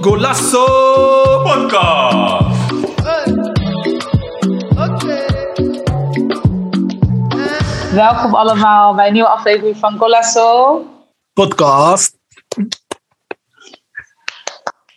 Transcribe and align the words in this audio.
Golasso 0.00 0.64
Podcast. 1.42 2.58
Welkom 7.92 8.34
allemaal 8.34 8.94
bij 8.94 9.06
een 9.06 9.12
nieuwe 9.12 9.28
aflevering 9.28 9.76
van 9.76 9.98
Golasso. 9.98 10.84
podcast. 11.32 12.18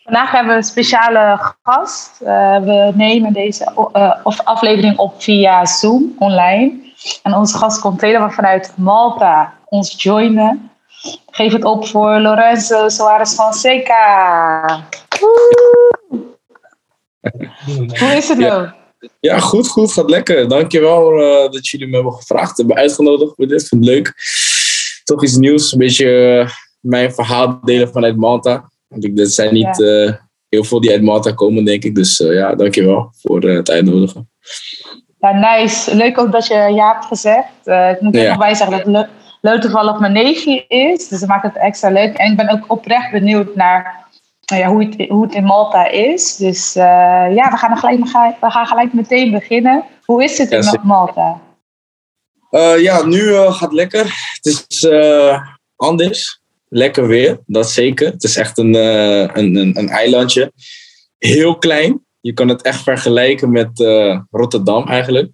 Vandaag 0.03 0.31
hebben 0.31 0.51
we 0.51 0.57
een 0.57 0.63
speciale 0.63 1.53
gast. 1.63 2.21
Uh, 2.21 2.27
we 2.59 2.91
nemen 2.95 3.33
deze 3.33 3.89
uh, 3.93 4.25
aflevering 4.43 4.97
op 4.97 5.21
via 5.21 5.65
Zoom 5.65 6.15
online. 6.19 6.82
En 7.23 7.33
onze 7.33 7.57
gast 7.57 7.79
komt 7.79 8.01
helemaal 8.01 8.31
vanuit 8.31 8.73
Malta 8.75 9.53
ons 9.65 10.03
joinen. 10.03 10.71
Geef 11.29 11.53
het 11.53 11.63
op 11.63 11.87
voor 11.87 12.19
Lorenzo 12.19 12.89
Soares 12.89 13.33
Fonseca. 13.33 14.87
Hoe 17.99 18.15
is 18.15 18.29
het 18.29 18.37
nou? 18.37 18.69
Ja, 19.19 19.39
goed, 19.39 19.67
goed. 19.67 19.91
Gaat 19.91 20.09
lekker. 20.09 20.47
Dankjewel 20.47 21.19
uh, 21.19 21.51
dat 21.51 21.67
jullie 21.67 21.87
me 21.87 21.93
hebben 21.95 22.13
gevraagd, 22.13 22.57
hebben 22.57 22.75
uitgenodigd 22.75 23.33
voor 23.35 23.47
dit. 23.47 23.61
Ik 23.61 23.67
vind 23.67 23.85
het 23.85 23.93
leuk. 23.93 24.13
Toch 25.03 25.23
iets 25.23 25.35
nieuws. 25.35 25.71
Een 25.71 25.77
beetje 25.77 26.39
uh, 26.43 26.49
mijn 26.79 27.13
verhaal 27.13 27.59
delen 27.63 27.89
vanuit 27.89 28.17
Malta. 28.17 28.71
Er 29.15 29.27
zijn 29.27 29.53
niet 29.53 29.77
ja. 29.77 30.05
uh, 30.05 30.13
heel 30.49 30.63
veel 30.63 30.81
die 30.81 30.91
uit 30.91 31.01
Malta 31.01 31.31
komen, 31.31 31.65
denk 31.65 31.83
ik. 31.83 31.95
Dus 31.95 32.17
ja, 32.17 32.55
dankjewel 32.55 33.09
voor 33.21 33.41
het 33.41 33.69
uitnodigen. 33.69 34.29
Ja, 35.23 35.31
nice. 35.31 35.95
Leuk 35.95 36.19
ook 36.19 36.31
dat 36.31 36.47
je 36.47 36.53
ja 36.53 36.91
hebt 36.91 37.05
gezegd. 37.05 37.67
ik 37.95 38.01
moet 38.01 38.15
er 38.15 38.21
ja. 38.21 38.29
nog 38.29 38.37
bij 38.37 38.55
zeggen 38.55 38.93
dat 38.93 39.07
Leuk 39.43 39.61
toevallig 39.61 39.99
mijn 39.99 40.13
neefje 40.13 40.65
is. 40.67 41.07
Dus 41.07 41.19
dat 41.19 41.29
maakt 41.29 41.43
het 41.43 41.57
extra 41.57 41.89
leuk. 41.89 42.17
En 42.17 42.31
ik 42.31 42.37
ben 42.37 42.49
ook 42.49 42.71
oprecht 42.71 43.11
benieuwd 43.11 43.55
naar 43.55 44.05
nou 44.45 44.61
ja, 44.61 44.67
hoe, 44.67 44.83
het, 44.83 45.09
hoe 45.09 45.23
het 45.23 45.33
in 45.33 45.43
Malta 45.43 45.87
is. 45.87 46.35
Dus 46.35 46.75
uh, 46.75 46.83
ja, 47.35 47.51
we 47.51 47.57
gaan, 47.57 47.77
gelijk, 47.77 48.03
we 48.39 48.51
gaan 48.51 48.67
gelijk 48.67 48.93
meteen 48.93 49.31
beginnen. 49.31 49.83
Hoe 50.05 50.23
is 50.23 50.37
het 50.37 50.51
in 50.51 50.79
Malta? 50.83 51.41
Uh, 52.51 52.81
ja, 52.81 53.05
nu 53.05 53.21
uh, 53.21 53.51
gaat 53.51 53.59
het 53.59 53.73
lekker. 53.73 54.03
Het 54.41 54.65
is 54.67 54.87
anders. 55.75 56.41
Lekker 56.69 57.07
weer, 57.07 57.39
dat 57.45 57.69
zeker. 57.69 58.11
Het 58.11 58.23
is 58.23 58.37
echt 58.37 58.57
een, 58.57 58.73
een, 58.73 59.55
een, 59.55 59.77
een, 59.77 59.89
eilandje. 59.89 60.51
Heel 61.17 61.57
klein. 61.57 62.02
Je 62.23 62.33
kan 62.33 62.47
het 62.47 62.61
echt 62.61 62.83
vergelijken 62.83 63.51
met 63.51 63.69
Rotterdam 64.31 64.87
eigenlijk. 64.87 65.31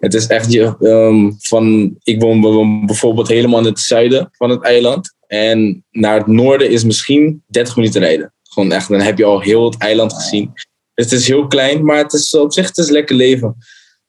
Het 0.00 0.14
is 0.14 0.26
echt 0.26 0.54
um, 0.80 1.36
van. 1.38 1.94
Ik 2.02 2.20
woon 2.20 2.40
bijvoorbeeld 2.86 3.28
helemaal 3.28 3.58
in 3.58 3.64
het 3.64 3.80
zuiden 3.80 4.28
van 4.32 4.50
het 4.50 4.62
eiland. 4.62 5.14
En 5.26 5.84
naar 5.90 6.18
het 6.18 6.26
noorden 6.26 6.70
is 6.70 6.84
misschien 6.84 7.42
30 7.46 7.76
minuten 7.76 8.00
rijden. 8.00 8.32
Gewoon 8.42 8.72
echt, 8.72 8.88
dan 8.88 9.00
heb 9.00 9.18
je 9.18 9.24
al 9.24 9.40
heel 9.40 9.64
het 9.64 9.78
eiland 9.78 10.12
gezien. 10.12 10.50
Dus 10.94 11.04
het 11.04 11.12
is 11.12 11.28
heel 11.28 11.46
klein, 11.46 11.84
maar 11.84 11.96
het 11.96 12.12
is 12.12 12.34
op 12.34 12.52
zich 12.52 12.66
het 12.66 12.78
is 12.78 12.90
lekker 12.90 13.16
leven. 13.16 13.56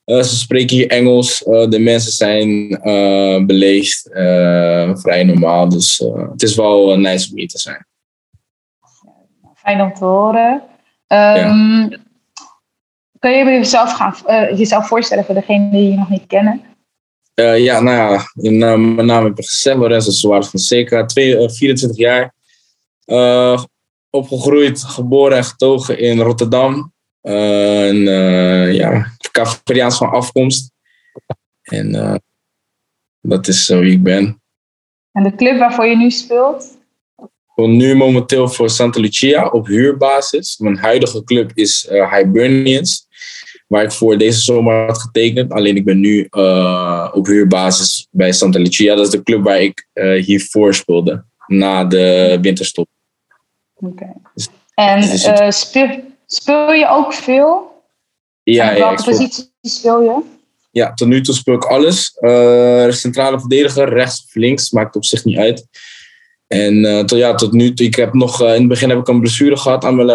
Uh, 0.06 0.22
ze 0.22 0.36
spreken 0.36 0.76
hier 0.76 0.88
Engels. 0.88 1.46
Uh, 1.46 1.68
de 1.68 1.78
mensen 1.78 2.12
zijn 2.12 2.68
beleefd, 3.46 4.08
vrij 5.00 5.24
normaal. 5.24 5.68
Dus 5.68 5.98
het 6.30 6.42
is 6.42 6.54
wel 6.54 6.98
nice 6.98 7.30
om 7.30 7.38
hier 7.38 7.48
te 7.48 7.58
zijn. 7.58 7.86
Fijn 9.54 9.80
om 9.80 9.94
te 9.94 10.04
horen. 10.04 10.62
Um, 11.08 11.18
ja. 11.18 12.02
Kun 13.24 13.32
je 13.32 13.44
jezelf, 13.44 13.92
gaan, 13.92 14.14
uh, 14.26 14.58
jezelf 14.58 14.86
voorstellen 14.86 15.24
voor 15.24 15.34
degenen 15.34 15.70
die 15.70 15.90
je 15.90 15.96
nog 15.96 16.08
niet 16.08 16.26
kennen? 16.26 16.62
Uh, 17.34 17.58
ja, 17.58 17.80
nou 17.80 17.96
ja, 17.96 18.22
in, 18.34 18.54
uh, 18.54 18.94
mijn 18.94 19.06
naam 19.06 19.24
heb 19.24 19.38
ik 19.38 19.46
gezegd, 19.46 19.76
Lorenzo 19.76 20.10
Suarez 20.10 20.48
Fonseca, 20.48 21.08
24 21.08 21.96
jaar. 21.96 22.34
opgegroeid, 24.10 24.82
geboren 24.82 25.36
en 25.36 25.44
getogen 25.44 25.98
in 25.98 26.20
Rotterdam. 26.20 26.92
en, 27.20 27.96
ja, 28.74 29.06
Caveriaans 29.30 29.96
van 29.96 30.10
afkomst. 30.10 30.70
En 31.62 32.20
dat 33.20 33.48
is 33.48 33.68
wie 33.68 33.92
ik 33.92 34.02
ben. 34.02 34.42
En 35.12 35.22
de 35.22 35.34
club 35.34 35.58
waarvoor 35.58 35.86
je 35.86 35.96
nu 35.96 36.10
speelt? 36.10 36.78
Ik 37.54 37.66
nu 37.66 37.94
momenteel 37.94 38.48
voor 38.48 38.70
Santa 38.70 39.00
Lucia 39.00 39.48
op 39.48 39.66
huurbasis. 39.66 40.58
Mijn 40.58 40.76
huidige 40.76 41.24
club 41.24 41.50
is 41.54 41.88
Hibernians 42.10 43.03
waar 43.66 43.82
ik 43.82 43.92
voor 43.92 44.18
deze 44.18 44.40
zomer 44.40 44.86
had 44.86 44.98
getekend. 45.00 45.52
Alleen 45.52 45.76
ik 45.76 45.84
ben 45.84 46.00
nu 46.00 46.28
uh, 46.30 47.10
op 47.12 47.26
huurbasis 47.26 48.06
bij 48.10 48.32
Santa 48.32 48.58
Lucia. 48.58 48.94
Dat 48.94 49.04
is 49.04 49.10
de 49.10 49.22
club 49.22 49.44
waar 49.44 49.60
ik 49.60 49.86
uh, 49.94 50.24
hiervoor 50.24 50.74
speelde, 50.74 51.24
na 51.46 51.84
de 51.84 52.38
winterstop. 52.40 52.88
Oké. 53.74 53.92
Okay. 53.92 54.14
Dus, 54.34 54.48
en 54.74 55.00
dus 55.00 55.26
uh, 55.26 55.50
speel, 55.50 56.00
speel 56.26 56.72
je 56.72 56.88
ook 56.88 57.12
veel? 57.12 57.82
Ja, 58.42 58.70
en 58.70 58.78
welke 58.78 59.02
ja, 59.02 59.10
positie 59.10 59.50
speel 59.62 60.02
je? 60.02 60.20
Ja, 60.70 60.94
tot 60.94 61.08
nu 61.08 61.20
toe 61.20 61.34
speel 61.34 61.54
ik 61.54 61.64
alles. 61.64 62.12
centrale 62.88 63.40
verdediger, 63.40 63.88
rechts 63.88 64.24
of 64.26 64.34
links, 64.34 64.70
maakt 64.70 64.96
op 64.96 65.04
zich 65.04 65.24
niet 65.24 65.38
uit. 65.38 65.66
En 66.46 66.74
uh, 66.84 67.04
tot, 67.04 67.18
ja, 67.18 67.34
tot 67.34 67.52
nu 67.52 67.74
toe, 67.74 67.86
ik 67.86 67.94
heb 67.94 68.14
nog, 68.14 68.42
uh, 68.42 68.48
in 68.48 68.60
het 68.60 68.68
begin 68.68 68.88
heb 68.88 68.98
ik 68.98 69.08
een 69.08 69.20
blessure 69.20 69.56
gehad 69.56 69.84
aan 69.84 69.94
mijn, 69.96 70.10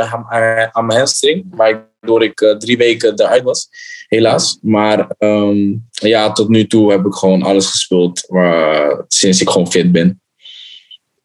aan 0.71 0.85
mijn 0.85 0.97
hamstring, 0.97 1.55
waardoor 1.99 2.23
ik 2.23 2.41
uh, 2.41 2.57
drie 2.57 2.77
weken 2.77 3.13
eruit 3.19 3.43
was, 3.43 3.69
helaas. 4.07 4.59
Maar 4.61 5.15
um, 5.17 5.87
ja, 5.91 6.31
tot 6.31 6.49
nu 6.49 6.67
toe 6.67 6.91
heb 6.91 7.05
ik 7.05 7.13
gewoon 7.13 7.41
alles 7.41 7.65
gespeeld 7.65 8.25
waar, 8.27 9.05
sinds 9.07 9.41
ik 9.41 9.49
gewoon 9.49 9.71
fit 9.71 9.91
ben. 9.91 10.21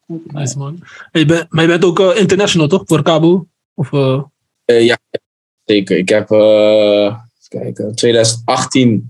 Nice 0.07 0.57
man. 0.57 0.83
Bent, 1.11 1.45
maar 1.49 1.63
je 1.63 1.69
bent 1.69 1.85
ook 1.85 1.99
international 1.99 2.67
toch, 2.67 2.81
voor 2.85 3.01
Cabo? 3.01 3.47
Of, 3.73 3.89
ja, 4.65 4.97
zeker. 5.65 5.97
Ik 5.97 6.09
heb, 6.09 6.27
kijken, 7.47 7.95
2018 7.95 9.05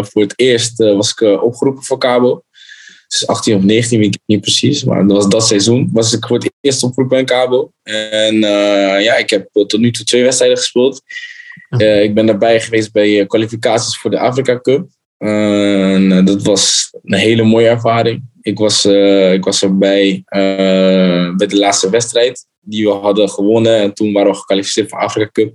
voor 0.00 0.22
het 0.22 0.32
eerst 0.36 0.78
was 0.78 1.10
ik 1.10 1.20
opgeroepen 1.42 1.82
voor 1.82 1.98
Cabo. 1.98 2.42
Dus 3.08 3.26
18 3.26 3.56
of 3.56 3.62
19, 3.62 3.98
weet 3.98 4.14
ik 4.14 4.20
niet 4.26 4.40
precies. 4.40 4.84
Maar 4.84 5.06
dat 5.06 5.16
was 5.16 5.28
dat 5.28 5.46
seizoen. 5.46 5.90
Was 5.92 6.12
ik 6.12 6.26
voor 6.26 6.36
het 6.36 6.52
eerst 6.60 6.82
opgeroepen 6.82 7.18
in 7.18 7.24
Cabo. 7.24 7.72
En 7.82 8.34
uh, 8.34 9.02
ja, 9.02 9.16
ik 9.16 9.30
heb 9.30 9.48
tot 9.52 9.78
nu 9.78 9.90
toe 9.90 10.04
twee 10.04 10.22
wedstrijden 10.22 10.58
gespeeld. 10.58 11.02
Uh, 11.78 12.02
ik 12.02 12.14
ben 12.14 12.26
daarbij 12.26 12.60
geweest 12.60 12.92
bij 12.92 13.26
kwalificaties 13.26 13.98
voor 13.98 14.10
de 14.10 14.18
Afrika 14.18 14.60
Cup. 14.60 14.86
Uh, 15.18 16.24
dat 16.24 16.42
was 16.42 16.90
een 17.02 17.18
hele 17.18 17.42
mooie 17.42 17.68
ervaring. 17.68 18.22
Ik 18.40 18.58
was, 18.58 18.84
ik 19.32 19.44
was 19.44 19.62
erbij 19.62 20.22
bij 21.36 21.46
de 21.46 21.56
laatste 21.58 21.90
wedstrijd 21.90 22.46
die 22.60 22.84
we 22.84 22.92
hadden 22.92 23.28
gewonnen. 23.28 23.76
En 23.76 23.94
toen 23.94 24.12
waren 24.12 24.30
we 24.30 24.36
gekwalificeerd 24.36 24.88
voor 24.88 24.98
de 24.98 25.04
Afrika 25.04 25.30
Cup. 25.30 25.54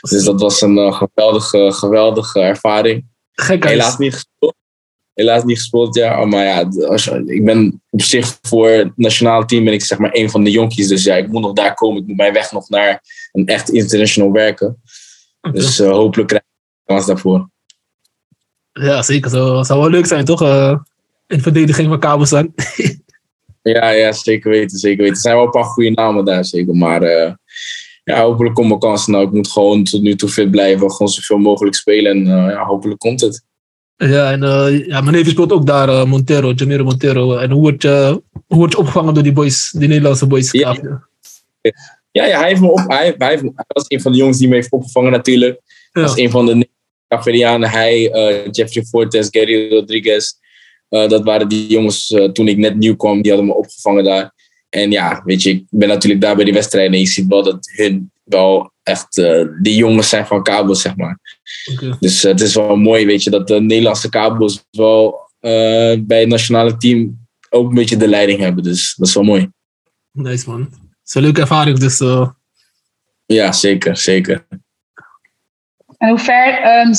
Dus 0.00 0.24
dat 0.24 0.40
was 0.40 0.60
een 0.60 0.94
geweldige, 0.94 1.72
geweldige 1.72 2.40
ervaring. 2.40 3.04
Helaas 3.34 3.98
niet 3.98 4.12
gespeeld 4.12 4.54
helaas 5.14 5.44
niet 5.44 5.58
gespeeld, 5.58 5.94
ja. 5.94 6.24
Maar 6.24 6.44
ja, 6.44 6.86
als, 6.86 7.06
ik 7.06 7.44
ben 7.44 7.82
op 7.90 8.02
zich 8.02 8.38
voor 8.42 8.68
het 8.68 8.92
nationale 8.96 9.44
team 9.44 9.64
ben 9.64 9.72
ik 9.72 9.84
zeg 9.84 9.98
maar 9.98 10.10
een 10.12 10.30
van 10.30 10.44
de 10.44 10.50
jonkies. 10.50 10.88
Dus 10.88 11.04
ja, 11.04 11.14
ik 11.14 11.28
moet 11.28 11.42
nog 11.42 11.52
daar 11.52 11.74
komen. 11.74 12.02
Ik 12.02 12.06
moet 12.06 12.16
mijn 12.16 12.32
weg 12.32 12.52
nog 12.52 12.68
naar 12.68 13.02
een 13.32 13.46
echt 13.46 13.70
international 13.70 14.32
werken. 14.32 14.82
Dus 15.52 15.80
uh, 15.80 15.90
hopelijk 15.90 16.28
krijg 16.28 16.42
ik 16.42 16.48
kans 16.84 17.06
daarvoor. 17.06 17.50
Ja, 18.72 19.02
zeker. 19.02 19.30
Dat 19.30 19.66
zou 19.66 19.80
wel 19.80 19.90
leuk 19.90 20.06
zijn, 20.06 20.24
toch? 20.24 20.42
Uh, 20.42 20.78
in 21.26 21.40
verdediging 21.40 21.88
van 21.88 22.00
Kabelsan. 22.00 22.54
ja, 23.62 23.90
ja, 23.90 24.12
zeker 24.12 24.50
weten, 24.50 24.78
zeker 24.78 24.98
weten. 24.98 25.14
Er 25.14 25.20
zijn 25.20 25.34
wel 25.34 25.44
een 25.44 25.50
paar 25.50 25.64
goede 25.64 25.90
namen 25.90 26.24
daar, 26.24 26.44
zeker. 26.44 26.74
Maar 26.74 27.02
uh, 27.02 27.32
ja, 28.04 28.22
hopelijk 28.22 28.54
komt 28.54 28.68
mijn 28.68 28.80
kans. 28.80 29.06
Nou, 29.06 29.26
ik 29.26 29.32
moet 29.32 29.48
gewoon 29.48 29.84
tot 29.84 30.02
nu 30.02 30.14
toe 30.14 30.28
fit 30.28 30.50
blijven. 30.50 30.90
Gewoon 30.90 31.12
zoveel 31.12 31.38
mogelijk 31.38 31.76
spelen. 31.76 32.12
En 32.12 32.26
ja, 32.26 32.64
hopelijk 32.64 32.98
komt 32.98 33.20
het. 33.20 33.44
Ja, 34.08 34.32
en 34.32 34.42
uh, 34.42 34.86
ja, 34.86 35.00
mijn 35.00 35.16
neef 35.16 35.28
speelt 35.28 35.52
ook 35.52 35.66
daar, 35.66 35.88
uh, 35.88 36.04
Montero, 36.04 36.52
Jamiro 36.52 36.84
Montero. 36.84 37.36
En 37.36 37.50
hoe 37.50 37.60
word, 37.60 37.82
je, 37.82 38.22
hoe 38.46 38.58
word 38.58 38.72
je 38.72 38.78
opgevangen 38.78 39.14
door 39.14 39.22
die 39.22 39.32
boys, 39.32 39.70
die 39.70 39.88
Nederlandse 39.88 40.26
boys? 40.26 40.50
Ja, 40.50 40.76
ja, 42.10 42.26
ja 42.26 42.38
hij, 42.38 42.48
heeft 42.48 42.60
me 42.60 42.70
op, 42.70 42.84
hij, 42.86 43.14
hij, 43.18 43.28
hij, 43.28 43.52
was 43.66 43.84
een 43.88 44.00
van 44.00 44.12
de 44.12 44.18
jongens 44.18 44.38
die 44.38 44.48
me 44.48 44.54
heeft 44.54 44.70
opgevangen 44.70 45.10
natuurlijk. 45.10 45.60
Ja. 45.92 46.02
was 46.02 46.16
een 46.16 46.30
van 46.30 46.46
de 46.46 46.68
Caverianen. 47.08 47.70
Hij, 47.70 48.14
uh, 48.14 48.46
Jeffrey 48.50 48.84
Fortes, 48.84 49.28
Gary 49.30 49.72
Rodriguez. 49.72 50.32
dat 50.88 51.24
waren 51.24 51.48
die 51.48 51.66
jongens 51.66 52.16
toen 52.32 52.48
ik 52.48 52.56
net 52.56 52.76
nieuw 52.76 52.96
kwam, 52.96 53.22
die 53.22 53.30
hadden 53.30 53.50
me 53.50 53.56
opgevangen 53.56 54.04
daar. 54.04 54.34
En 54.68 54.90
ja, 54.90 55.22
weet 55.24 55.42
je, 55.42 55.50
ik 55.50 55.64
ben 55.70 55.88
natuurlijk 55.88 56.22
daar 56.22 56.36
bij 56.36 56.44
die 56.44 56.54
wedstrijden 56.54 56.92
en 56.92 57.00
je 57.00 57.06
ziet 57.06 57.26
wel 57.26 57.42
dat 57.42 57.70
hun 57.76 58.10
wel 58.24 58.72
echt 58.82 59.14
die 59.62 59.76
jongens 59.76 60.08
zijn 60.08 60.26
van 60.26 60.42
kabels, 60.42 60.82
zeg 60.82 60.96
maar. 60.96 61.18
Okay. 61.72 61.96
Dus 62.00 62.24
uh, 62.24 62.30
het 62.30 62.40
is 62.40 62.54
wel 62.54 62.76
mooi, 62.76 63.06
weet 63.06 63.22
je, 63.22 63.30
dat 63.30 63.48
de 63.48 63.60
Nederlandse 63.60 64.08
kabels 64.08 64.64
wel 64.70 65.30
uh, 65.40 65.94
bij 66.00 66.20
het 66.20 66.28
nationale 66.28 66.76
team 66.76 67.26
ook 67.50 67.68
een 67.68 67.74
beetje 67.74 67.96
de 67.96 68.08
leiding 68.08 68.40
hebben. 68.40 68.62
Dus 68.62 68.94
dat 68.96 69.08
is 69.08 69.14
wel 69.14 69.24
mooi. 69.24 69.50
Nice 70.12 70.50
man. 70.50 70.60
Het 70.60 70.70
is 71.04 71.14
een 71.14 71.22
leuke 71.22 71.40
ervaring, 71.40 71.78
dus... 71.78 72.02
Ja, 73.26 73.52
zeker, 73.52 73.96
zeker. 73.96 74.46
En 75.98 76.08
hoe 76.08 76.18
ver, 76.18 76.80
um, 76.80 76.92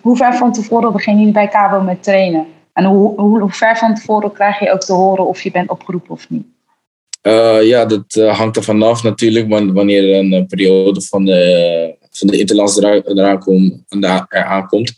hoe 0.00 0.16
ver 0.16 0.34
van 0.34 0.52
tevoren 0.52 0.92
beginnen 0.92 1.20
jullie 1.24 1.38
bij 1.38 1.48
Cabo 1.48 1.80
met 1.80 2.02
trainen? 2.02 2.46
En 2.72 2.84
hoe, 2.84 3.20
hoe, 3.20 3.40
hoe 3.40 3.52
ver 3.52 3.76
van 3.76 3.94
tevoren 3.94 4.32
krijg 4.32 4.60
je 4.60 4.72
ook 4.72 4.80
te 4.80 4.92
horen 4.92 5.26
of 5.26 5.42
je 5.42 5.50
bent 5.50 5.70
opgeroepen 5.70 6.10
of 6.10 6.30
niet? 6.30 6.46
Uh, 7.22 7.62
ja, 7.62 7.84
dat 7.84 8.14
uh, 8.14 8.38
hangt 8.38 8.56
er 8.56 8.62
vanaf 8.62 9.02
natuurlijk. 9.02 9.48
Wanneer 9.48 10.14
er 10.14 10.18
een 10.18 10.46
periode 10.46 11.00
van 11.00 11.24
de, 11.24 11.96
van 12.12 12.28
de 12.28 12.38
interlands 12.38 12.78
eraan, 12.78 13.38
komt. 14.68 14.92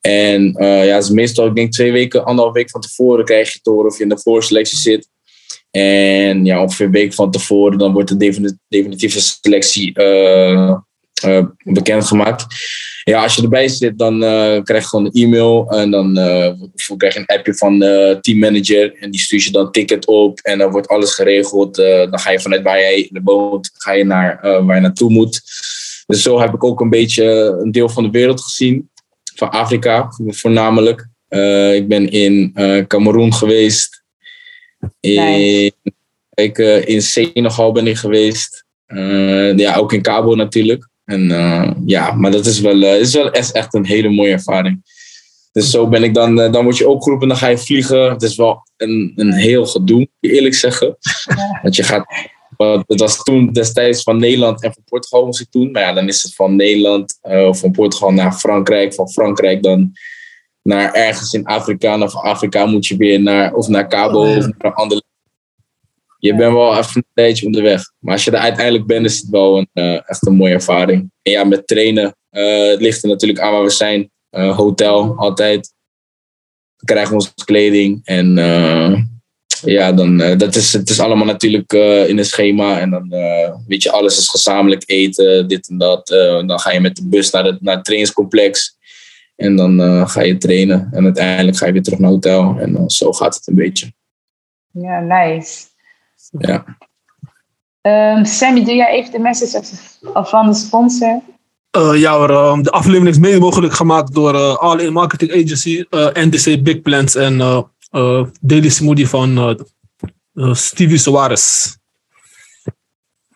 En 0.00 0.54
uh, 0.58 0.86
ja, 0.86 0.96
is 0.96 1.10
meestal, 1.10 1.46
ik 1.46 1.54
denk 1.54 1.72
twee 1.72 1.92
weken, 1.92 2.24
anderhalf 2.24 2.54
week 2.54 2.70
van 2.70 2.80
tevoren 2.80 3.24
krijg 3.24 3.52
je 3.52 3.58
horen 3.62 3.90
of 3.90 3.96
je 3.96 4.02
in 4.02 4.08
de 4.08 4.18
voorselectie 4.18 4.78
zit. 4.78 5.08
En 5.70 6.44
ja, 6.44 6.62
ongeveer 6.62 6.86
een 6.86 6.92
week 6.92 7.14
van 7.14 7.30
tevoren, 7.30 7.78
dan 7.78 7.92
wordt 7.92 8.18
de 8.18 8.56
definitieve 8.68 9.20
selectie 9.20 10.00
uh, 10.00 11.44
bekendgemaakt. 11.64 12.46
Ja, 13.04 13.22
als 13.22 13.34
je 13.34 13.42
erbij 13.42 13.68
zit, 13.68 13.98
dan 13.98 14.14
uh, 14.14 14.62
krijg 14.62 14.82
je 14.82 14.88
gewoon 14.88 15.04
een 15.04 15.22
e-mail 15.22 15.70
en 15.70 15.90
dan 15.90 16.18
uh, 16.18 16.50
krijg 16.96 17.14
je 17.14 17.20
een 17.20 17.36
appje 17.36 17.54
van 17.54 17.78
de 17.78 18.18
teammanager 18.20 18.94
en 19.00 19.10
die 19.10 19.20
stuurt 19.20 19.44
je 19.44 19.50
dan 19.50 19.70
ticket 19.70 20.06
op 20.06 20.38
en 20.40 20.58
dan 20.58 20.70
wordt 20.70 20.88
alles 20.88 21.14
geregeld. 21.14 21.74
dan 21.74 22.18
ga 22.18 22.30
je 22.30 22.40
vanuit 22.40 22.62
waar 22.62 22.78
jij 22.78 23.10
woont, 23.22 23.70
ga 23.74 23.92
je 23.92 24.04
naar 24.04 24.38
waar 24.42 24.74
je 24.74 24.80
naartoe 24.80 25.10
moet. 25.10 25.42
Dus 26.06 26.22
zo 26.22 26.40
heb 26.40 26.54
ik 26.54 26.64
ook 26.64 26.80
een 26.80 26.90
beetje 26.90 27.58
een 27.62 27.72
deel 27.72 27.88
van 27.88 28.02
de 28.02 28.10
wereld 28.10 28.40
gezien, 28.40 28.90
van 29.34 29.50
Afrika 29.50 30.08
voornamelijk. 30.26 31.08
ik 31.74 31.88
ben 31.88 32.10
in 32.10 32.52
Cameroen 32.88 33.34
geweest, 33.34 34.02
in, 35.00 35.72
ik, 36.34 36.58
in 36.84 37.02
Senegal 37.02 37.72
ben 37.72 37.86
ik 37.86 37.96
geweest, 37.96 38.64
ja, 39.56 39.76
ook 39.76 39.92
in 39.92 40.02
Cabo 40.02 40.34
natuurlijk. 40.34 40.88
En 41.04 41.30
uh, 41.30 41.70
ja, 41.86 42.12
maar 42.12 42.30
dat 42.30 42.46
is 42.46 42.60
wel, 42.60 42.76
uh, 42.76 43.00
is 43.00 43.14
wel 43.14 43.30
echt, 43.30 43.52
echt 43.52 43.74
een 43.74 43.86
hele 43.86 44.08
mooie 44.08 44.32
ervaring. 44.32 44.82
Dus 45.52 45.70
zo 45.70 45.88
ben 45.88 46.02
ik 46.02 46.14
dan, 46.14 46.40
uh, 46.40 46.52
dan 46.52 46.64
word 46.64 46.76
je 46.76 46.88
ook 46.88 47.02
geroepen, 47.02 47.28
dan 47.28 47.36
ga 47.36 47.46
je 47.46 47.58
vliegen. 47.58 48.10
Het 48.10 48.22
is 48.22 48.36
wel 48.36 48.68
een, 48.76 49.12
een 49.16 49.32
heel 49.32 49.66
gedoe, 49.66 50.08
eerlijk 50.20 50.54
zeggen. 50.54 50.96
Ja. 51.24 51.58
Want 51.62 51.76
je 51.76 51.82
gaat, 51.82 52.06
het 52.86 53.00
was 53.00 53.22
toen 53.22 53.52
destijds 53.52 54.02
van 54.02 54.18
Nederland 54.18 54.62
en 54.62 54.72
van 54.72 54.82
Portugal 54.84 55.24
was 55.24 55.40
ik 55.40 55.50
toen. 55.50 55.70
Maar 55.70 55.82
ja, 55.82 55.92
dan 55.92 56.08
is 56.08 56.22
het 56.22 56.34
van 56.34 56.56
Nederland 56.56 57.18
of 57.22 57.58
van 57.58 57.70
Portugal 57.70 58.10
naar 58.10 58.32
Frankrijk. 58.32 58.94
Van 58.94 59.08
Frankrijk 59.08 59.62
dan 59.62 59.92
naar 60.62 60.92
ergens 60.92 61.32
in 61.32 61.44
Afrika. 61.44 61.92
En 61.92 62.10
van 62.10 62.22
Afrika 62.22 62.66
moet 62.66 62.86
je 62.86 62.96
weer 62.96 63.20
naar, 63.20 63.54
of 63.54 63.68
naar 63.68 63.88
Cabo 63.88 64.20
of 64.20 64.46
naar 64.46 64.54
een 64.58 64.72
ander 64.72 65.02
je 66.24 66.34
bent 66.34 66.52
wel 66.52 66.76
even 66.78 66.96
een 66.96 67.06
tijdje 67.14 67.46
onderweg. 67.46 67.92
Maar 67.98 68.12
als 68.12 68.24
je 68.24 68.30
er 68.30 68.38
uiteindelijk 68.38 68.86
bent, 68.86 69.04
is 69.04 69.20
het 69.20 69.30
wel 69.30 69.58
een, 69.58 69.68
uh, 69.72 70.08
echt 70.08 70.26
een 70.26 70.34
mooie 70.34 70.54
ervaring. 70.54 71.10
En 71.22 71.32
ja, 71.32 71.44
met 71.44 71.66
trainen, 71.66 72.16
uh, 72.30 72.68
het 72.68 72.80
ligt 72.80 73.02
er 73.02 73.08
natuurlijk 73.08 73.40
aan 73.40 73.52
waar 73.52 73.62
we 73.62 73.70
zijn. 73.70 74.10
Uh, 74.30 74.56
hotel, 74.56 75.16
altijd. 75.16 75.72
We 76.76 76.84
krijgen 76.84 77.14
onze 77.14 77.32
kleding. 77.44 78.00
En 78.04 78.34
ja, 79.64 79.92
dan, 79.92 80.18
dat 80.18 80.54
is, 80.54 80.72
het 80.72 80.90
is 80.90 81.00
allemaal 81.00 81.26
natuurlijk 81.26 81.72
in 82.08 82.18
een 82.18 82.24
schema. 82.24 82.80
En 82.80 82.90
dan 82.90 83.08
weet 83.66 83.82
je, 83.82 83.90
alles 83.90 84.18
is 84.18 84.28
gezamenlijk 84.28 84.82
eten, 84.86 85.48
dit 85.48 85.68
en 85.68 85.78
dat. 85.78 86.06
dan 86.46 86.60
ga 86.60 86.70
je 86.70 86.80
met 86.80 86.96
de 86.96 87.06
bus 87.06 87.30
naar 87.30 87.44
het, 87.44 87.62
naar 87.62 87.74
het 87.74 87.84
trainingscomplex. 87.84 88.76
En 89.36 89.56
dan 89.56 90.08
ga 90.08 90.22
je 90.22 90.36
trainen. 90.36 90.88
En 90.92 91.04
uiteindelijk 91.04 91.56
ga 91.56 91.66
je 91.66 91.72
weer 91.72 91.82
terug 91.82 91.98
naar 91.98 92.10
het 92.10 92.24
hotel. 92.24 92.56
En 92.58 92.90
zo 92.90 93.12
gaat 93.12 93.34
het 93.34 93.46
een 93.46 93.54
beetje. 93.54 93.92
Ja, 94.70 95.00
nice. 95.00 95.64
Ja. 96.38 96.64
Um, 97.86 98.24
Sammy, 98.24 98.64
doe 98.64 98.74
jij 98.74 98.88
even 98.88 99.12
de 99.12 99.18
message 99.18 99.62
van 100.12 100.46
de 100.46 100.54
sponsor? 100.54 101.20
Uh, 101.76 102.00
ja, 102.00 102.28
uh, 102.28 102.58
de 102.62 102.70
aflevering 102.70 103.08
is 103.08 103.18
mede 103.18 103.38
mogelijk 103.38 103.72
gemaakt 103.72 104.14
door 104.14 104.34
uh, 104.34 104.56
All 104.56 104.78
In 104.78 104.92
Marketing 104.92 105.30
Agency, 105.30 105.84
NDC 106.12 106.62
Big 106.62 106.82
Plans 106.82 107.14
en 107.14 107.66
Daily 108.40 108.68
Smoothie 108.68 109.08
van 109.08 109.58
Stevie 110.52 110.98
Soares. 110.98 111.76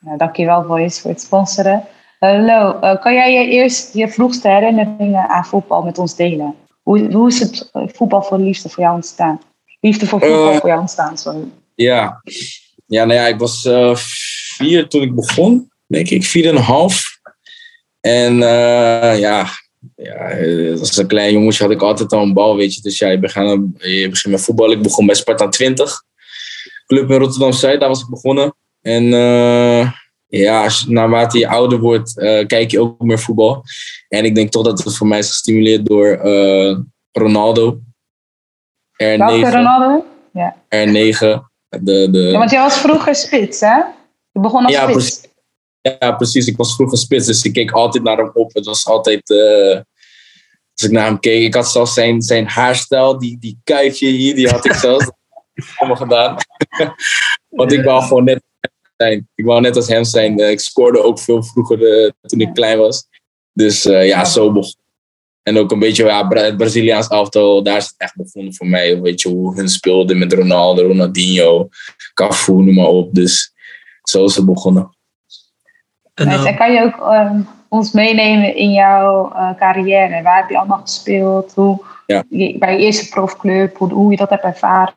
Ja, 0.01 0.17
dankjewel 0.17 0.63
Boys 0.63 1.01
voor 1.01 1.11
het 1.11 1.21
sponsoren. 1.21 1.85
Hallo, 2.19 2.79
kan 2.79 3.15
jij 3.15 3.33
je 3.33 3.51
eerst 3.51 3.95
je 3.95 4.09
vroegste 4.09 4.49
herinneringen 4.49 5.29
aan 5.29 5.45
voetbal 5.45 5.83
met 5.83 5.99
ons 5.99 6.17
delen? 6.17 6.55
Hoe, 6.83 7.13
hoe 7.13 7.29
is 7.29 7.41
het 7.41 7.71
voetbal 7.73 8.23
voor 8.23 8.39
liefde 8.39 8.69
voor 8.69 8.83
jou 8.83 8.95
ontstaan? 8.95 9.41
Liefde 9.81 10.07
voor 10.07 10.21
voetbal 10.21 10.55
voor 10.55 10.69
jou 10.69 10.81
ontstaan, 10.81 11.19
sorry. 11.19 11.45
Ja, 11.75 12.23
ja, 12.87 13.05
nou 13.05 13.21
ja, 13.21 13.27
ik 13.27 13.39
was 13.39 13.65
uh, 13.65 13.95
vier 13.95 14.89
toen 14.89 15.03
ik 15.03 15.15
begon, 15.15 15.71
denk 15.87 16.09
ik, 16.09 16.25
vier 16.25 16.49
en 16.49 16.57
een 16.57 16.63
half. 16.63 17.03
En 18.01 18.35
uh, 18.35 19.19
ja, 19.19 19.47
ja, 19.97 20.41
als 20.79 20.97
een 20.97 21.07
klein 21.07 21.33
jongetje 21.33 21.63
had 21.63 21.73
ik 21.73 21.83
altijd 21.83 22.13
al 22.13 22.23
een 22.23 22.33
bal, 22.33 22.57
weet 22.57 22.75
je. 22.75 22.81
Dus 22.81 22.99
ja, 22.99 23.09
je 23.09 23.19
begint, 23.19 23.49
je 23.79 24.09
begint 24.11 24.35
met 24.35 24.43
voetbal. 24.43 24.71
Ik 24.71 24.83
begon 24.83 25.07
bij 25.07 25.15
Sparta 25.15 25.49
20, 25.49 26.03
club 26.87 27.11
in 27.11 27.19
Rotterdam-Zuid, 27.19 27.81
daar 27.81 27.89
was 27.89 28.03
ik 28.03 28.09
begonnen. 28.09 28.55
En 28.81 29.05
uh, 29.05 29.91
ja, 30.27 30.65
als, 30.65 30.87
naarmate 30.87 31.39
je 31.39 31.49
ouder 31.49 31.79
wordt, 31.79 32.15
kijk 32.47 32.71
je 32.71 32.81
ook 32.81 33.01
meer 33.01 33.19
voetbal. 33.19 33.65
En 34.09 34.25
ik 34.25 34.35
denk 34.35 34.51
toch 34.51 34.65
dat 34.65 34.85
het 34.85 34.97
voor 34.97 35.07
mij 35.07 35.19
is 35.19 35.29
gestimuleerd 35.29 35.87
door 35.87 36.21
Ronaldo. 37.13 37.81
R9. 39.03 39.17
Welke 39.17 39.51
Ronaldo? 39.51 40.05
Ja. 40.33 40.57
R9. 40.57 41.47
De, 41.69 42.11
de... 42.11 42.19
Ja, 42.19 42.39
want 42.39 42.51
jij 42.51 42.61
was 42.61 42.79
vroeger 42.79 43.15
spits, 43.15 43.61
hè? 43.61 43.77
Je 44.33 44.41
begon 44.41 44.65
als 44.65 44.75
ja, 44.75 44.91
spits. 44.91 45.29
Ja, 45.81 46.13
precies. 46.13 46.47
Ik 46.47 46.57
was 46.57 46.75
vroeger 46.75 46.99
spits, 46.99 47.27
dus 47.27 47.43
ik 47.43 47.53
keek 47.53 47.71
altijd 47.71 48.05
naar 48.05 48.17
hem 48.17 48.31
op. 48.35 48.55
Het 48.55 48.65
was 48.65 48.87
altijd... 48.87 49.31
Uh, 49.31 49.81
als 50.75 50.87
ik 50.87 50.91
naar 50.91 51.05
hem 51.05 51.21
keek, 51.21 51.43
ik 51.43 51.55
had 51.55 51.71
zelfs 51.71 51.95
zijn, 51.95 52.23
zijn 52.23 52.47
haarstijl, 52.47 53.19
die, 53.19 53.39
die 53.39 53.59
kuifje 53.65 54.09
hier, 54.09 54.35
die 54.35 54.49
had 54.49 54.65
ik 54.65 54.73
zelfs 54.89 55.11
allemaal 55.77 55.97
gedaan. 55.97 56.37
Want 57.49 57.73
ik 57.73 57.85
wou 57.85 58.03
gewoon 58.03 58.25
net 58.25 58.43
zijn. 58.97 59.29
Ik 59.35 59.45
wou 59.45 59.61
net 59.61 59.77
als 59.77 59.89
hem 59.89 60.05
zijn. 60.05 60.39
Eh, 60.39 60.51
ik 60.51 60.61
scoorde 60.61 61.03
ook 61.03 61.21
veel 61.21 61.43
vroeger 61.43 61.81
uh, 61.81 62.11
toen 62.21 62.41
ik 62.41 62.55
klein 62.55 62.79
was. 62.79 63.09
Dus 63.53 63.83
ja, 63.83 64.25
zo 64.25 64.53
begon 64.53 64.87
en 65.49 65.59
ook 65.59 65.73
een 65.73 65.79
beetje 65.79 66.05
ja, 66.05 66.29
het 66.29 66.57
Braziliaans 66.57 67.09
elftal, 67.09 67.63
daar 67.63 67.77
is 67.77 67.87
het 67.87 67.95
echt 67.97 68.17
begonnen 68.17 68.55
voor 68.55 68.67
mij. 68.67 69.01
Weet 69.01 69.21
je, 69.21 69.29
hoe 69.29 69.57
hun 69.57 69.69
speelden 69.69 70.19
met 70.19 70.33
Ronaldo, 70.33 70.83
Ronaldinho, 70.83 71.69
Cafu, 72.15 72.53
noem 72.53 72.75
maar 72.75 72.87
op. 72.87 73.15
Dus 73.15 73.53
zo 74.03 74.25
is 74.25 74.37
het 74.37 74.45
begonnen. 74.45 74.97
En, 76.19 76.57
kan 76.57 76.73
je 76.73 76.83
ook 76.83 76.97
uh, 76.97 77.31
ons 77.69 77.93
meenemen 77.93 78.57
in 78.57 78.73
jouw 78.73 79.33
uh, 79.33 79.51
carrière? 79.59 80.23
Waar 80.23 80.37
heb 80.37 80.49
je 80.49 80.59
allemaal 80.59 80.81
gespeeld? 80.81 81.53
Hoe, 81.55 81.79
ja. 82.07 82.25
bij 82.59 82.73
je 82.73 82.79
eerste 82.79 83.09
profclub, 83.09 83.77
hoe, 83.77 83.93
hoe 83.93 84.11
je 84.11 84.17
dat 84.17 84.31
hebt 84.31 84.43
ervaren? 84.43 84.95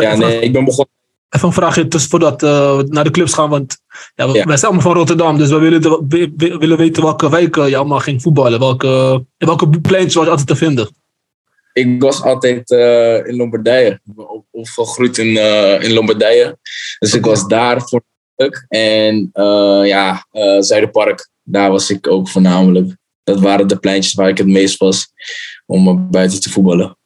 Ja, 0.00 0.14
nee, 0.14 0.40
ik 0.40 0.52
ben 0.52 0.64
begonnen 0.64 0.94
Even 1.30 1.48
een 1.48 1.54
vraagje 1.54 1.88
tussen 1.88 2.10
voordat 2.10 2.40
we 2.40 2.82
uh, 2.84 2.90
naar 2.90 3.04
de 3.04 3.10
clubs 3.10 3.32
gaan. 3.32 3.50
Want 3.50 3.78
ja, 4.14 4.26
wij 4.26 4.44
zijn 4.44 4.60
allemaal 4.60 4.80
van 4.80 4.94
Rotterdam. 4.94 5.38
Dus 5.38 5.50
we 5.50 5.58
willen, 5.58 5.82
de, 5.82 6.04
we, 6.08 6.56
willen 6.58 6.76
weten 6.76 7.02
welke 7.02 7.30
wijken 7.30 7.68
je 7.68 7.76
allemaal 7.76 8.00
ging 8.00 8.22
voetballen. 8.22 8.58
Welke, 8.58 9.24
welke 9.36 9.68
pleintjes 9.68 10.14
was 10.14 10.24
je 10.24 10.30
altijd 10.30 10.48
te 10.48 10.56
vinden? 10.56 10.88
Ik 11.72 12.02
was 12.02 12.22
altijd 12.22 12.70
uh, 12.70 13.26
in 13.26 13.36
Lombardije. 13.36 14.00
Opgegroeid 14.50 15.18
in, 15.18 15.26
uh, 15.26 15.82
in 15.82 15.92
Lombardije. 15.92 16.58
Dus 16.98 17.14
ik 17.14 17.24
was 17.24 17.46
daar 17.46 17.80
voornamelijk. 17.80 18.14
En 18.68 19.30
ja, 19.86 20.26
Zuiderpark. 20.58 21.28
Daar 21.42 21.70
was 21.70 21.90
ik 21.90 22.06
ook 22.06 22.28
voornamelijk. 22.28 22.96
Dat 23.24 23.40
waren 23.40 23.66
de 23.66 23.78
pleintjes 23.78 24.14
waar 24.14 24.28
ik 24.28 24.38
het 24.38 24.46
meest 24.46 24.78
was 24.78 25.12
om 25.66 26.10
buiten 26.10 26.40
te 26.40 26.50
voetballen. 26.50 26.96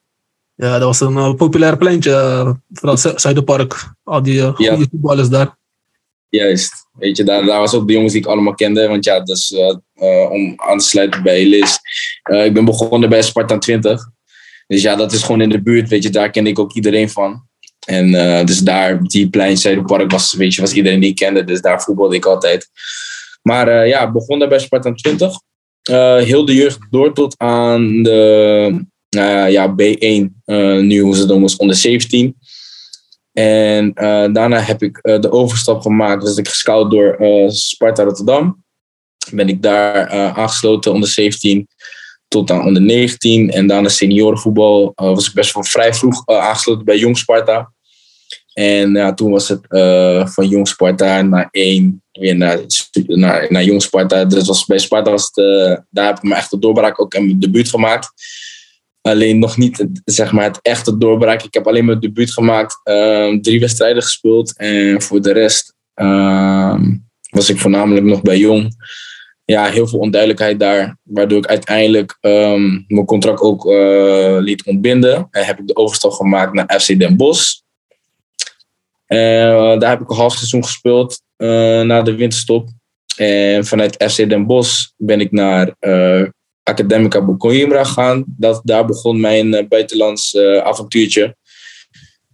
Ja, 0.55 0.79
dat 0.79 0.83
was 0.83 1.01
een 1.01 1.13
uh, 1.13 1.35
populair 1.35 1.77
pleintje, 1.77 2.11
uh, 2.11 2.51
vooral 2.73 2.97
Zuiderpark. 3.19 3.95
Al 4.03 4.23
die 4.23 4.39
uh, 4.39 4.55
goede 4.55 4.87
voetballers 4.91 5.29
daar. 5.29 5.59
Juist. 6.29 6.73
Weet 6.93 7.17
je, 7.17 7.25
daar, 7.25 7.45
daar 7.45 7.59
was 7.59 7.75
ook 7.75 7.87
de 7.87 7.93
jongens 7.93 8.13
die 8.13 8.23
ik 8.23 8.29
allemaal 8.29 8.55
kende. 8.55 8.89
Want 8.89 9.05
ja, 9.05 9.21
dus 9.21 9.55
om 10.31 10.53
aan 10.57 10.79
te 10.79 10.85
sluiten 10.85 11.23
bij 11.23 11.47
Liz. 11.47 11.77
ik 12.45 12.55
ben 12.55 12.65
begonnen 12.65 13.09
bij 13.09 13.23
Sparta 13.23 13.59
20. 13.59 14.11
Dus 14.67 14.83
ja, 14.83 14.97
dat 14.97 15.13
is 15.13 15.23
gewoon 15.23 15.41
in 15.41 15.49
de 15.49 15.63
buurt, 15.63 15.89
weet 15.89 16.03
je. 16.03 16.11
Daar 16.11 16.31
kende 16.31 16.51
ik 16.51 16.59
ook 16.59 16.73
iedereen 16.73 17.11
van. 17.11 17.49
En 17.87 18.13
dus 18.47 18.59
daar, 18.59 19.03
die 19.03 19.31
plein 19.31 19.57
Zuiderpark 19.57 20.11
was, 20.11 20.35
weet 20.35 20.55
je, 20.55 20.61
was 20.61 20.73
iedereen 20.73 21.01
die 21.01 21.15
kende. 21.15 21.45
Dus 21.45 21.61
daar 21.61 21.83
voetbalde 21.83 22.17
ik 22.17 22.25
altijd. 22.25 22.69
Maar 23.43 23.87
ja, 23.87 24.11
begonnen 24.11 24.49
bij 24.49 24.59
Sparta 24.59 24.93
20. 24.93 25.41
heel 26.25 26.45
de 26.45 26.55
jeugd 26.55 26.79
door 26.91 27.15
tot 27.15 27.35
aan 27.39 28.03
de 28.03 28.85
uh, 29.17 29.51
ja, 29.51 29.75
B1, 29.75 30.43
uh, 30.47 30.81
nu 30.81 31.01
hoe 31.01 31.17
ze 31.17 31.27
noemen, 31.27 31.59
onder 31.59 31.77
17. 31.77 32.37
En 33.33 33.93
daarna 34.33 34.61
heb 34.61 34.83
ik 34.83 34.99
de 35.03 35.31
overstap 35.31 35.81
gemaakt. 35.81 36.25
Dus 36.25 36.37
ik 36.37 36.49
gescout 36.49 36.91
door 36.91 37.17
Sparta 37.49 38.03
Rotterdam. 38.03 38.65
Ben 39.31 39.49
ik 39.49 39.63
daar 39.63 40.09
aangesloten 40.09 40.93
onder 40.93 41.09
17 41.09 41.69
tot 42.31 42.51
aan 42.51 42.67
onder 42.67 42.83
19. 42.83 43.51
En 43.51 43.67
daarna 43.67 43.89
seniorenvoetbal 43.89 44.93
was 44.95 45.29
ik 45.29 45.35
best 45.35 45.55
wel 45.55 45.65
vrij 45.65 45.95
vroeg 45.95 46.27
aangesloten 46.27 46.85
bij 46.85 46.99
Jong 46.99 47.19
Sparta. 47.19 47.73
En 48.53 48.93
ja, 48.93 49.15
toen 49.15 49.31
was 49.31 49.49
het 49.49 49.67
van 50.35 50.49
Jong 50.49 50.69
Sparta 50.69 51.23
naar 51.23 51.49
1 51.51 52.03
weer 52.13 52.37
naar, 52.37 53.47
naar, 53.49 53.65
Jong 53.65 53.83
Sparta. 53.83 54.25
Dus 54.25 54.47
was, 54.47 54.65
bij 54.65 54.79
Sparta 54.79 55.11
was 55.11 55.31
het, 55.33 55.85
daar 55.91 56.07
heb 56.07 56.17
ik 56.17 56.23
me 56.23 56.35
echt 56.35 56.51
de 56.51 56.59
doorbraak 56.59 57.01
ook 57.01 57.15
in 57.15 57.27
mijn 57.27 57.41
debuut 57.41 57.69
gemaakt. 57.69 58.13
Alleen 59.01 59.39
nog 59.39 59.57
niet 59.57 59.87
zeg 60.05 60.33
maar, 60.33 60.45
het 60.45 60.59
echte 60.63 60.99
doorbraak. 60.99 61.43
Ik 61.43 61.55
heb 61.55 61.67
alleen 61.67 61.85
mijn 61.85 62.01
debuut 62.01 62.33
gemaakt. 62.33 62.81
Ehm, 62.83 63.41
drie 63.41 63.61
wedstrijden 63.61 64.03
gespeeld. 64.03 64.57
En 64.57 65.03
voor 65.03 65.23
de 65.23 65.33
rest 65.33 65.75
ehm, 65.95 66.97
was 67.31 67.49
ik 67.49 67.59
voornamelijk 67.59 68.07
nog 68.07 68.23
bij 68.23 68.39
Jong. 68.39 68.75
Ja, 69.50 69.71
heel 69.71 69.87
veel 69.87 69.99
onduidelijkheid 69.99 70.59
daar. 70.59 70.97
Waardoor 71.02 71.38
ik 71.38 71.47
uiteindelijk 71.47 72.19
ehm, 72.21 72.80
mijn 72.87 73.04
contract 73.07 73.40
ook 73.40 73.64
uh, 73.64 74.37
liet 74.38 74.64
ontbinden. 74.64 75.28
En 75.30 75.45
heb 75.45 75.59
ik 75.59 75.66
de 75.66 75.76
overstap 75.76 76.12
gemaakt 76.12 76.52
naar 76.52 76.80
FC 76.80 76.99
Den 76.99 77.16
Bosch. 77.16 77.61
Uh, 79.09 79.78
daar 79.78 79.90
heb 79.90 80.00
ik 80.00 80.11
een 80.11 80.16
half 80.16 80.35
seizoen 80.35 80.64
gespeeld 80.64 81.23
uh, 81.37 81.80
na 81.80 82.02
de 82.02 82.14
winterstop. 82.14 82.69
En 83.16 83.64
vanuit 83.64 84.04
FC 84.11 84.28
Den 84.28 84.47
Bosch 84.47 84.88
ben 84.97 85.21
ik 85.21 85.30
naar 85.30 85.75
Academica 86.62 87.37
Coimbra 87.38 87.85
gegaan. 87.85 88.25
Dat, 88.26 88.61
daar 88.64 88.87
begon 88.87 89.21
mijn 89.21 89.69
buitenlands 89.69 90.37
avontuurtje. 90.62 91.37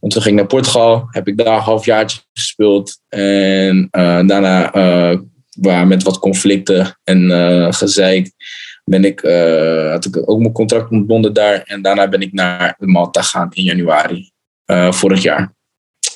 En 0.00 0.08
toen 0.08 0.22
ging 0.22 0.34
ik 0.34 0.40
naar 0.40 0.46
Portugal, 0.46 1.06
heb 1.10 1.28
ik 1.28 1.36
daar 1.36 1.56
een 1.56 1.62
halfjaartje 1.62 2.20
gespeeld. 2.32 3.00
En 3.08 3.88
daarna, 4.26 4.70
waar 5.56 5.86
met 5.86 6.02
wat 6.02 6.18
conflicten 6.18 6.98
en 7.04 7.30
gezeik, 7.74 8.32
ben 8.84 9.04
ik, 9.04 9.20
had 9.90 10.04
ik 10.04 10.30
ook 10.30 10.38
mijn 10.38 10.52
contract 10.52 10.90
ontbonden 10.90 11.32
daar. 11.32 11.62
En 11.62 11.82
daarna 11.82 12.08
ben 12.08 12.20
ik 12.20 12.32
naar 12.32 12.74
Malta 12.78 13.22
gegaan 13.22 13.50
in 13.52 13.62
januari 13.62 14.30
vorig 14.90 15.22
jaar. 15.22 15.54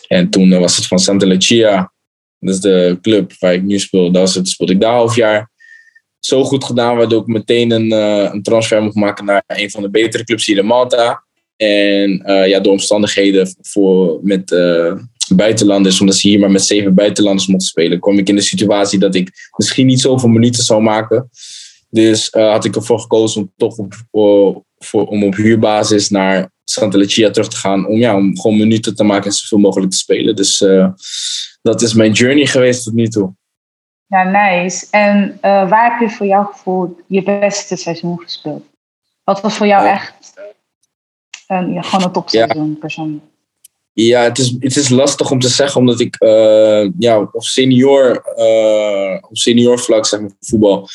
En 0.08 0.30
toen 0.30 0.58
was 0.58 0.76
het 0.76 0.86
van 0.86 0.98
Santa 0.98 1.26
Lucia, 1.26 1.92
dat 2.38 2.54
is 2.54 2.60
de 2.60 2.98
club 3.02 3.32
waar 3.38 3.54
ik 3.54 3.62
nu 3.62 3.78
speel. 3.78 4.12
Dat 4.12 4.22
was 4.22 4.34
het, 4.34 4.48
speelde 4.48 4.72
ik 4.72 4.80
daar 4.80 4.92
half 4.92 5.16
jaar. 5.16 5.50
Zo 6.18 6.44
goed 6.44 6.64
gedaan, 6.64 6.96
waardoor 6.96 7.20
ik 7.20 7.26
meteen 7.26 7.70
een, 7.70 7.90
een 8.32 8.42
transfer 8.42 8.82
mocht 8.82 8.94
maken 8.94 9.24
naar 9.24 9.42
een 9.46 9.70
van 9.70 9.82
de 9.82 9.90
betere 9.90 10.24
clubs 10.24 10.46
hier 10.46 10.58
in 10.58 10.66
Malta. 10.66 11.24
En 11.56 12.22
ja, 12.24 12.60
door 12.60 12.72
omstandigheden 12.72 13.54
voor, 13.60 14.18
met 14.22 14.50
buitenlanders, 15.34 16.00
omdat 16.00 16.16
ze 16.16 16.28
hier 16.28 16.38
maar 16.38 16.50
met 16.50 16.64
zeven 16.64 16.94
buitenlanders 16.94 17.46
mochten 17.46 17.68
spelen, 17.68 18.00
kwam 18.00 18.18
ik 18.18 18.28
in 18.28 18.36
de 18.36 18.40
situatie 18.40 18.98
dat 18.98 19.14
ik 19.14 19.48
misschien 19.56 19.86
niet 19.86 20.00
zoveel 20.00 20.28
minuten 20.28 20.62
zou 20.62 20.82
maken. 20.82 21.30
Dus 21.88 22.28
had 22.30 22.64
ik 22.64 22.76
ervoor 22.76 23.00
gekozen 23.00 23.40
om 23.40 23.52
toch 23.56 23.76
op, 24.10 24.64
voor, 24.78 25.06
om 25.06 25.24
op 25.24 25.34
huurbasis 25.34 26.08
naar 26.08 26.50
Santa 26.64 26.98
Lucia 26.98 27.30
terug 27.30 27.48
te 27.48 27.56
gaan. 27.56 27.86
Om, 27.86 27.98
ja, 27.98 28.16
om 28.16 28.40
gewoon 28.40 28.56
minuten 28.56 28.94
te 28.94 29.04
maken 29.04 29.24
en 29.24 29.32
zoveel 29.32 29.58
mogelijk 29.58 29.90
te 29.90 29.98
spelen. 29.98 30.36
Dus 30.36 30.60
uh, 30.60 30.88
dat 31.62 31.82
is 31.82 31.94
mijn 31.94 32.12
journey 32.12 32.46
geweest 32.46 32.84
tot 32.84 32.92
nu 32.92 33.08
toe. 33.08 33.34
Ja, 34.06 34.22
nice. 34.22 34.86
En 34.90 35.38
waar 35.40 35.90
heb 35.90 36.08
je 36.08 36.16
voor 36.16 36.26
jouw 36.26 36.44
gevoel 36.44 36.96
je 37.06 37.22
beste 37.22 37.76
seizoen 37.76 38.20
gespeeld? 38.20 38.64
Wat 39.24 39.40
was 39.40 39.56
voor 39.56 39.66
jou 39.66 39.86
echt 39.86 40.34
een, 41.46 41.72
ja, 41.72 41.82
gewoon 41.82 42.04
een 42.04 42.12
topseizoen 42.12 42.70
ja. 42.70 42.78
persoonlijk? 42.78 43.24
Ja, 44.06 44.22
het 44.22 44.38
is, 44.38 44.54
het 44.58 44.76
is 44.76 44.88
lastig 44.88 45.30
om 45.30 45.40
te 45.40 45.48
zeggen, 45.48 45.80
omdat 45.80 46.00
ik 46.00 46.16
ja, 46.98 47.28
op 47.32 47.42
senior, 47.42 48.22
op 49.28 49.36
senior 49.36 49.78
vlak, 49.78 50.06
zeg 50.06 50.20
maar, 50.20 50.30
voetbal, 50.40 50.88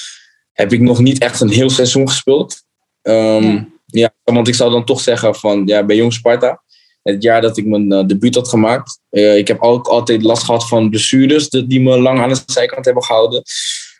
heb 0.51 0.73
ik 0.73 0.81
nog 0.81 0.99
niet 0.99 1.17
echt 1.17 1.41
een 1.41 1.49
heel 1.49 1.69
seizoen 1.69 2.09
gespeeld. 2.09 2.63
Um, 3.01 3.43
ja. 3.43 3.67
Ja, 3.85 4.13
want 4.23 4.47
ik 4.47 4.55
zou 4.55 4.71
dan 4.71 4.85
toch 4.85 5.01
zeggen 5.01 5.35
van 5.35 5.63
ja, 5.65 5.83
bij 5.83 5.95
Jong 5.95 6.13
Sparta, 6.13 6.63
het 7.03 7.23
jaar 7.23 7.41
dat 7.41 7.57
ik 7.57 7.65
mijn 7.65 7.93
uh, 7.93 8.05
debuut 8.05 8.35
had 8.35 8.49
gemaakt, 8.49 8.99
ik 9.09 9.47
heb 9.47 9.61
ook 9.61 9.87
altijd 9.87 10.23
last 10.23 10.43
gehad 10.43 10.67
van 10.67 10.89
blessures 10.89 11.49
die 11.49 11.81
me 11.81 11.99
lang 11.99 12.19
aan 12.19 12.29
de 12.29 12.41
zijkant 12.45 12.85
hebben 12.85 13.03
gehouden. 13.03 13.41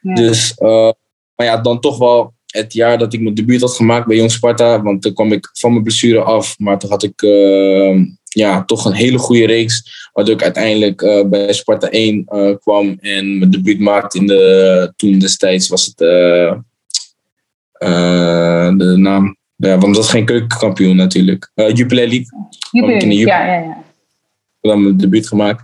Ja. 0.02 0.14
Dus, 0.14 0.54
maar 1.36 1.46
ja, 1.46 1.58
dan 1.58 1.80
toch 1.80 1.98
wel 1.98 2.34
het 2.46 2.74
jaar 2.74 2.98
dat 2.98 3.14
ik 3.14 3.22
mijn 3.22 3.36
debuut 3.36 3.62
had 3.62 3.76
gemaakt 3.76 4.08
bij 4.08 4.18
Jong 4.18 4.32
Sparta, 4.32 4.82
want 4.82 5.02
toen 5.02 5.14
kwam 5.14 5.32
ik 5.32 5.50
van 5.54 5.72
mijn 5.72 5.84
blessure 5.84 6.22
af, 6.22 6.60
maar 6.60 6.80
toen 6.80 6.90
had 6.90 7.04
ik 7.04 7.22
ja, 8.36 8.64
toch 8.64 8.86
een 8.86 8.94
hele 8.94 9.18
goede 9.18 9.46
reeks, 9.46 10.08
waardoor 10.14 10.36
ik 10.36 10.44
uiteindelijk 10.44 11.28
bij 11.30 11.54
Sparta 11.54 11.90
1 11.90 12.26
kwam 12.60 12.98
en 13.00 13.38
mijn 13.38 13.52
debuut 13.52 13.80
maakte 13.80 14.18
in 14.18 14.28
de, 14.28 14.94
toen 14.96 15.20
destijds 15.20 15.68
was 15.68 15.86
het 15.86 15.98
de 18.78 18.94
naam 18.98 19.38
ja, 19.56 19.78
want 19.78 19.96
dat 19.96 20.04
is 20.04 20.10
geen 20.10 20.26
keukenkampioen 20.26 20.96
natuurlijk. 20.96 21.52
Jupiler 21.54 22.08
League. 22.08 22.28
Jupiler 22.72 23.08
League, 23.08 23.26
ja, 23.26 23.46
ja, 23.46 23.60
ja. 23.60 23.84
Dan 24.62 24.84
mijn 24.84 24.98
debuut 24.98 25.28
gemaakt. 25.28 25.64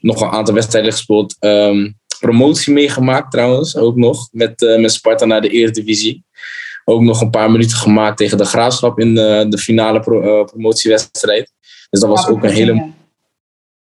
Nog 0.00 0.20
een 0.20 0.28
aantal 0.28 0.54
wedstrijden 0.54 0.92
gespeeld. 0.92 1.36
Um, 1.40 1.98
promotie 2.20 2.72
meegemaakt 2.72 3.30
trouwens, 3.30 3.76
ook 3.76 3.96
nog. 3.96 4.28
Met, 4.32 4.76
met 4.78 4.92
Sparta 4.92 5.24
naar 5.24 5.40
de 5.40 5.48
Eredivisie. 5.48 6.24
Ook 6.84 7.02
nog 7.02 7.20
een 7.20 7.30
paar 7.30 7.50
minuten 7.50 7.76
gemaakt 7.76 8.16
tegen 8.16 8.38
de 8.38 8.44
Graafschap 8.44 8.98
in 9.00 9.14
de, 9.14 9.46
de 9.48 9.58
finale 9.58 10.00
pro, 10.00 10.40
uh, 10.40 10.44
promotiewedstrijd. 10.44 11.52
Dus 11.90 12.00
dat 12.00 12.08
was 12.08 12.26
ook 12.26 12.44
een 12.44 12.50
hele... 12.50 12.90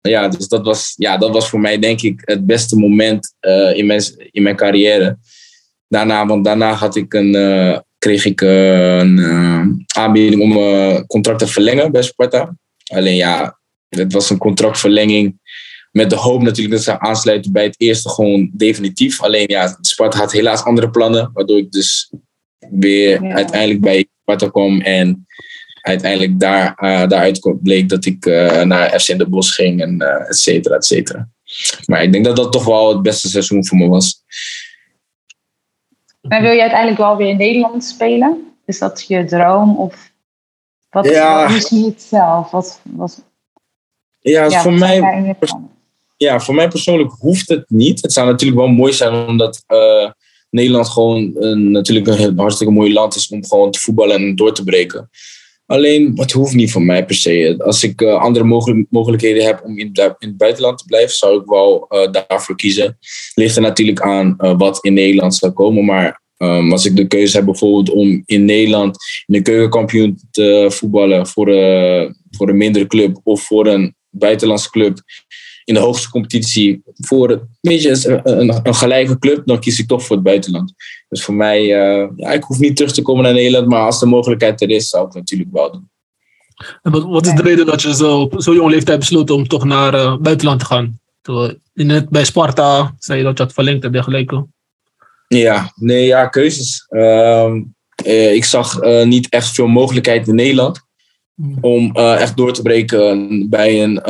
Ja, 0.00 0.28
dus 0.28 0.48
dat 0.48 0.64
was, 0.64 0.94
ja, 0.96 1.16
dat 1.16 1.30
was 1.30 1.48
voor 1.48 1.60
mij 1.60 1.78
denk 1.78 2.02
ik 2.02 2.22
het 2.24 2.46
beste 2.46 2.76
moment 2.76 3.34
uh, 3.40 3.76
in, 3.76 3.86
mijn, 3.86 4.02
in 4.30 4.42
mijn 4.42 4.56
carrière. 4.56 5.18
Daarna, 5.88 6.26
want 6.26 6.44
daarna 6.44 6.72
had 6.72 6.96
ik 6.96 7.14
een, 7.14 7.34
uh, 7.34 7.78
kreeg 7.98 8.24
ik 8.24 8.40
uh, 8.40 8.98
een 8.98 9.16
uh, 9.16 9.66
aanbieding 9.86 10.42
om 10.42 10.52
mijn 10.54 11.06
contract 11.06 11.38
te 11.38 11.46
verlengen 11.46 11.92
bij 11.92 12.02
Sparta. 12.02 12.56
Alleen 12.86 13.16
ja, 13.16 13.58
het 13.88 14.12
was 14.12 14.30
een 14.30 14.38
contractverlenging 14.38 15.38
met 15.90 16.10
de 16.10 16.16
hoop 16.16 16.42
natuurlijk 16.42 16.74
dat 16.74 16.84
ze 16.84 17.00
aansluiten 17.00 17.52
bij 17.52 17.64
het 17.64 17.80
eerste 17.80 18.08
gewoon 18.08 18.50
definitief. 18.52 19.22
Alleen 19.22 19.44
ja, 19.48 19.78
Sparta 19.80 20.18
had 20.18 20.32
helaas 20.32 20.62
andere 20.62 20.90
plannen, 20.90 21.30
waardoor 21.32 21.58
ik 21.58 21.70
dus 21.72 22.12
weer 22.70 23.22
ja. 23.22 23.34
uiteindelijk 23.34 23.80
bij 23.80 24.06
Sparta 24.20 24.48
kwam 24.48 24.80
en 24.80 25.26
uiteindelijk 25.86 26.40
daar, 26.40 26.66
uh, 26.66 27.08
daaruit 27.08 27.56
bleek 27.62 27.88
dat 27.88 28.04
ik 28.04 28.26
uh, 28.26 28.62
naar 28.62 29.00
FC 29.00 29.18
de 29.18 29.28
Bos 29.28 29.54
ging 29.54 29.80
en 29.80 30.02
uh, 30.02 30.28
et 30.28 30.36
cetera, 30.36 30.74
et 30.74 30.84
cetera. 30.84 31.28
Maar 31.84 32.02
ik 32.02 32.12
denk 32.12 32.24
dat 32.24 32.36
dat 32.36 32.52
toch 32.52 32.64
wel 32.64 32.88
het 32.88 33.02
beste 33.02 33.28
seizoen 33.28 33.66
voor 33.66 33.78
me 33.78 33.88
was. 33.88 34.22
Maar 36.20 36.42
wil 36.42 36.52
je 36.52 36.60
uiteindelijk 36.60 37.00
wel 37.00 37.16
weer 37.16 37.28
in 37.28 37.36
Nederland 37.36 37.84
spelen? 37.84 38.52
Is 38.64 38.78
dat 38.78 39.04
je 39.08 39.24
droom? 39.24 39.76
Of 39.76 40.12
wat, 40.90 41.08
ja. 41.08 41.48
hoe 41.48 41.60
zie 41.60 41.78
je 41.78 41.84
het 41.84 42.02
zelf? 42.02 42.50
Wat, 42.50 42.80
wat, 42.82 43.24
ja, 44.20 44.44
ja 44.44 44.62
voor, 44.62 44.72
mij, 44.72 45.36
ja, 46.16 46.40
voor 46.40 46.54
mij 46.54 46.68
persoonlijk 46.68 47.12
hoeft 47.18 47.48
het 47.48 47.64
niet. 47.68 48.02
Het 48.02 48.12
zou 48.12 48.26
natuurlijk 48.26 48.60
wel 48.60 48.68
mooi 48.68 48.92
zijn, 48.92 49.26
omdat 49.26 49.64
uh, 49.68 50.10
Nederland 50.50 50.88
gewoon 50.88 51.32
een, 51.34 51.70
natuurlijk 51.70 52.06
een 52.06 52.38
hartstikke 52.38 52.72
mooi 52.72 52.92
land 52.92 53.14
is 53.14 53.28
om 53.28 53.44
gewoon 53.44 53.70
te 53.70 53.80
voetballen 53.80 54.16
en 54.16 54.36
door 54.36 54.54
te 54.54 54.64
breken. 54.64 55.10
Alleen, 55.66 56.12
het 56.14 56.32
hoeft 56.32 56.54
niet 56.54 56.72
voor 56.72 56.82
mij 56.82 57.04
per 57.04 57.14
se. 57.14 57.54
Als 57.58 57.82
ik 57.82 58.00
uh, 58.00 58.14
andere 58.14 58.44
mogelijk, 58.44 58.86
mogelijkheden 58.90 59.44
heb 59.44 59.62
om 59.64 59.78
in, 59.78 59.90
in, 60.18 60.28
het 60.28 60.36
buitenland 60.36 60.78
te 60.78 60.84
blijven, 60.84 61.14
zou 61.14 61.40
ik 61.40 61.46
wel 61.46 61.86
uh, 61.90 62.12
daarvoor 62.26 62.56
kiezen. 62.56 62.98
Ligt 63.34 63.56
er 63.56 63.62
natuurlijk 63.62 64.00
aan 64.00 64.34
uh, 64.38 64.54
wat 64.58 64.84
in 64.84 64.92
Nederland 64.92 65.34
zou 65.34 65.52
komen. 65.52 65.84
Maar 65.84 66.22
um, 66.38 66.72
als 66.72 66.86
ik 66.86 66.96
de 66.96 67.06
keuze 67.06 67.36
heb 67.36 67.44
bijvoorbeeld 67.44 67.90
om 67.90 68.22
in 68.24 68.44
Nederland 68.44 68.96
in 69.26 69.34
een 69.34 69.42
keukenkampioen 69.42 70.20
te 70.30 70.66
voetballen 70.68 71.26
voor, 71.26 71.46
voor 72.30 72.48
een 72.48 72.56
mindere 72.56 72.86
club 72.86 73.20
of 73.22 73.42
voor 73.42 73.66
een 73.66 73.94
buitenlandse 74.10 74.70
club 74.70 74.98
in 75.66 75.74
de 75.74 75.80
hoogste 75.80 76.10
competitie 76.10 76.82
voor 76.94 77.30
een, 77.30 77.40
beetje 77.60 78.08
een, 78.08 78.60
een, 78.66 78.74
gelijke 78.74 79.18
club, 79.18 79.46
dan 79.46 79.60
kies 79.60 79.78
ik 79.78 79.86
toch 79.86 80.04
voor 80.04 80.16
het 80.16 80.24
buitenland. 80.24 80.74
Dus 81.08 81.24
voor 81.24 81.34
mij, 81.34 81.62
uh, 81.62 82.08
ja, 82.16 82.32
ik 82.32 82.42
hoef 82.42 82.58
niet 82.58 82.76
terug 82.76 82.92
te 82.92 83.02
komen 83.02 83.24
naar 83.24 83.32
Nederland, 83.32 83.66
maar 83.66 83.84
als 83.84 84.00
de 84.00 84.06
mogelijkheid 84.06 84.62
er 84.62 84.70
is, 84.70 84.88
zou 84.88 85.06
ik 85.06 85.12
het 85.12 85.18
natuurlijk 85.18 85.50
wel 85.52 85.72
doen. 85.72 85.90
En 86.82 86.92
wat, 86.92 87.04
wat 87.04 87.26
is 87.26 87.34
de 87.34 87.42
reden 87.42 87.66
dat 87.66 87.82
je 87.82 87.94
zo 87.94 88.20
op 88.20 88.34
zo'n 88.36 88.54
jonge 88.54 88.70
leeftijd 88.70 88.98
besloot 88.98 89.30
om 89.30 89.48
toch 89.48 89.64
naar 89.64 89.94
uh, 89.94 90.16
buitenland 90.16 90.60
te 90.60 90.66
gaan? 90.66 91.00
Net 91.72 92.08
bij 92.08 92.24
Sparta 92.24 92.94
zei 92.98 93.18
je 93.18 93.24
dat 93.24 93.38
je 93.38 93.44
had 93.44 93.52
verlengd 93.52 93.84
en 93.84 93.92
dergelijke. 93.92 94.46
Ja, 95.28 95.72
nee, 95.74 96.06
ja, 96.06 96.26
keuzes. 96.26 96.86
Uh, 96.88 97.54
ik 98.34 98.44
zag 98.44 98.80
niet 99.04 99.28
echt 99.28 99.54
veel 99.54 99.66
mogelijkheid 99.66 100.28
in 100.28 100.34
Nederland 100.34 100.80
om 101.60 101.96
echt 101.96 102.36
door 102.36 102.52
te 102.52 102.62
breken 102.62 103.48
bij 103.48 103.82
een 103.82 104.00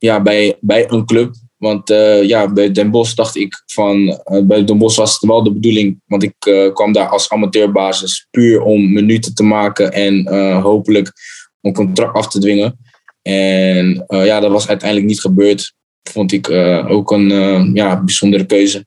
ja, 0.00 0.22
bij, 0.22 0.56
bij 0.60 0.90
een 0.90 1.06
club. 1.06 1.34
Want 1.56 1.90
uh, 1.90 2.22
ja, 2.22 2.52
bij 2.52 2.72
Den 2.72 2.90
Bosch 2.90 3.14
dacht 3.14 3.36
ik 3.36 3.62
van, 3.66 4.08
uh, 4.08 4.42
bij 4.42 4.64
Den 4.64 4.78
Bosch 4.78 4.98
was 4.98 5.12
het 5.12 5.30
wel 5.30 5.42
de 5.42 5.52
bedoeling, 5.52 6.00
want 6.06 6.22
ik 6.22 6.46
uh, 6.46 6.72
kwam 6.72 6.92
daar 6.92 7.08
als 7.08 7.30
amateurbasis 7.30 8.26
puur 8.30 8.62
om 8.62 8.92
minuten 8.92 9.34
te 9.34 9.42
maken 9.42 9.92
en 9.92 10.28
hopelijk 10.60 11.12
een 11.60 11.72
contract 11.72 12.16
af 12.16 12.28
te 12.28 12.38
dwingen. 12.38 12.78
En 13.22 14.04
ja, 14.08 14.40
dat 14.40 14.50
was 14.50 14.68
uiteindelijk 14.68 15.08
niet 15.08 15.20
gebeurd. 15.20 15.74
Vond 16.02 16.32
ik 16.32 16.50
ook 16.88 17.10
een 17.10 17.28
ja, 17.74 18.02
bijzondere 18.02 18.46
keuze. 18.46 18.86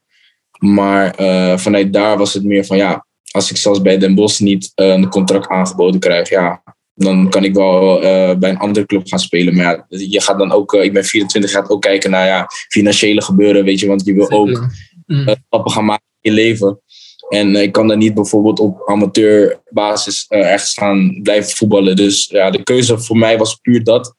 Maar 0.60 1.16
vanuit 1.60 1.94
daar 1.94 2.18
was 2.18 2.34
het 2.34 2.44
meer 2.44 2.66
van 2.66 2.78
ja, 2.78 3.06
als 3.32 3.52
ik 3.52 3.58
zelfs 3.58 3.82
bij 3.82 3.98
Den 3.98 4.16
Bosch 4.16 4.40
niet 4.40 4.72
een 4.76 5.10
contract 5.10 5.48
aangeboden 5.48 6.00
krijg, 6.00 6.30
ja, 6.30 6.64
dan 6.96 7.30
kan 7.30 7.44
ik 7.44 7.54
wel 7.54 8.04
uh, 8.04 8.36
bij 8.36 8.50
een 8.50 8.58
andere 8.58 8.86
club 8.86 9.08
gaan 9.08 9.20
spelen. 9.20 9.56
Maar 9.56 9.66
ja, 9.66 9.86
je 9.88 10.22
gaat 10.22 10.38
dan 10.38 10.52
ook, 10.52 10.74
uh, 10.74 10.84
ik 10.84 10.94
ben 10.94 11.06
24, 11.06 11.52
gaat 11.52 11.70
ook 11.70 11.82
kijken 11.82 12.12
naar 12.12 12.28
ja, 12.28 12.48
financiële 12.68 13.22
gebeuren, 13.22 13.64
weet 13.64 13.80
je, 13.80 13.88
want 13.88 14.06
je 14.06 14.14
wil 14.14 14.32
ook 14.32 14.68
uh, 15.08 15.28
stappen 15.48 15.72
gaan 15.72 15.86
maken 15.86 16.06
in 16.22 16.32
je 16.32 16.42
leven. 16.42 16.82
En 17.30 17.56
ik 17.56 17.72
kan 17.72 17.88
dan 17.88 17.98
niet 17.98 18.14
bijvoorbeeld 18.14 18.60
op 18.60 18.82
amateurbasis 18.86 20.26
ergens 20.28 20.74
gaan 20.74 21.20
blijven 21.22 21.56
voetballen. 21.56 21.96
Dus 21.96 22.28
ja, 22.30 22.50
de 22.50 22.64
keuze 22.64 23.00
voor 23.00 23.18
mij 23.18 23.38
was 23.38 23.56
puur 23.56 23.84
dat. 23.84 24.16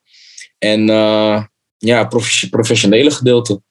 En 0.57 0.85
ja, 1.77 2.07
professionele 2.49 3.11
gedeelte. 3.11 3.61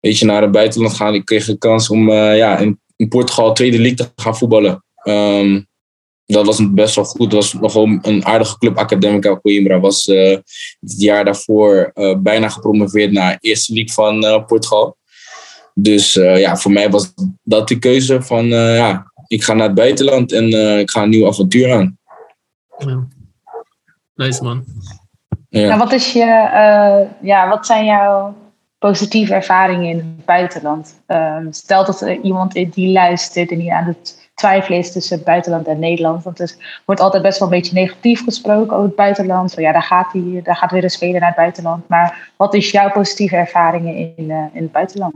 Weet 0.00 0.18
je, 0.18 0.24
naar 0.24 0.42
het 0.42 0.50
buitenland 0.50 0.94
gaan. 0.94 1.14
Ik 1.14 1.24
kreeg 1.24 1.44
de 1.44 1.58
kans 1.58 1.90
om 1.90 2.10
ja, 2.12 2.58
in, 2.58 2.80
in, 2.96 3.08
Portugal 3.08 3.52
tweede 3.52 3.78
league 3.78 3.96
te 3.96 4.10
gaan 4.16 4.36
voetballen. 4.36 4.84
Ehm, 4.94 5.60
dat 6.26 6.46
was 6.46 6.70
best 6.72 6.94
wel 6.94 7.04
goed. 7.04 7.30
Dat 7.30 7.40
was 7.40 7.52
nog 7.52 7.72
wel 7.72 7.98
een 8.02 8.24
aardige 8.24 8.58
club. 8.58 8.76
Academica 8.76 9.40
Coimbra 9.40 9.80
was 9.80 10.06
uh, 10.06 10.30
het 10.80 11.00
jaar 11.00 11.24
daarvoor 11.24 11.90
uh, 11.94 12.16
bijna 12.18 12.48
gepromoveerd 12.48 13.12
naar 13.12 13.36
eerste 13.40 13.72
league 13.72 13.92
van 13.92 14.24
uh, 14.24 14.44
Portugal. 14.44 14.96
Dus 15.74 16.12
ja, 16.12 16.56
voor 16.56 16.72
mij 16.72 16.90
was 16.90 17.12
dat 17.42 17.68
de 17.68 17.78
keuze 17.78 18.22
van 18.22 18.46
ja, 18.46 19.12
ik 19.26 19.44
ga 19.44 19.54
naar 19.54 19.66
het 19.66 19.74
buitenland 19.74 20.32
en 20.32 20.78
ik 20.78 20.90
ga 20.90 21.02
een 21.02 21.08
nieuw 21.08 21.26
avontuur 21.26 21.72
aan. 21.72 21.98
Ja. 22.78 23.08
Nice 24.14 24.42
man. 24.42 24.64
Ja. 25.48 25.66
Nou, 25.66 25.78
wat, 25.78 25.92
is 25.92 26.12
je, 26.12 26.24
ja, 27.22 27.48
wat 27.48 27.66
zijn 27.66 27.84
jouw 27.84 28.34
positieve 28.78 29.34
ervaringen 29.34 29.88
in 29.88 29.96
het 29.96 30.24
buitenland? 30.24 31.02
Ehm, 31.06 31.52
stel 31.52 31.84
dat 31.84 32.00
er 32.00 32.20
iemand 32.20 32.52
die 32.52 32.92
luistert 32.92 33.50
en 33.50 33.58
die 33.58 33.72
aan 33.72 33.84
het 33.84 34.23
twijfelen 34.34 34.78
is 34.78 34.92
tussen 34.92 35.22
buitenland 35.24 35.66
en 35.66 35.78
Nederland. 35.78 36.24
Want 36.24 36.40
er 36.40 36.54
wordt 36.84 37.00
altijd 37.00 37.22
best 37.22 37.38
wel 37.38 37.48
een 37.48 37.54
beetje 37.54 37.74
negatief 37.74 38.24
gesproken 38.24 38.72
over 38.72 38.86
het 38.86 38.96
buitenland. 38.96 39.50
Zo, 39.50 39.60
ja, 39.60 39.72
daar 39.72 39.82
gaat, 39.82 40.12
die, 40.12 40.42
daar 40.42 40.56
gaat 40.56 40.70
weer 40.70 40.84
een 40.84 40.90
speler 40.90 41.20
naar 41.20 41.28
het 41.28 41.38
buitenland. 41.38 41.88
Maar 41.88 42.32
wat 42.36 42.54
is 42.54 42.70
jouw 42.70 42.90
positieve 42.90 43.36
ervaringen 43.36 43.96
in, 43.96 44.24
uh, 44.30 44.44
in 44.52 44.62
het 44.62 44.72
buitenland? 44.72 45.14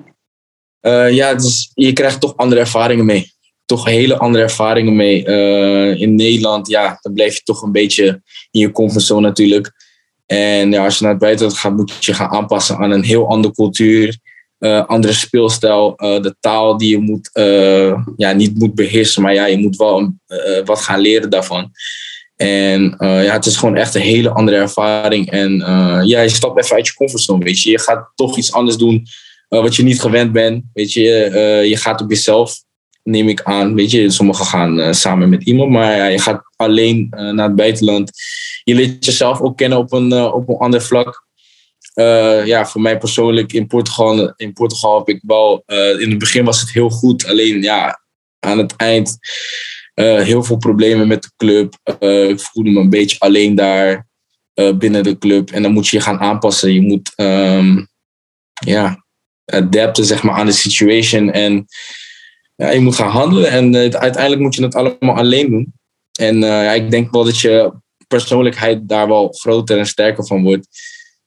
Uh, 0.80 1.10
ja, 1.10 1.34
je 1.74 1.92
krijgt 1.92 2.20
toch 2.20 2.36
andere 2.36 2.60
ervaringen 2.60 3.04
mee. 3.04 3.32
Toch 3.64 3.84
hele 3.84 4.18
andere 4.18 4.44
ervaringen 4.44 4.96
mee. 4.96 5.26
Uh, 5.26 6.00
in 6.00 6.14
Nederland, 6.14 6.68
ja, 6.68 6.98
dan 7.00 7.12
blijf 7.12 7.34
je 7.34 7.42
toch 7.42 7.62
een 7.62 7.72
beetje 7.72 8.22
in 8.50 8.60
je 8.60 8.72
comfortzone 8.72 9.26
natuurlijk. 9.26 9.72
En 10.26 10.70
ja, 10.70 10.84
als 10.84 10.98
je 10.98 11.02
naar 11.02 11.12
het 11.12 11.22
buitenland 11.22 11.58
gaat, 11.58 11.76
moet 11.76 12.04
je 12.04 12.14
gaan 12.14 12.30
aanpassen 12.30 12.76
aan 12.76 12.90
een 12.90 13.04
heel 13.04 13.28
andere 13.28 13.54
cultuur. 13.54 14.18
Uh, 14.58 14.86
andere 14.86 15.12
speelstijl, 15.12 15.94
uh, 15.96 16.22
de 16.22 16.36
taal 16.40 16.76
die 16.76 16.90
je 16.90 16.98
moet, 16.98 17.30
uh, 17.34 18.02
ja, 18.16 18.32
niet 18.32 18.58
moet 18.58 18.74
beheersen, 18.74 19.22
maar 19.22 19.34
ja, 19.34 19.46
je 19.46 19.58
moet 19.58 19.76
wel 19.76 20.12
wat 20.64 20.80
gaan 20.80 21.00
leren 21.00 21.30
daarvan. 21.30 21.70
En 22.36 22.94
ja, 22.98 23.32
het 23.32 23.46
is 23.46 23.56
gewoon 23.56 23.76
echt 23.76 23.94
een 23.94 24.00
hele 24.00 24.30
andere 24.30 24.56
ervaring. 24.56 25.30
En 25.30 25.56
ja, 26.04 26.20
je 26.20 26.28
stapt 26.28 26.64
even 26.64 26.76
uit 26.76 26.86
je 26.86 26.94
comfortzone, 26.94 27.44
weet 27.44 27.62
je. 27.62 27.70
Je 27.70 27.80
gaat 27.80 28.12
toch 28.14 28.36
iets 28.36 28.52
anders 28.52 28.76
doen 28.76 29.06
wat 29.48 29.76
je 29.76 29.82
niet 29.82 30.00
gewend 30.00 30.32
bent, 30.32 30.64
weet 30.72 30.92
je. 30.92 31.02
je 31.68 31.76
gaat 31.76 32.00
op 32.00 32.10
jezelf, 32.10 32.62
neem 33.02 33.28
ik 33.28 33.42
aan, 33.42 33.74
weet 33.74 33.90
je. 33.90 34.10
Sommigen 34.10 34.44
gaan 34.44 34.94
samen 34.94 35.28
met 35.28 35.44
iemand, 35.44 35.70
maar 35.70 35.96
ja, 35.96 36.06
je 36.06 36.18
gaat 36.18 36.42
alleen 36.56 37.06
naar 37.10 37.46
het 37.46 37.56
buitenland. 37.56 38.10
Je 38.64 38.74
leert 38.74 39.04
jezelf 39.04 39.40
ook 39.40 39.56
kennen 39.56 39.78
op 39.78 39.92
een, 39.92 40.12
op 40.12 40.48
een 40.48 40.56
ander 40.56 40.82
vlak. 40.82 41.26
Uh, 41.98 42.46
ja, 42.46 42.66
voor 42.66 42.80
mij 42.80 42.98
persoonlijk 42.98 43.52
in 43.52 43.66
Portugal, 43.66 44.32
in 44.36 44.52
Portugal 44.52 44.98
heb 44.98 45.08
ik 45.08 45.20
wel, 45.26 45.62
uh, 45.66 46.00
in 46.00 46.10
het 46.10 46.18
begin 46.18 46.44
was 46.44 46.60
het 46.60 46.72
heel 46.72 46.90
goed. 46.90 47.26
Alleen 47.26 47.62
ja, 47.62 48.00
aan 48.38 48.58
het 48.58 48.76
eind 48.76 49.18
uh, 49.94 50.20
heel 50.20 50.42
veel 50.42 50.56
problemen 50.56 51.08
met 51.08 51.22
de 51.22 51.30
club. 51.36 51.74
ik 52.30 52.40
voelde 52.40 52.70
me 52.70 52.80
een 52.80 52.90
beetje 52.90 53.18
alleen 53.18 53.54
daar 53.54 54.06
binnen 54.74 55.02
de 55.02 55.18
club. 55.18 55.50
En 55.50 55.62
dan 55.62 55.72
moet 55.72 55.88
je 55.88 55.96
je 55.96 56.02
gaan 56.02 56.18
aanpassen. 56.18 56.72
Je 56.72 56.80
moet 56.80 57.12
um, 57.16 57.88
ja, 58.64 59.04
adapten 59.44 60.04
zeg 60.04 60.22
maar, 60.22 60.34
aan 60.34 60.46
de 60.46 60.52
situation. 60.52 61.32
En 61.32 61.66
ja, 62.54 62.70
je 62.70 62.80
moet 62.80 62.94
gaan 62.94 63.10
handelen. 63.10 63.50
En 63.50 63.74
uiteindelijk 63.76 64.40
moet 64.40 64.54
je 64.54 64.62
het 64.62 64.74
allemaal 64.74 65.16
alleen 65.16 65.50
doen. 65.50 65.72
En 66.20 66.38
ja, 66.38 66.72
ik 66.72 66.90
denk 66.90 67.10
wel 67.10 67.24
dat 67.24 67.40
je 67.40 67.72
persoonlijkheid 68.08 68.88
daar 68.88 69.08
wel 69.08 69.32
groter 69.32 69.78
en 69.78 69.86
sterker 69.86 70.26
van 70.26 70.42
wordt. 70.42 70.68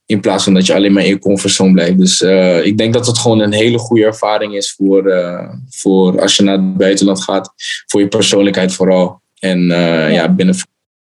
In 0.05 0.19
plaats 0.19 0.43
van 0.43 0.53
dat 0.53 0.65
je 0.65 0.73
alleen 0.73 0.93
maar 0.93 1.03
in 1.03 1.09
je 1.09 1.19
comfortzone 1.19 1.71
blijft. 1.71 1.97
Dus 1.97 2.21
uh, 2.21 2.65
ik 2.65 2.77
denk 2.77 2.93
dat 2.93 3.07
het 3.07 3.17
gewoon 3.17 3.39
een 3.39 3.53
hele 3.53 3.77
goede 3.77 4.05
ervaring 4.05 4.55
is 4.55 4.71
voor, 4.71 5.07
uh, 5.07 5.49
voor 5.69 6.21
als 6.21 6.35
je 6.35 6.43
naar 6.43 6.57
het 6.57 6.77
buitenland 6.77 7.23
gaat. 7.23 7.53
Voor 7.85 8.01
je 8.01 8.07
persoonlijkheid 8.07 8.73
vooral. 8.73 9.21
En 9.39 9.59
uh, 9.59 9.77
ja. 9.77 10.07
ja, 10.07 10.29
binnen 10.33 10.55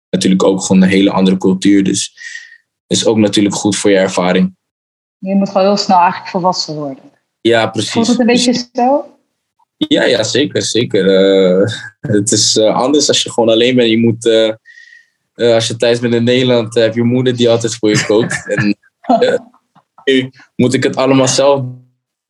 natuurlijk 0.09 0.43
ook 0.43 0.61
gewoon 0.61 0.81
een 0.81 0.89
hele 0.89 1.11
andere 1.11 1.37
cultuur. 1.37 1.83
Dus 1.83 2.13
is 2.87 3.05
ook 3.05 3.17
natuurlijk 3.17 3.55
goed 3.55 3.75
voor 3.75 3.89
je 3.89 3.97
ervaring. 3.97 4.55
Je 5.17 5.35
moet 5.35 5.49
gewoon 5.49 5.67
heel 5.67 5.77
snel 5.77 5.97
eigenlijk 5.97 6.29
volwassen 6.29 6.75
worden. 6.75 7.03
Ja, 7.41 7.67
precies. 7.67 7.91
Voelt 7.91 8.07
het 8.07 8.19
een 8.19 8.25
beetje 8.25 8.65
zo? 8.73 9.17
Ja, 9.77 10.03
ja 10.03 10.23
zeker. 10.23 10.61
zeker. 10.61 11.05
het 11.99 12.31
is 12.31 12.59
anders 12.59 13.07
als 13.07 13.23
je 13.23 13.31
gewoon 13.31 13.49
alleen 13.49 13.75
bent. 13.75 13.89
Je 13.89 13.97
moet, 13.97 14.25
als 15.53 15.67
je 15.67 15.75
thuis 15.77 15.99
bent 15.99 16.13
in 16.13 16.23
Nederland, 16.23 16.75
heb 16.75 16.95
je 16.95 17.03
moeder 17.03 17.35
die 17.35 17.49
altijd 17.49 17.75
voor 17.75 17.89
je 17.89 18.05
kookt. 18.05 18.47
en 18.55 18.77
nu 20.03 20.31
moet 20.55 20.73
ik 20.73 20.83
het 20.83 20.95
allemaal 20.95 21.27
zelf 21.27 21.63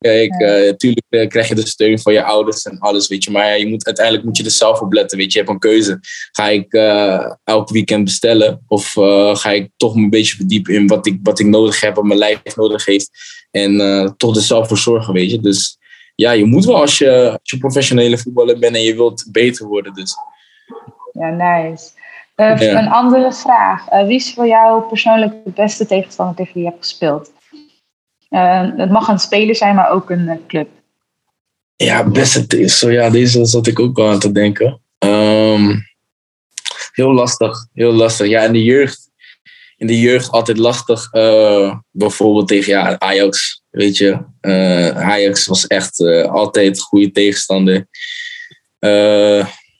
Kijk, 0.02 0.38
natuurlijk 0.38 1.06
uh, 1.10 1.28
krijg 1.28 1.48
je 1.48 1.54
de 1.54 1.66
steun 1.66 1.98
van 1.98 2.12
je 2.12 2.24
ouders 2.24 2.62
en 2.62 2.78
alles, 2.78 3.08
weet 3.08 3.24
je. 3.24 3.30
Maar 3.30 3.58
je 3.58 3.66
moet, 3.66 3.86
uiteindelijk 3.86 4.24
moet 4.24 4.36
je 4.36 4.44
er 4.44 4.50
zelf 4.50 4.80
op 4.80 4.92
letten, 4.92 5.18
weet 5.18 5.32
je. 5.32 5.38
Je 5.38 5.44
hebt 5.44 5.54
een 5.54 5.70
keuze. 5.70 5.98
Ga 6.32 6.48
ik 6.48 6.72
uh, 6.72 7.32
elk 7.44 7.70
weekend 7.70 8.04
bestellen? 8.04 8.62
Of 8.66 8.96
uh, 8.96 9.36
ga 9.36 9.50
ik 9.50 9.70
toch 9.76 9.94
een 9.94 10.10
beetje 10.10 10.36
verdiepen 10.36 10.74
in 10.74 10.86
wat 10.86 11.06
ik, 11.06 11.18
wat 11.22 11.38
ik 11.38 11.46
nodig 11.46 11.80
heb, 11.80 11.94
wat 11.94 12.04
mijn 12.04 12.18
lijf 12.18 12.56
nodig 12.56 12.84
heeft. 12.84 13.10
En 13.50 14.14
toch 14.16 14.36
er 14.36 14.42
zelf 14.42 14.68
voor 14.68 14.78
zorgen, 14.78 15.14
weet 15.14 15.30
je. 15.30 15.40
Dus 15.40 15.78
ja, 16.14 16.30
je 16.30 16.44
moet 16.44 16.64
wel 16.64 16.80
als 16.80 16.98
je, 16.98 17.30
als 17.30 17.50
je 17.50 17.58
professionele 17.58 18.18
voetballer 18.18 18.58
bent 18.58 18.74
en 18.74 18.82
je 18.82 18.94
wilt 18.94 19.28
beter 19.30 19.66
worden. 19.66 19.94
Dus. 19.94 20.14
Ja, 21.12 21.30
nice. 21.30 21.90
Uh, 22.42 22.60
Een 22.60 22.88
andere 22.88 23.32
vraag. 23.32 23.92
Uh, 23.92 24.06
wie 24.06 24.16
is 24.16 24.34
voor 24.34 24.46
jou 24.46 24.82
persoonlijk 24.82 25.44
de 25.44 25.50
beste 25.50 25.86
tegenstander 25.86 26.34
tegen 26.36 26.52
wie 26.54 26.62
je 26.62 26.68
hebt 26.68 26.82
gespeeld? 26.86 27.32
Uh, 28.30 28.70
het 28.76 28.90
mag 28.90 29.08
een 29.08 29.18
speler 29.18 29.56
zijn, 29.56 29.74
maar 29.74 29.90
ook 29.90 30.10
een 30.10 30.40
club. 30.46 30.68
Ja, 31.76 32.08
beste 32.08 32.68
zo 32.68 32.90
Ja, 32.90 33.10
deze 33.10 33.44
zat 33.44 33.66
ik 33.66 33.80
ook 33.80 33.98
al 33.98 34.10
aan 34.10 34.18
te 34.18 34.32
denken. 34.32 34.80
Um, 34.98 35.86
heel 36.92 37.12
lastig. 37.12 37.66
Heel 37.72 37.92
lastig. 37.92 38.26
Ja, 38.26 38.42
in 38.42 38.52
de 38.52 38.62
jeugd. 38.62 39.10
In 39.76 39.86
de 39.86 40.00
jeugd 40.00 40.30
altijd 40.30 40.58
lastig. 40.58 41.10
bijvoorbeeld 41.90 42.48
tegen 42.48 42.72
ja, 42.72 42.98
Ajax. 42.98 43.62
Weet 43.70 43.96
je. 43.96 44.18
Ajax 44.94 45.46
was 45.46 45.66
echt 45.66 46.00
altijd 46.28 46.76
een 46.76 46.82
goede 46.82 47.10
tegenstander 47.10 47.86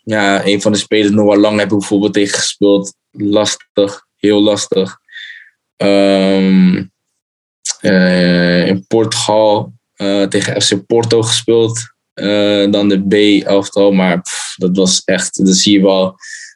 ja, 0.03 0.47
een 0.47 0.62
van 0.62 0.73
de 0.73 0.79
spelers, 0.79 1.11
Noah 1.11 1.41
Lang, 1.41 1.59
heb 1.59 1.73
ik 1.73 1.79
bijvoorbeeld 1.79 2.12
tegen 2.12 2.38
gespeeld. 2.38 2.95
Lastig, 3.11 4.07
heel 4.17 4.43
lastig. 4.43 4.99
Um, 5.77 6.93
uh, 7.81 8.67
in 8.67 8.87
Portugal 8.87 9.73
uh, 9.97 10.23
tegen 10.23 10.62
FC 10.62 10.87
Porto 10.87 11.23
gespeeld. 11.23 11.91
Uh, 12.15 12.71
dan 12.71 12.88
de 12.88 13.07
B-elftal, 13.07 13.93
maar 13.93 14.21
pff, 14.21 14.55
dat 14.57 14.77
was 14.77 15.03
echt, 15.05 15.47
dat 15.47 15.57
zie 15.57 15.73
je 15.73 15.83
wel, 15.83 16.05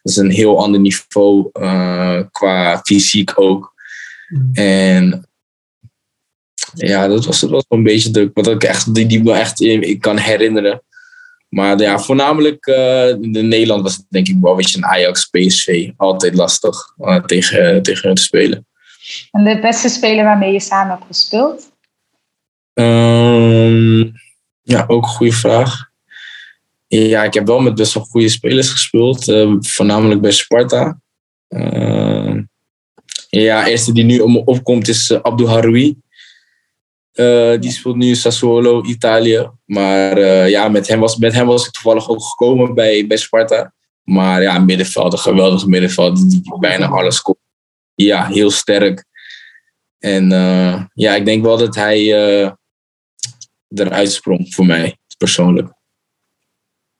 dat 0.01 0.11
is 0.11 0.17
een 0.17 0.31
heel 0.31 0.59
ander 0.59 0.79
niveau 0.79 1.49
qua 2.31 2.81
fysiek 2.83 3.39
ook. 3.39 3.73
Mm. 4.27 4.49
En 4.53 5.29
ja, 6.73 7.07
dat 7.07 7.25
was, 7.25 7.39
dat 7.39 7.49
was 7.49 7.65
een 7.67 7.83
beetje 7.83 8.11
de, 8.11 8.31
wat 8.33 8.47
ik 8.47 8.63
echt, 8.63 8.93
die, 8.93 9.05
die 9.05 9.23
me 9.23 9.33
echt 9.33 9.61
ik 9.61 10.01
kan 10.01 10.17
herinneren. 10.17 10.81
Maar 11.49 11.79
ja, 11.79 11.99
voornamelijk 11.99 12.67
uh, 12.67 13.09
in 13.09 13.47
Nederland 13.47 13.83
was 13.83 13.95
het 13.95 14.05
denk 14.09 14.27
ik 14.27 14.35
wel 14.41 14.51
een 14.51 14.57
beetje 14.57 14.77
een 14.77 14.85
Ajax, 14.85 15.25
PSV. 15.25 15.89
Altijd 15.97 16.35
lastig 16.35 16.93
uh, 16.97 17.19
tegen, 17.19 17.81
tegen 17.81 18.07
hun 18.07 18.15
te 18.15 18.21
spelen. 18.21 18.67
En 19.31 19.43
de 19.43 19.59
beste 19.59 19.89
speler 19.89 20.23
waarmee 20.23 20.53
je 20.53 20.59
samen 20.59 20.91
hebt 20.95 21.05
gespeeld? 21.07 21.71
Um, 22.73 24.13
ja, 24.61 24.85
ook 24.87 25.03
een 25.03 25.09
goede 25.09 25.33
vraag. 25.33 25.89
Ja, 26.87 27.23
ik 27.23 27.33
heb 27.33 27.47
wel 27.47 27.59
met 27.59 27.75
best 27.75 27.93
wel 27.93 28.03
goede 28.03 28.29
spelers 28.29 28.69
gespeeld. 28.69 29.27
Uh, 29.27 29.55
voornamelijk 29.59 30.21
bij 30.21 30.31
Sparta. 30.31 30.99
Uh, 31.49 32.37
ja, 33.29 33.67
eerste 33.67 33.93
die 33.93 34.03
nu 34.03 34.19
om 34.19 34.31
me 34.31 34.43
opkomt 34.45 34.87
is 34.87 35.13
Abdou 35.13 35.49
Haroui. 35.49 35.95
Uh, 37.17 37.59
die 37.59 37.71
speelt 37.71 37.95
nu 37.95 38.15
Sassuolo, 38.15 38.83
Italië. 38.83 39.49
Maar 39.65 40.17
uh, 40.17 40.49
ja, 40.49 40.69
met 40.69 40.87
hem, 40.87 40.99
was, 40.99 41.17
met 41.17 41.33
hem 41.33 41.45
was 41.45 41.65
ik 41.65 41.71
toevallig 41.71 42.09
ook 42.09 42.23
gekomen 42.23 42.73
bij, 42.73 43.07
bij 43.07 43.17
Sparta. 43.17 43.73
Maar 44.03 44.41
ja, 44.41 44.59
middenveld, 44.59 45.13
een 45.13 45.19
geweldige 45.19 45.69
middenveld 45.69 46.29
die 46.29 46.57
bijna 46.59 46.87
alles 46.87 47.21
komt. 47.21 47.37
Ja, 47.95 48.25
heel 48.25 48.51
sterk. 48.51 49.05
En 49.99 50.31
uh, 50.31 50.83
ja, 50.93 51.15
ik 51.15 51.25
denk 51.25 51.43
wel 51.43 51.57
dat 51.57 51.75
hij 51.75 51.99
eruit 53.67 54.11
sprong 54.11 54.53
voor 54.53 54.65
mij, 54.65 54.97
persoonlijk. 55.17 55.73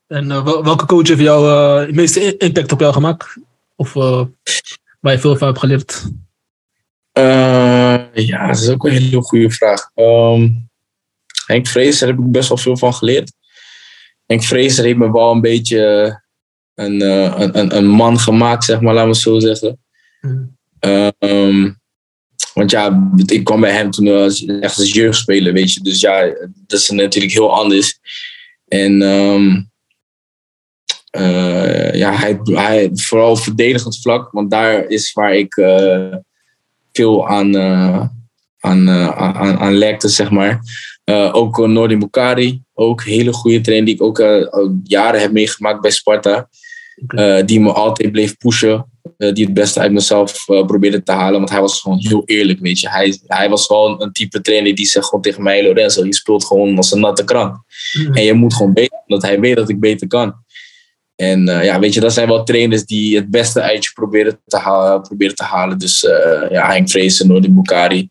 En 0.06 0.44
welke 0.44 0.86
coach 0.86 1.08
heeft 1.08 1.20
jou 1.20 1.48
het 1.80 1.94
meeste 1.94 2.36
impact 2.36 2.72
op 2.72 2.80
jou 2.80 2.92
gemaakt? 2.92 3.36
Of 3.76 3.92
waar 3.92 5.12
je 5.12 5.18
veel 5.18 5.36
van 5.36 5.46
hebt 5.46 5.58
geleerd? 5.58 6.10
Ja, 8.26 8.46
dat 8.46 8.56
is 8.56 8.68
ook 8.68 8.86
een 8.86 8.92
hele 8.92 9.22
goede 9.22 9.50
vraag. 9.50 9.90
Um, 9.94 10.68
Henk 11.46 11.66
Vrees, 11.66 11.98
daar 11.98 12.08
heb 12.08 12.18
ik 12.18 12.30
best 12.30 12.48
wel 12.48 12.58
veel 12.58 12.76
van 12.76 12.94
geleerd. 12.94 13.32
Henk 14.26 14.42
Vrezer 14.42 14.84
heeft 14.84 14.98
me 14.98 15.12
wel 15.12 15.30
een 15.30 15.40
beetje 15.40 16.22
een, 16.74 17.02
uh, 17.02 17.34
een, 17.38 17.58
een, 17.58 17.76
een, 17.76 17.86
man 17.86 18.18
gemaakt, 18.18 18.64
zeg 18.64 18.80
maar, 18.80 18.94
laten 18.94 19.08
we 19.08 19.14
het 19.14 19.22
zo 19.22 19.38
zeggen. 19.38 19.80
Mm. 20.20 20.56
Um, 21.20 21.80
want 22.54 22.70
ja, 22.70 23.10
ik 23.26 23.44
kwam 23.44 23.60
bij 23.60 23.72
hem 23.72 23.90
toen 23.90 24.08
als, 24.08 24.44
echt 24.44 24.78
als 24.78 24.92
jeugdspeler, 24.92 25.52
weet 25.52 25.72
je. 25.72 25.80
Dus 25.80 26.00
ja, 26.00 26.20
dat 26.66 26.80
is 26.80 26.90
natuurlijk 26.90 27.32
heel 27.32 27.54
anders. 27.54 27.98
En 28.68 29.02
um, 29.02 29.70
uh, 31.18 31.94
ja, 31.94 32.12
hij, 32.12 32.38
hij, 32.44 32.90
vooral 32.92 33.36
verdedigend 33.36 34.00
vlak, 34.00 34.30
want 34.30 34.50
daar 34.50 34.86
is 34.86 35.12
waar 35.12 35.34
ik 35.34 35.56
uh, 35.56 36.14
veel 36.98 37.28
aan, 37.28 37.54
uh, 37.56 38.06
aan, 38.60 38.90
aan, 38.90 39.58
aan 39.58 39.74
lekte, 39.74 40.08
zeg 40.08 40.30
maar. 40.30 40.60
ook 41.32 41.66
Nordi 41.66 41.96
Bukari, 41.96 42.62
ook 42.74 43.04
hele 43.04 43.32
goede 43.32 43.60
trainer 43.60 43.86
die 43.86 43.94
ik 43.94 44.02
ook 44.02 44.18
jaren 44.84 45.20
heb 45.20 45.32
meegemaakt 45.32 45.80
bij 45.80 45.90
Sparta. 45.90 46.48
die 47.44 47.60
me 47.60 47.72
altijd 47.72 48.12
bleef 48.12 48.36
pushen. 48.36 48.86
die 49.16 49.44
het 49.44 49.54
beste 49.54 49.80
uit 49.80 49.92
mezelf 49.92 50.44
probeerde 50.44 51.02
te 51.02 51.12
halen. 51.12 51.38
Want 51.38 51.50
hij 51.50 51.60
was 51.60 51.80
gewoon 51.80 51.98
heel 51.98 52.22
eerlijk, 52.24 52.60
weet 52.60 52.80
je. 52.80 52.88
Hij, 52.88 53.18
hij 53.26 53.48
was 53.48 53.66
gewoon 53.66 54.02
een 54.02 54.12
type 54.12 54.40
trainer 54.40 54.74
die 54.74 54.86
zegt 54.86 55.06
gewoon 55.06 55.22
tegen 55.22 55.42
mij... 55.42 55.62
Lorenzo, 55.62 56.04
je 56.04 56.14
speelt 56.14 56.44
gewoon 56.44 56.76
als 56.76 56.92
een 56.92 57.00
natte 57.00 57.24
krant. 57.24 57.58
Mm. 57.92 58.14
En 58.14 58.24
je 58.24 58.32
moet 58.32 58.54
gewoon 58.54 58.72
beter, 58.72 58.98
omdat 59.06 59.22
hij 59.22 59.40
weet 59.40 59.56
dat 59.56 59.68
ik 59.68 59.80
beter 59.80 60.06
kan. 60.06 60.34
En 61.20 61.48
uh, 61.48 61.64
ja, 61.64 61.78
weet 61.78 61.94
je, 61.94 62.00
dat 62.00 62.12
zijn 62.12 62.28
wel 62.28 62.44
trainers 62.44 62.84
die 62.84 63.16
het 63.16 63.30
beste 63.30 63.62
uit 63.62 63.84
je 63.84 63.90
proberen 63.94 64.40
te, 64.46 64.56
halen. 64.56 65.02
Proberen 65.02 65.34
te 65.34 65.44
halen. 65.44 65.78
Dus 65.78 66.02
uh, 66.02 66.50
ja, 66.50 66.66
Henk 66.66 66.90
Vrees 66.90 67.20
en 67.20 67.54
Bukari 67.54 68.08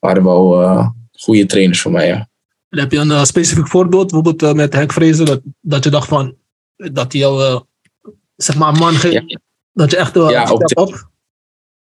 waren 0.00 0.24
wel 0.24 0.62
uh, 0.62 0.88
goede 1.12 1.46
trainers 1.46 1.80
voor 1.80 1.90
mij. 1.90 2.06
Ja. 2.06 2.28
En 2.68 2.78
heb 2.78 2.92
je 2.92 2.98
een 2.98 3.26
specifiek 3.26 3.68
voorbeeld, 3.68 4.10
bijvoorbeeld 4.10 4.56
met 4.56 4.72
Henk 4.72 4.92
Vrezen, 4.92 5.26
dat, 5.26 5.40
dat 5.60 5.84
je 5.84 5.90
dacht 5.90 6.08
van, 6.08 6.36
dat 6.76 7.12
hij 7.12 7.20
jou, 7.20 7.62
zeg 8.36 8.56
maar, 8.56 8.72
man 8.72 8.94
ja. 9.10 9.22
dat 9.72 9.90
je 9.90 9.96
echt 9.96 10.14
ja, 10.14 10.52
op, 10.52 10.78
op? 10.78 11.10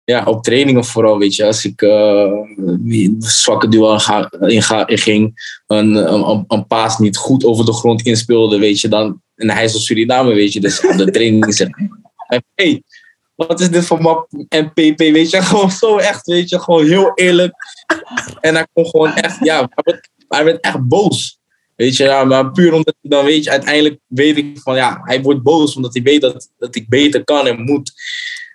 Ja, 0.05 0.25
op 0.25 0.43
trainingen 0.43 0.85
vooral, 0.85 1.19
weet 1.19 1.35
je. 1.35 1.45
Als 1.45 1.65
ik 1.65 1.81
zwakke 3.19 3.69
duel 3.69 3.93
in, 3.93 4.63
ga, 4.63 4.87
in 4.87 4.99
ging, 4.99 5.59
een, 5.67 6.13
een, 6.13 6.45
een 6.49 6.67
paas 6.67 6.99
niet 6.99 7.17
goed 7.17 7.45
over 7.45 7.65
de 7.65 7.73
grond 7.73 8.03
inspeelde, 8.03 8.59
weet 8.59 8.81
je, 8.81 8.89
dan 8.89 9.23
en 9.37 9.51
hij 9.51 9.65
is 9.65 9.73
van 9.73 9.81
Suriname, 9.81 10.35
weet 10.35 10.53
je. 10.53 10.61
Dus 10.61 10.81
op 10.87 10.97
de 10.97 11.11
training 11.11 11.55
zegt 11.55 11.71
hey, 12.55 12.83
wat 13.35 13.61
is 13.61 13.71
dit 13.71 13.87
voor 13.87 14.01
map 14.01 14.27
MPP, 14.49 14.99
weet 14.99 15.31
je. 15.31 15.43
Gewoon 15.51 15.71
zo 15.71 15.97
echt, 15.97 16.27
weet 16.27 16.49
je. 16.49 16.61
Gewoon 16.61 16.87
heel 16.87 17.13
eerlijk. 17.15 17.55
En 18.41 18.55
hij 18.55 18.67
kon 18.73 18.87
gewoon 18.87 19.15
echt, 19.15 19.45
ja, 19.45 19.59
hij 19.59 19.83
werd, 19.85 20.09
hij 20.29 20.45
werd 20.45 20.61
echt 20.61 20.81
boos. 20.81 21.39
Weet 21.77 21.97
je, 21.97 22.05
ja, 22.05 22.25
maar 22.25 22.51
puur 22.51 22.73
omdat 22.73 22.95
dan 23.01 23.25
weet 23.25 23.45
je, 23.45 23.51
uiteindelijk 23.51 23.99
weet 24.07 24.37
ik 24.37 24.59
van 24.59 24.77
ja, 24.77 25.01
hij 25.05 25.23
wordt 25.23 25.43
boos 25.43 25.77
omdat 25.77 25.95
hij 25.95 26.03
weet 26.03 26.21
dat, 26.21 26.51
dat 26.59 26.75
ik 26.75 26.89
beter 26.89 27.25
kan 27.25 27.47
en 27.47 27.63
moet. 27.63 27.93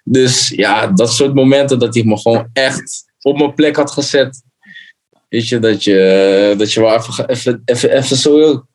Dus 0.03 0.49
ja, 0.49 0.87
dat 0.87 1.13
soort 1.13 1.33
momenten 1.33 1.79
dat 1.79 1.93
hij 1.93 2.03
me 2.03 2.17
gewoon 2.17 2.49
echt 2.53 3.03
op 3.21 3.37
mijn 3.37 3.53
plek 3.53 3.75
had 3.75 3.91
gezet. 3.91 4.43
Weet 5.29 5.47
je, 5.47 5.59
dat 5.59 5.83
je, 5.83 6.55
dat 6.57 6.73
je 6.73 6.79
wel 6.79 6.95
even, 6.95 7.29
even, 7.29 7.61
even, 7.65 7.91
even 7.91 8.17
zo 8.17 8.65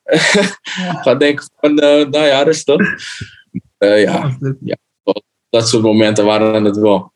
gaat 1.04 1.20
denken 1.20 1.44
van, 1.56 1.70
uh, 1.70 2.06
nou 2.06 2.24
ja, 2.24 2.42
rustig. 2.42 2.80
Uh, 3.78 4.02
ja, 4.02 4.36
ja, 4.60 4.76
dat 5.50 5.68
soort 5.68 5.82
momenten 5.82 6.24
waren 6.24 6.64
het 6.64 6.76
wel. 6.76 7.12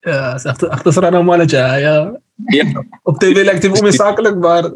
Ja, 0.00 0.32
het 0.32 0.38
is 0.38 0.44
echt, 0.44 0.62
echt 0.62 0.86
een 0.86 0.92
rare 0.92 1.22
mannetje. 1.22 1.56
Ja. 1.56 2.20
ja. 2.46 2.84
Op 3.02 3.18
tv 3.18 3.44
lijkt 3.44 3.62
hij 3.62 3.80
onzakelijk, 3.80 4.36
maar... 4.36 4.72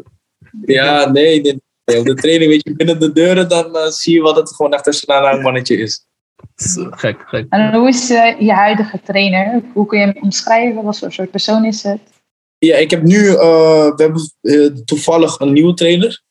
Ja, 0.65 1.09
nee, 1.09 1.41
nee, 1.41 1.61
nee, 1.85 1.99
Op 1.99 2.05
de 2.05 2.13
training, 2.13 2.51
weet 2.51 2.63
je, 2.63 2.75
binnen 2.75 2.99
de 2.99 3.11
deuren, 3.11 3.49
dan 3.49 3.75
uh, 3.75 3.85
zie 3.85 4.13
je 4.13 4.21
wat 4.21 4.35
het 4.35 4.55
gewoon 4.55 4.73
echt 4.73 4.87
een 4.87 4.93
rare 5.05 5.41
mannetje 5.41 5.77
is. 5.77 6.05
Gek, 6.91 7.23
gek. 7.25 7.45
En 7.49 7.73
hoe 7.73 7.87
is 7.87 8.09
uh, 8.09 8.39
je 8.39 8.53
huidige 8.53 8.99
trainer? 9.03 9.61
Hoe 9.73 9.85
kun 9.85 9.99
je 9.99 10.05
hem 10.05 10.23
omschrijven? 10.23 10.83
Wat 10.83 10.99
voor 10.99 11.11
soort 11.11 11.31
persoon 11.31 11.65
is 11.65 11.83
het? 11.83 11.99
Ja, 12.57 12.75
ik 12.75 12.91
heb 12.91 13.03
nu, 13.03 13.17
uh, 13.17 13.37
we 13.37 13.93
hebben 13.95 14.21
uh, 14.41 14.71
toevallig 14.85 15.39
een 15.39 15.53
nieuwe 15.53 15.73
trainer. 15.73 16.21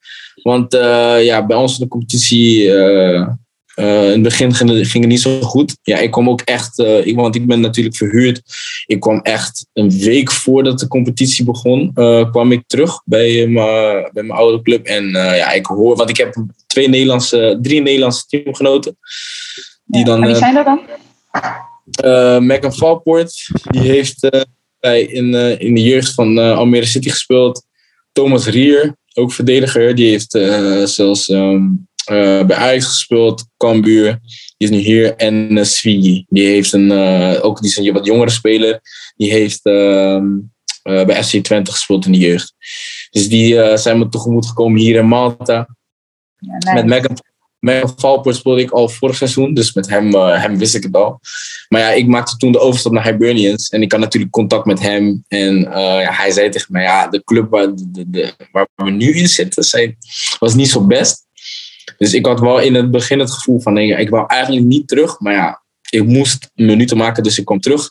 Want 0.47 0.75
uh, 0.75 1.25
ja, 1.25 1.47
bij 1.47 1.57
ons 1.57 1.79
in 1.79 1.85
de 1.85 1.91
competitie, 1.91 2.65
in 3.75 3.85
het 3.85 4.23
begin 4.23 4.55
ging 4.55 4.71
het, 4.71 4.89
ging 4.89 5.05
het, 5.05 5.13
niet 5.13 5.21
zo 5.21 5.41
goed. 5.41 5.77
Ja, 5.83 5.99
ik 5.99 6.11
kwam 6.11 6.29
ook 6.29 6.41
echt, 6.41 6.79
ik, 6.79 7.17
want 7.17 7.35
ik 7.35 7.47
ben 7.47 7.61
natuurlijk 7.61 7.97
verhuurd. 7.97 8.43
Ik 8.87 9.01
kwam 9.01 9.21
echt 9.21 9.67
een 9.73 9.91
week 9.91 10.33
voordat 10.33 10.79
de 10.79 10.89
competitie 10.89 11.45
begon, 11.45 11.93
kwam 12.31 12.53
ik 12.53 12.63
terug 12.67 13.03
bij, 13.05 13.53
bij 14.13 14.23
mijn 14.23 14.31
oude 14.31 14.63
club. 14.63 14.87
En 14.87 15.11
ja, 15.11 15.53
ik 15.53 15.67
hoor, 15.67 15.97
want 15.97 16.11
ik 16.11 16.17
heb 16.17 16.45
twee 16.67 16.89
Nederlandse, 16.89 17.59
drie 17.63 17.83
Nederlandse 17.83 18.27
teamgenoten. 18.27 18.99
Die 19.85 20.01
ja, 20.01 20.07
dan, 20.07 20.27
wie 20.27 20.35
zijn 20.35 20.55
dat 20.55 20.65
dan? 20.65 22.47
Megan 22.47 22.75
Valpoort, 22.75 23.51
die 23.63 23.83
heeft 23.83 24.29
bij 24.81 25.03
in, 25.03 25.35
in 25.61 25.75
de 25.75 25.83
jeugd 25.83 26.15
van 26.15 26.39
Almere 26.39 26.87
City 26.87 27.11
gespeeld. 27.11 27.65
Thomas 28.17 28.47
Rier, 28.47 28.97
ook 29.15 29.33
verdediger, 29.33 29.95
die 29.95 30.09
heeft 30.09 30.35
uh, 30.35 30.85
zelfs 30.85 31.29
um, 31.29 31.89
bij 32.07 32.55
Ajax 32.55 32.87
gespeeld. 32.87 33.45
Cambuur, 33.57 34.19
die 34.57 34.69
is 34.69 34.71
nu 34.71 34.79
hier. 34.79 35.17
En 35.17 35.57
uh, 35.57 35.65
Svigi, 35.65 36.25
die 36.29 36.47
heeft 36.47 36.73
een, 36.73 36.93
ook 37.41 37.61
die 37.61 37.71
is 37.71 37.77
een 37.77 37.93
wat 37.93 38.07
jongere 38.07 38.31
speler. 38.31 38.81
Die 39.17 39.31
heeft 39.31 39.61
ehm, 39.63 40.27
bij 40.83 41.25
FC 41.25 41.37
Twente 41.37 41.73
gespeeld 41.73 42.07
in 42.07 42.13
de 42.13 42.19
jeugd. 42.19 42.55
Dus 43.11 43.29
die 43.29 43.77
zijn 43.77 43.99
me 43.99 44.09
tegemoet 44.09 44.47
gekomen 44.47 44.81
hier 44.81 44.97
in 44.97 45.07
Malta. 45.07 45.77
Ja, 46.39 46.53
nice. 46.53 46.75
Met 46.75 46.87
Megan 46.87 47.17
met 47.67 47.93
Valpoort 47.97 48.37
speelde 48.37 48.61
ik 48.61 48.71
al 48.71 48.89
vorig 48.89 49.17
seizoen, 49.17 49.55
dus 49.55 49.73
met 49.73 49.89
hem, 49.89 50.15
uh, 50.15 50.43
hem 50.43 50.59
wist 50.59 50.75
ik 50.75 50.83
het 50.83 50.95
al. 50.95 51.21
Maar 51.69 51.81
ja, 51.81 51.91
ik 51.91 52.07
maakte 52.07 52.37
toen 52.37 52.53
de 52.53 52.61
overstap 52.61 52.93
naar 52.93 53.05
Hibernians 53.05 53.69
en 53.69 53.83
ik 53.83 53.93
had 53.93 54.01
natuurlijk 54.01 54.33
contact 54.33 54.67
met 54.67 54.81
hem. 54.81 55.25
En 55.29 55.57
uh, 55.59 55.73
ja, 55.75 56.13
hij 56.13 56.31
zei 56.31 56.49
tegen 56.49 56.73
mij, 56.73 56.83
ja, 56.83 57.09
de 57.09 57.25
club 57.25 57.51
waar, 57.51 57.69
de, 58.07 58.33
waar 58.53 58.69
we 58.75 58.91
nu 58.91 59.15
in 59.15 59.29
zitten 59.29 59.97
was 60.39 60.55
niet 60.55 60.69
zo 60.69 60.87
best. 60.87 61.25
Dus 61.99 62.15
ik 62.15 62.27
had 62.27 62.41
wel 62.41 62.59
in 62.59 62.75
het 62.75 62.91
begin 62.91 63.19
het 63.19 63.31
gevoel 63.31 63.61
van, 63.61 63.79
ik 63.79 64.09
wou 64.09 64.25
eigenlijk 64.27 64.67
niet 64.67 64.89
terug. 64.89 65.21
Maar 65.21 65.35
ja, 65.35 65.63
ik 65.91 66.05
moest 66.05 66.51
minuten 66.55 66.97
maken, 66.97 67.23
dus 67.23 67.39
ik 67.39 67.45
kwam 67.45 67.61
terug. 67.61 67.91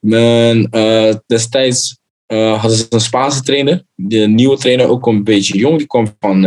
Mijn, 0.00 0.68
uh, 0.70 1.14
destijds 1.26 1.98
uh, 2.26 2.60
hadden 2.60 2.78
ze 2.78 2.86
een 2.88 3.00
Spaanse 3.00 3.42
trainer. 3.42 3.84
De 3.94 4.26
nieuwe 4.26 4.56
trainer, 4.56 4.88
ook 4.88 5.06
een 5.06 5.24
beetje 5.24 5.58
jong. 5.58 5.78
Die 5.78 5.86
kwam 5.86 6.16
van, 6.20 6.42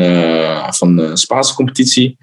van 0.73 0.95
de 0.95 1.17
Spaanse 1.17 1.53
competitie. 1.53 2.17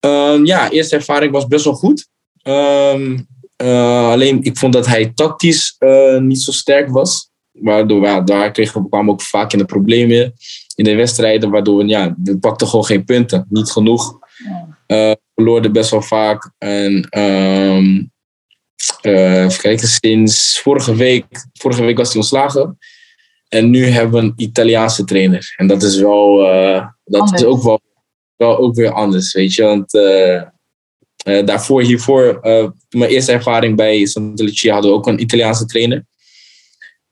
Um, 0.00 0.46
ja, 0.46 0.70
eerste 0.70 0.96
ervaring 0.96 1.32
was 1.32 1.46
best 1.46 1.64
wel 1.64 1.74
goed. 1.74 2.08
Um, 2.42 3.26
uh, 3.62 4.08
alleen 4.08 4.42
ik 4.42 4.58
vond 4.58 4.72
dat 4.72 4.86
hij 4.86 5.12
tactisch 5.14 5.76
niet 6.18 6.40
zo 6.40 6.52
sterk 6.52 6.88
was. 6.88 7.30
Waardoor 7.52 8.02
ja, 8.02 8.20
daar 8.20 8.50
kregen 8.50 8.82
we, 8.82 8.88
kwamen 8.88 9.12
ook 9.12 9.22
vaak 9.22 9.52
in 9.52 9.58
de 9.58 9.64
problemen 9.64 10.32
in 10.74 10.84
de 10.84 10.94
wedstrijden. 10.94 11.50
Waardoor 11.50 11.76
we, 11.76 11.86
ja, 11.86 12.14
we 12.22 12.38
pakten 12.38 12.66
gewoon 12.66 12.84
geen 12.84 13.04
punten. 13.04 13.46
Niet 13.48 13.70
genoeg. 13.70 14.18
Uh, 14.86 15.12
verloorden 15.34 15.72
best 15.72 15.90
wel 15.90 16.02
vaak. 16.02 16.52
En 16.58 17.18
um, 17.20 18.12
even 19.00 19.60
kijken, 19.60 19.88
sinds 19.88 20.60
vorige 20.60 20.94
week, 20.94 21.26
vorige 21.52 21.84
week 21.84 21.96
was 21.96 22.08
hij 22.08 22.16
ontslagen. 22.16 22.78
En 23.48 23.70
nu 23.70 23.86
hebben 23.86 24.20
we 24.20 24.26
een 24.26 24.32
Italiaanse 24.36 25.04
trainer. 25.04 25.54
En 25.56 25.66
dat 25.66 25.82
is 25.82 25.98
wel, 25.98 26.36
dat 27.04 27.34
is 27.34 27.44
ook 27.44 27.62
wel, 27.62 27.80
wel 28.38 28.58
ook 28.58 28.74
weer 28.74 28.92
anders, 28.92 29.32
weet 29.32 29.54
je. 29.54 29.62
Want 29.62 29.94
uh, 29.94 30.42
daarvoor, 31.44 31.82
hiervoor, 31.82 32.38
mijn 32.88 33.10
eerste 33.10 33.32
ervaring 33.32 33.76
bij 33.76 34.06
Santa 34.06 34.44
Lucia 34.44 34.72
hadden 34.72 34.90
we 34.90 34.96
ook 34.96 35.06
een 35.06 35.20
Italiaanse 35.20 35.66
trainer. 35.66 36.04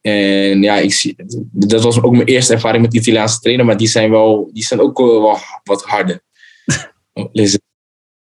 En 0.00 0.62
ja, 0.62 0.76
ik 0.76 0.92
zie, 0.92 1.14
dat 1.52 1.82
was 1.82 2.02
ook 2.02 2.12
mijn 2.12 2.26
eerste 2.26 2.52
ervaring 2.52 2.82
met 2.82 2.94
Italiaanse 2.94 3.40
trainer, 3.40 3.64
maar 3.64 3.76
die 3.76 3.88
zijn, 3.88 4.10
wel, 4.10 4.50
die 4.52 4.64
zijn 4.64 4.80
ook 4.80 4.98
wel 4.98 5.38
wat 5.64 5.82
harder. 5.82 6.20
Liz, 7.32 7.56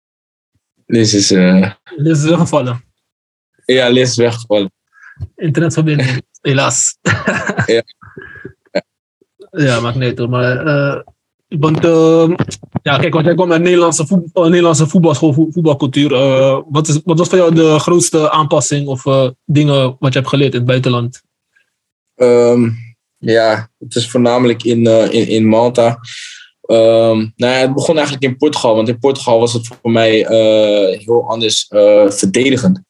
Liz 0.85 1.13
is... 1.13 1.29
Liz 1.95 2.23
is 2.23 2.31
gevallen. 2.31 2.83
Ja, 3.65 3.89
Liz 3.89 4.09
is 4.09 4.15
weggevallen. 4.15 4.71
Internetverbinding, 5.35 6.21
helaas. 6.41 6.97
ja. 7.65 7.83
ja, 9.51 9.79
maakt 9.79 9.97
niet 9.97 10.17
hoor. 10.17 10.29
Maar, 10.29 11.03
want, 11.49 11.85
uh, 11.85 12.35
ja, 12.81 12.97
kijk, 12.97 13.13
want 13.13 13.25
jij 13.25 13.35
komt 13.35 13.51
uit 13.51 13.61
Nederlandse, 13.61 14.07
voetbal, 14.07 14.47
Nederlandse 14.47 14.87
voetbalschool, 14.87 15.33
voetbalcultuur. 15.33 16.11
Uh, 16.11 16.59
wat, 16.69 16.87
is, 16.87 16.99
wat 17.03 17.17
was 17.17 17.27
voor 17.27 17.37
jou 17.37 17.55
de 17.55 17.79
grootste 17.79 18.31
aanpassing 18.31 18.87
of 18.87 19.03
dingen 19.45 19.95
wat 19.99 20.13
je 20.13 20.19
hebt 20.19 20.31
geleerd 20.31 20.51
in 20.51 20.59
het 20.59 20.67
buitenland? 20.67 21.21
Um, 22.15 22.77
ja, 23.17 23.69
het 23.79 23.95
is 23.95 24.09
voornamelijk 24.09 24.63
in, 24.63 24.85
in, 25.11 25.27
in 25.27 25.47
Malta. 25.47 25.99
Um, 26.67 27.33
nou 27.35 27.53
ja, 27.53 27.59
het 27.59 27.73
begon 27.73 27.95
eigenlijk 27.95 28.25
in 28.25 28.37
Portugal, 28.37 28.75
want 28.75 28.87
in 28.87 28.99
Portugal 28.99 29.39
was 29.39 29.53
het 29.53 29.67
voor 29.67 29.91
mij 29.91 30.15
heel 30.99 31.29
anders 31.29 31.65
verdedigend. 32.07 32.81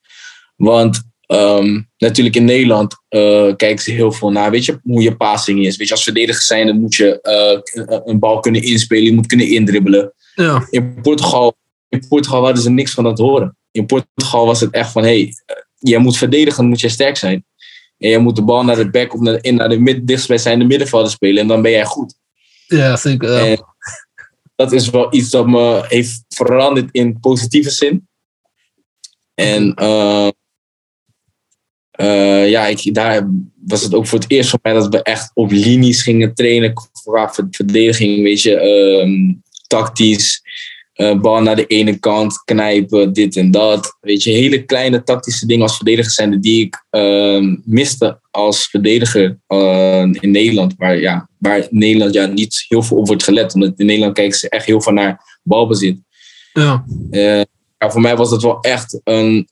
Want 0.55 1.08
ehm, 1.29 1.81
natuurlijk 1.97 2.35
in 2.35 2.45
Nederland 2.45 2.93
uh, 3.09 3.55
kijken 3.55 3.79
ze 3.79 3.91
heel 3.91 4.11
veel 4.11 4.31
naar, 4.31 4.51
weet 4.51 4.65
je, 4.65 4.79
hoe 4.83 5.01
je 5.01 5.15
passing 5.15 5.65
is. 5.65 5.77
Weet 5.77 5.87
je, 5.87 5.93
als 5.93 6.03
verdediger 6.03 6.41
zijn, 6.41 6.67
dan 6.67 6.79
moet 6.79 6.95
je 6.95 7.19
uh, 7.23 7.99
een 8.05 8.19
bal 8.19 8.39
kunnen 8.39 8.61
inspelen, 8.63 9.03
je 9.03 9.13
moet 9.13 9.27
kunnen 9.27 9.47
indribbelen. 9.47 10.13
Ja. 10.35 10.67
In 10.69 11.01
Portugal, 11.01 11.57
in 11.89 12.07
Portugal 12.07 12.43
hadden 12.43 12.63
ze 12.63 12.69
niks 12.69 12.91
van 12.91 13.03
dat 13.03 13.17
horen. 13.17 13.57
In 13.71 13.85
Portugal 13.85 14.45
was 14.45 14.59
het 14.59 14.71
echt 14.71 14.91
van, 14.91 15.03
hé, 15.03 15.09
hey, 15.09 15.33
jij 15.77 15.99
moet 15.99 16.17
verdedigen, 16.17 16.65
moet 16.65 16.79
jij 16.79 16.89
sterk 16.89 17.17
zijn. 17.17 17.45
En 17.97 18.09
jij 18.09 18.19
moet 18.19 18.35
de 18.35 18.43
bal 18.43 18.63
naar 18.63 18.75
de 18.75 18.89
back 18.89 19.13
of 19.13 19.19
naar, 19.19 19.37
in, 19.41 19.55
naar 19.55 19.69
de 19.69 19.79
mid, 19.79 20.07
dichtstbijzijnde 20.07 20.65
middenvelder 20.65 21.11
spelen 21.11 21.41
en 21.41 21.47
dan 21.47 21.61
ben 21.61 21.71
jij 21.71 21.85
goed. 21.85 22.15
Ja, 22.67 22.95
zeker. 22.95 23.31
Ja. 23.31 23.45
En 23.45 23.65
dat 24.55 24.71
is 24.71 24.89
wel 24.89 25.13
iets 25.13 25.29
dat 25.29 25.47
me 25.47 25.85
heeft 25.87 26.23
veranderd 26.27 26.89
in 26.91 27.19
positieve 27.19 27.69
zin. 27.69 28.07
En 29.33 29.73
uh, 29.81 30.27
uh, 32.01 32.49
ja, 32.49 32.67
ik, 32.67 32.93
daar 32.93 33.29
was 33.65 33.83
het 33.83 33.93
ook 33.93 34.07
voor 34.07 34.19
het 34.19 34.31
eerst 34.31 34.49
voor 34.49 34.59
mij 34.61 34.73
dat 34.73 34.87
we 34.87 35.01
echt 35.01 35.31
op 35.33 35.51
linies 35.51 36.01
gingen 36.01 36.33
trainen 36.33 36.73
qua 37.03 37.33
verdediging, 37.51 38.23
weet 38.23 38.41
je, 38.41 38.51
uh, 39.05 39.33
tactisch. 39.67 40.41
Uh, 40.95 41.19
bal 41.19 41.41
naar 41.41 41.55
de 41.55 41.65
ene 41.65 41.99
kant, 41.99 42.43
knijpen, 42.43 43.13
dit 43.13 43.35
en 43.35 43.51
dat. 43.51 43.97
Weet 44.01 44.23
je, 44.23 44.31
hele 44.31 44.63
kleine 44.63 45.03
tactische 45.03 45.45
dingen 45.45 45.63
als 45.63 45.75
verdediger 45.75 46.11
zijn 46.11 46.41
die 46.41 46.65
ik 46.65 46.85
uh, 46.91 47.55
miste 47.65 48.19
als 48.31 48.67
verdediger 48.67 49.39
uh, 49.47 50.01
in 50.19 50.31
Nederland. 50.31 50.73
Waar, 50.77 50.99
ja, 50.99 51.29
waar 51.37 51.67
Nederland 51.69 52.13
ja, 52.13 52.25
niet 52.25 52.65
heel 52.67 52.83
veel 52.83 52.97
op 52.97 53.07
wordt 53.07 53.23
gelet. 53.23 53.53
Omdat 53.53 53.79
in 53.79 53.85
Nederland 53.85 54.13
kijken 54.13 54.37
ze 54.37 54.49
echt 54.49 54.65
heel 54.65 54.81
veel 54.81 54.93
naar 54.93 55.39
balbezit. 55.43 55.97
Ja. 56.53 56.85
Ja, 57.79 57.91
voor 57.91 58.01
mij 58.01 58.15
was 58.15 58.29
dat 58.29 58.41
wel 58.41 58.59
echt 58.59 59.01
een, 59.03 59.49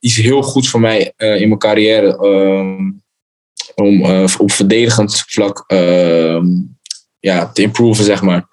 iets 0.00 0.16
heel 0.16 0.42
goeds 0.42 0.68
voor 0.68 0.80
mij 0.80 1.12
in 1.16 1.48
mijn 1.48 1.58
carrière. 1.58 2.16
Ehm, 2.16 2.90
om 3.74 4.04
op 4.38 4.52
verdedigend 4.52 5.24
vlak 5.26 5.64
ehm, 5.66 6.46
ja, 7.20 7.52
te 7.52 7.62
improven, 7.62 8.04
zeg 8.04 8.22
maar. 8.22 8.48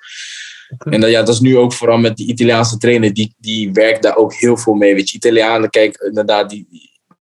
Okay. 0.74 0.94
En 0.94 1.02
dat, 1.02 1.10
ja, 1.10 1.20
dat 1.20 1.34
is 1.34 1.40
nu 1.40 1.58
ook 1.58 1.74
vooral 1.74 1.98
met 1.98 2.18
die 2.18 2.28
Italiaanse 2.28 2.78
trainer, 2.78 3.14
die, 3.14 3.36
die 3.38 3.72
werkt 3.72 4.04
daar 4.04 4.16
ook 4.16 4.34
heel 4.34 4.58
veel 4.58 4.74
mee. 4.74 4.96
Weet 4.96 5.10
je, 5.10 5.18
Italianen, 5.18 5.70
kijk, 5.70 5.98
inderdaad, 5.98 6.50
die, 6.50 6.68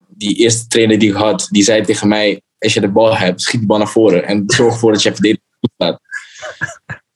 die 0.07 0.35
eerste 0.35 0.67
trainer 0.67 0.99
die 0.99 1.09
ik 1.09 1.15
had, 1.15 1.47
die 1.51 1.63
zei 1.63 1.83
tegen 1.83 2.07
mij, 2.07 2.41
als 2.59 2.73
je 2.73 2.81
de 2.81 2.91
bal 2.91 3.17
hebt, 3.17 3.41
schiet 3.41 3.59
de 3.59 3.65
bal 3.65 3.77
naar 3.77 3.87
voren 3.87 4.25
en 4.25 4.43
zorg 4.47 4.73
ervoor 4.73 4.91
dat 4.91 5.03
je 5.03 5.13
verdediging 5.13 5.47
goed 5.59 5.71
staat. 5.73 5.99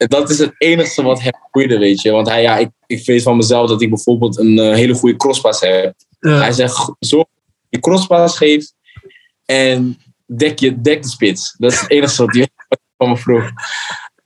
En 0.00 0.08
dat 0.08 0.30
is 0.30 0.38
het 0.38 0.54
enige 0.58 1.02
wat 1.02 1.20
hem 1.20 1.32
boeide, 1.50 1.78
weet 1.78 2.00
je. 2.02 2.10
Want 2.10 2.28
hij, 2.28 2.42
ja, 2.42 2.56
ik, 2.56 2.70
ik 2.86 3.06
weet 3.06 3.22
van 3.22 3.36
mezelf 3.36 3.68
dat 3.68 3.82
ik 3.82 3.88
bijvoorbeeld 3.88 4.38
een 4.38 4.58
uh, 4.58 4.74
hele 4.74 4.94
goede 4.94 5.16
crosspas 5.16 5.60
heb. 5.60 5.94
Ja. 6.20 6.38
Hij 6.38 6.52
zegt, 6.52 6.92
zorg 6.98 7.26
dat 7.34 7.54
je 7.68 7.80
crosspas 7.80 8.36
geeft 8.36 8.74
en 9.44 9.98
dek, 10.26 10.58
je, 10.58 10.80
dek 10.80 11.02
de 11.02 11.08
spits. 11.08 11.54
Dat 11.58 11.72
is 11.72 11.80
het 11.80 11.90
enige 11.90 12.24
wat 12.24 12.34
hij 12.34 12.48
van 12.96 13.08
me 13.08 13.16
vroeg. 13.16 13.50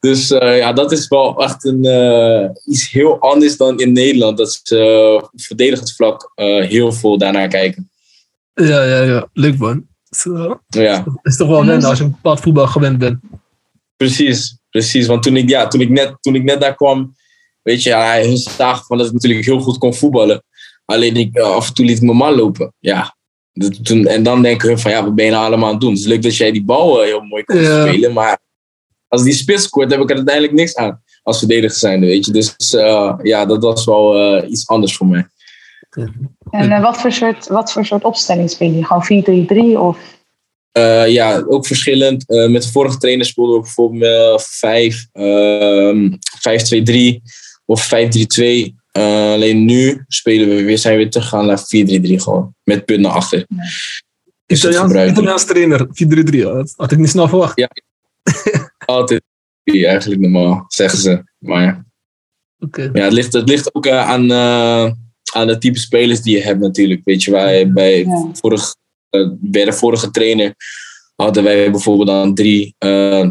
Dus 0.00 0.30
uh, 0.30 0.58
ja, 0.58 0.72
dat 0.72 0.92
is 0.92 1.08
wel 1.08 1.42
echt 1.42 1.64
een, 1.64 1.84
uh, 1.84 2.48
iets 2.64 2.90
heel 2.90 3.18
anders 3.20 3.56
dan 3.56 3.78
in 3.78 3.92
Nederland. 3.92 4.38
Dat 4.38 4.60
ze 4.62 4.76
uh, 4.76 5.24
op 5.24 5.30
verdedigend 5.34 5.92
vlak 5.92 6.32
heel 6.68 6.92
veel 6.92 7.18
daarnaar 7.18 7.48
kijken. 7.48 7.90
Ja, 8.54 8.82
ja, 8.82 9.02
ja. 9.02 9.28
Leuk 9.32 9.58
man. 9.58 9.86
Zo. 10.10 10.60
Ja. 10.66 11.04
is 11.22 11.36
toch 11.36 11.48
wel 11.48 11.66
wennen 11.66 11.88
als 11.88 11.98
je 11.98 12.04
een 12.04 12.10
bepaald 12.10 12.40
voetbal 12.40 12.66
gewend 12.66 12.98
bent. 12.98 13.20
Precies, 13.96 14.58
precies. 14.74 15.06
Want 15.06 15.22
toen 15.22 15.36
ik, 15.36 15.48
ja, 15.48 15.66
toen 15.66 15.80
ik, 15.80 15.88
net, 15.88 16.16
toen 16.20 16.34
ik 16.34 16.42
net 16.42 16.60
daar 16.60 16.74
kwam, 16.74 17.14
weet 17.62 17.82
je, 17.82 17.90
ja, 17.90 18.20
hun 18.20 18.36
zagen 18.36 18.84
van 18.84 18.98
dat 18.98 19.06
ik 19.06 19.12
natuurlijk 19.12 19.44
heel 19.44 19.60
goed 19.60 19.78
kon 19.78 19.94
voetballen. 19.94 20.44
Alleen 20.84 21.16
ik, 21.16 21.38
af 21.38 21.68
en 21.68 21.74
toe 21.74 21.84
liet 21.84 21.96
ik 21.96 22.02
mijn 22.02 22.16
man 22.16 22.34
lopen. 22.34 22.72
Ja. 22.78 23.16
Toen, 23.82 24.06
en 24.06 24.22
dan 24.22 24.42
denken 24.42 24.68
hun 24.68 24.78
van, 24.78 24.90
ja, 24.90 25.04
wat 25.04 25.14
ben 25.14 25.24
je 25.24 25.30
nou 25.30 25.44
allemaal 25.46 25.66
aan 25.66 25.72
het 25.72 25.80
doen? 25.80 25.90
Het 25.90 25.98
is 25.98 26.06
leuk 26.06 26.22
dat 26.22 26.36
jij 26.36 26.52
die 26.52 26.64
bal 26.64 27.00
heel 27.00 27.20
mooi 27.20 27.44
kon 27.44 27.56
ja. 27.56 27.86
spelen, 27.86 28.12
maar 28.12 28.38
als 29.08 29.22
die 29.22 29.32
spits 29.32 29.62
scoort, 29.62 29.90
heb 29.90 30.00
ik 30.00 30.10
er 30.10 30.16
uiteindelijk 30.16 30.54
niks 30.54 30.74
aan. 30.74 31.02
Als 31.22 31.38
verdediger 31.38 31.78
zijnde, 31.78 32.06
weet 32.06 32.26
je. 32.26 32.32
Dus 32.32 32.72
uh, 32.72 33.14
ja, 33.22 33.46
dat 33.46 33.62
was 33.62 33.84
wel 33.84 34.36
uh, 34.42 34.50
iets 34.50 34.68
anders 34.68 34.96
voor 34.96 35.06
mij. 35.06 35.26
En 36.50 36.70
uh, 36.70 36.82
wat, 36.82 36.96
voor 36.96 37.12
soort, 37.12 37.46
wat 37.46 37.72
voor 37.72 37.86
soort 37.86 38.04
opstelling 38.04 38.50
speel 38.50 38.70
je? 38.70 38.84
Gewoon 38.84 39.76
4-3-3 39.76 39.78
of? 39.78 39.98
Ja, 41.08 41.44
ook 41.48 41.66
verschillend. 41.66 42.24
met 42.28 42.62
de 42.62 42.72
vorige 42.72 42.98
trainer 42.98 43.26
speelden 43.26 43.54
we 43.54 43.60
bijvoorbeeld 43.60 44.42
5, 44.42 45.06
5-2-3 45.12 45.14
of 47.64 47.90
5-3-2. 47.94 47.98
alleen 48.92 49.64
nu 49.64 50.04
spelen 50.08 50.48
we 50.48 50.62
weer, 50.62 50.78
zijn 50.78 50.96
we 50.96 51.02
weer 51.02 51.10
teruggegaan 51.10 51.46
naar 51.46 51.58
4-3-3 51.58 51.62
gewoon. 52.14 52.54
Met 52.64 52.84
punt 52.84 53.00
naar 53.00 53.12
achter. 53.12 53.44
Ja. 53.48 53.62
Italiaans, 54.46 55.10
Italiaans 55.10 55.44
trainer, 55.44 55.86
4-3-3. 55.86 56.72
Had 56.76 56.92
ik 56.92 56.98
niet 56.98 57.08
snel 57.08 57.28
verwacht. 57.28 57.58
Ja, 57.58 57.68
altijd 58.86 59.22
eigenlijk 59.64 60.20
normaal, 60.20 60.64
zeggen 60.68 60.98
ze. 60.98 61.22
Maar 61.38 61.84
okay. 62.58 62.90
ja, 62.92 63.04
het 63.04 63.12
ligt, 63.12 63.32
het 63.32 63.48
ligt 63.48 63.74
ook 63.74 63.86
uh, 63.86 64.08
aan, 64.08 64.30
uh, 64.30 64.92
aan 65.32 65.46
de 65.46 65.58
type 65.58 65.78
spelers 65.78 66.20
die 66.20 66.36
je 66.36 66.42
hebt 66.42 66.60
natuurlijk. 66.60 67.00
Weet 67.04 67.22
je, 67.22 67.30
wij 67.30 67.72
bij 67.72 68.04
ja. 68.04 68.28
vorig, 68.32 68.76
bij 69.40 69.64
de 69.64 69.72
vorige 69.72 70.10
trainer 70.10 70.54
hadden 71.16 71.42
wij 71.42 71.70
bijvoorbeeld 71.70 72.08
dan 72.08 72.34
drie 72.34 72.74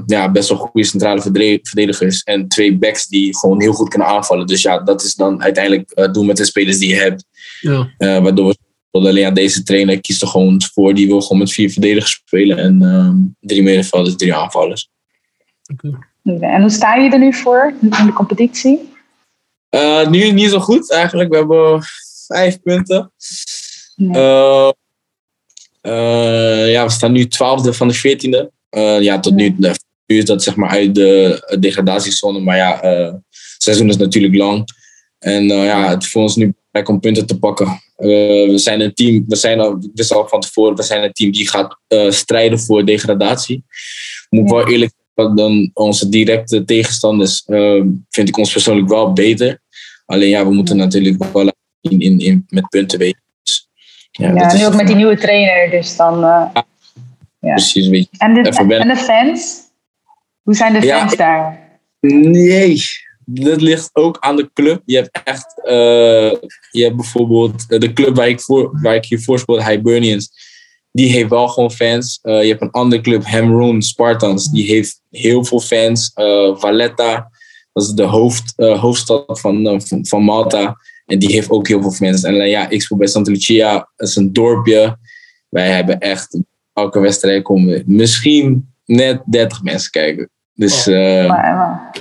ja, 0.06 0.32
best 0.32 0.50
wel 0.50 0.58
goede 0.58 0.88
centrale 0.88 1.22
verdedigers 1.22 2.24
en 2.24 2.48
twee 2.48 2.78
backs 2.78 3.08
die 3.08 3.38
gewoon 3.38 3.62
heel 3.62 3.74
goed 3.74 3.90
kunnen 3.90 4.08
aanvallen. 4.08 4.48
Dus 4.48 4.62
ja, 4.62 4.80
dat 4.80 5.04
is 5.04 5.16
dan 5.16 5.44
uiteindelijk 5.44 6.10
doen 6.14 6.26
met 6.26 6.38
de 6.38 6.46
spelers 6.46 6.78
die 6.80 6.90
je 6.90 6.96
hebt. 6.96 7.26
Ja. 7.62 8.22
waardoor 8.22 8.56
we 8.92 9.00
alleen 9.00 9.26
aan 9.26 9.34
deze 9.34 9.64
trainer 9.64 10.02
kiest 10.02 10.22
er 10.22 10.28
gewoon 10.28 10.62
voor. 10.74 10.94
Die 10.94 11.08
wil 11.08 11.22
gewoon 11.22 11.38
met 11.38 11.52
vier 11.52 11.70
verdedigers 11.70 12.22
spelen 12.26 12.58
en 12.58 13.36
drie 13.40 13.64
middenvelders, 13.64 14.16
drie 14.16 14.34
aanvallers. 14.34 14.90
Okay. 15.74 15.94
En 16.40 16.62
hoe 16.62 16.70
sta 16.70 16.96
je 16.96 17.10
er 17.10 17.20
nu 17.20 17.34
voor 17.34 17.74
in 17.82 18.06
de 18.06 18.14
competitie? 18.14 18.92
Uh, 19.70 20.08
nu 20.08 20.32
niet 20.32 20.50
zo 20.50 20.60
goed 20.60 20.92
eigenlijk. 20.92 21.30
We 21.30 21.36
hebben 21.36 21.82
vijf 22.28 22.62
punten. 22.62 23.12
Nee. 23.96 24.74
Uh, 25.88 25.94
uh, 25.94 26.72
ja, 26.72 26.86
we 26.86 26.92
staan 26.92 27.12
nu 27.12 27.28
twaalfde 27.28 27.74
van 27.74 27.88
de 27.88 27.94
veertiende. 27.94 28.52
ja, 29.00 29.20
tot 29.20 29.34
nu, 29.34 29.56
nu 30.06 30.18
is 30.18 30.26
dat 30.26 30.44
zeg 30.44 30.56
maar 30.56 30.70
uit 30.70 30.96
de 30.96 31.58
degradatiezone. 31.60 32.40
Maar 32.40 32.58
ja, 32.58 32.80
het 32.82 33.22
seizoen 33.58 33.90
is 33.90 33.98
natuurlijk 33.98 34.36
lang. 34.36 34.66
En 35.20 35.44
ja, 35.48 35.90
het 35.90 36.04
is 36.04 36.10
voor 36.10 36.22
ons 36.22 36.36
nu 36.36 36.46
belangrijk 36.46 36.90
om 36.90 37.00
punten 37.00 37.26
te 37.26 37.40
pakken. 37.40 37.82
we 37.96 38.54
zijn 38.56 38.82
een 38.82 38.94
team, 38.94 39.26
we 39.28 39.36
zijn 39.36 39.60
al, 39.60 39.80
van 40.28 40.40
tevoren, 40.40 40.76
we 40.76 40.84
zijn 40.84 41.04
een 41.04 41.14
team 41.14 41.32
die 41.32 41.50
gaat 41.50 41.78
strijden 42.10 42.60
voor 42.60 42.86
degradatie. 42.86 43.64
Moet 44.30 44.50
ja. 44.50 44.56
wel 44.56 44.68
eerlijk 44.68 44.94
dan 45.14 45.72
onze 45.74 46.10
directe 46.10 46.64
tegenstanders 46.64 47.44
uh, 47.48 47.84
vind 48.10 48.28
ik 48.30 48.38
ons 48.38 48.52
persoonlijk 48.52 48.90
wel 48.90 49.14
beter. 49.14 49.62
Alleen 50.06 50.30
ja, 50.30 50.46
we 50.46 50.54
moeten 50.54 50.78
natuurlijk 50.78 51.24
wel 51.34 51.52
in, 51.82 52.00
in, 52.00 52.20
in, 52.20 52.46
met 52.48 52.70
punten 52.70 53.00
weten. 53.00 53.23
Ja, 54.16 54.34
ja 54.34 54.54
nu 54.54 54.66
ook 54.66 54.76
met 54.76 54.88
die 54.88 54.96
nieuwe 54.96 55.18
trainer, 55.18 55.70
dus 55.70 55.96
dan... 55.96 56.16
Uh, 56.16 56.22
ja, 56.22 56.66
ja. 57.40 57.54
Precies, 57.54 57.88
weet 57.88 58.08
je. 58.12 58.18
En 58.18 58.34
de, 58.34 58.50
en 58.78 58.88
de 58.88 58.96
fans? 58.96 59.62
Hoe 60.42 60.56
zijn 60.56 60.74
de 60.74 60.82
fans 60.82 61.12
ja, 61.12 61.18
daar? 61.18 61.60
Nee, 62.00 62.82
dat 63.26 63.62
ligt 63.62 63.90
ook 63.94 64.18
aan 64.20 64.36
de 64.36 64.50
club. 64.54 64.82
Je 64.86 64.96
hebt 64.96 65.22
echt, 65.24 65.62
uh, 65.66 66.32
je 66.72 66.84
hebt 66.84 66.96
bijvoorbeeld 66.96 67.68
de 67.68 67.94
club 67.94 68.16
waar 68.16 68.28
ik, 68.28 68.42
voor, 68.42 68.82
waar 68.82 68.96
ik 68.96 69.06
hiervoor 69.06 69.40
speelde, 69.40 69.70
Hibernians 69.70 70.52
die 70.94 71.12
heeft 71.12 71.30
wel 71.30 71.48
gewoon 71.48 71.72
fans. 71.72 72.20
Uh, 72.24 72.42
je 72.42 72.48
hebt 72.48 72.62
een 72.62 72.72
andere 72.72 73.02
club, 73.02 73.26
Hamroon 73.26 73.82
Spartans, 73.82 74.52
die 74.52 74.66
heeft 74.66 75.02
heel 75.10 75.46
veel 75.46 75.60
fans. 75.60 76.12
Uh, 76.16 76.56
Valletta, 76.56 77.30
dat 77.74 77.84
is 77.84 77.90
de 77.90 78.04
hoofd, 78.04 78.54
uh, 78.58 78.80
hoofdstad 78.80 79.40
van, 79.40 79.82
van, 79.82 80.06
van, 80.06 80.24
Malta. 80.24 80.78
En 81.06 81.20
die 81.20 81.32
heeft 81.32 81.50
ook 81.50 81.68
heel 81.68 81.82
veel 81.82 81.92
fans. 81.92 82.24
En 82.24 82.36
ja, 82.36 82.70
ik 82.70 82.82
speel 82.82 82.98
bij 82.98 83.08
Santa 83.08 83.32
Lucia, 83.32 83.90
dat 83.96 84.08
is 84.08 84.16
een 84.16 84.34
dorpje. 84.34 84.98
Wij 85.50 85.70
hebben 85.70 86.00
echt, 86.00 86.40
elke 86.74 87.00
wedstrijd 87.00 87.44
komen 87.44 87.84
misschien 87.86 88.74
net 88.86 89.22
30 89.26 89.64
mensen 89.64 89.92
kijken. 89.92 90.30
Dus 90.54 90.88
oh, 90.88 90.94
ja. 90.94 91.92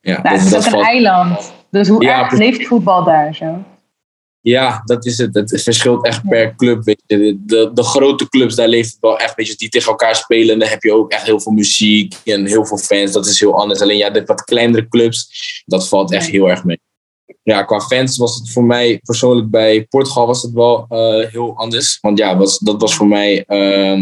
ja 0.00 0.22
nou, 0.22 0.36
het 0.36 0.46
is 0.46 0.54
ook 0.54 0.64
een 0.64 0.70
valt... 0.70 0.84
eiland. 0.84 1.52
Dus 1.70 1.88
hoe 1.88 2.02
ja, 2.02 2.20
erg 2.20 2.32
leeft 2.32 2.66
voetbal 2.66 3.04
daar 3.04 3.34
zo? 3.34 3.64
Ja, 4.40 4.82
dat 4.84 5.06
is 5.06 5.18
het. 5.18 5.34
Het 5.34 5.62
verschilt 5.62 6.04
echt 6.04 6.28
per 6.28 6.54
club. 6.54 6.84
Weet 6.84 7.02
je. 7.06 7.16
De, 7.16 7.44
de, 7.46 7.70
de, 7.74 7.82
grote 7.82 8.28
clubs, 8.28 8.54
daar 8.54 8.68
leeft 8.68 8.90
het 8.90 9.00
wel 9.00 9.18
echt. 9.18 9.34
Weet 9.34 9.46
je, 9.46 9.56
die 9.56 9.68
tegen 9.68 9.90
elkaar 9.90 10.16
spelen. 10.16 10.58
Dan 10.58 10.68
heb 10.68 10.82
je 10.82 10.92
ook 10.92 11.10
echt 11.10 11.22
heel 11.22 11.40
veel 11.40 11.52
muziek 11.52 12.14
en 12.24 12.46
heel 12.46 12.66
veel 12.66 12.78
fans. 12.78 13.12
Dat 13.12 13.26
is 13.26 13.40
heel 13.40 13.60
anders. 13.60 13.80
Alleen 13.80 13.96
ja, 13.96 14.10
de 14.10 14.24
wat 14.24 14.44
kleinere 14.44 14.88
clubs, 14.88 15.30
dat 15.66 15.88
valt 15.88 16.12
echt 16.12 16.26
heel 16.26 16.50
erg 16.50 16.64
mee. 16.64 16.80
Ja, 17.48 17.62
qua 17.62 17.80
fans 17.80 18.16
was 18.16 18.34
het 18.34 18.50
voor 18.50 18.64
mij 18.64 18.98
persoonlijk 18.98 19.50
bij 19.50 19.86
Portugal 19.86 20.26
was 20.26 20.42
het 20.42 20.52
wel 20.52 20.86
uh, 20.90 21.30
heel 21.30 21.56
anders. 21.56 21.98
Want 22.00 22.18
ja, 22.18 22.36
was, 22.36 22.58
dat 22.58 22.80
was 22.80 22.94
voor 22.94 23.06
mij 23.06 23.44
uh, 23.46 23.98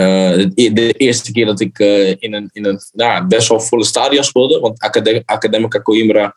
uh, 0.00 0.48
de 0.54 0.92
eerste 0.92 1.32
keer 1.32 1.46
dat 1.46 1.60
ik 1.60 1.78
uh, 1.78 2.08
in 2.08 2.34
een, 2.34 2.50
in 2.52 2.64
een 2.64 2.80
nou, 2.92 3.26
best 3.26 3.48
wel 3.48 3.60
volle 3.60 3.84
stadion 3.84 4.24
speelde. 4.24 4.60
Want 4.60 4.78
Academ 4.80 5.22
Academica 5.24 5.82
Coimbra 5.82 6.34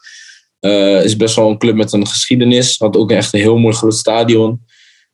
is 1.03 1.15
best 1.15 1.36
wel 1.36 1.49
een 1.49 1.57
club 1.57 1.75
met 1.75 1.93
een 1.93 2.07
geschiedenis. 2.07 2.77
Had 2.77 2.97
ook 2.97 3.12
echt 3.12 3.33
een 3.33 3.39
heel 3.39 3.57
mooi 3.57 3.75
groot 3.75 3.95
stadion. 3.95 4.65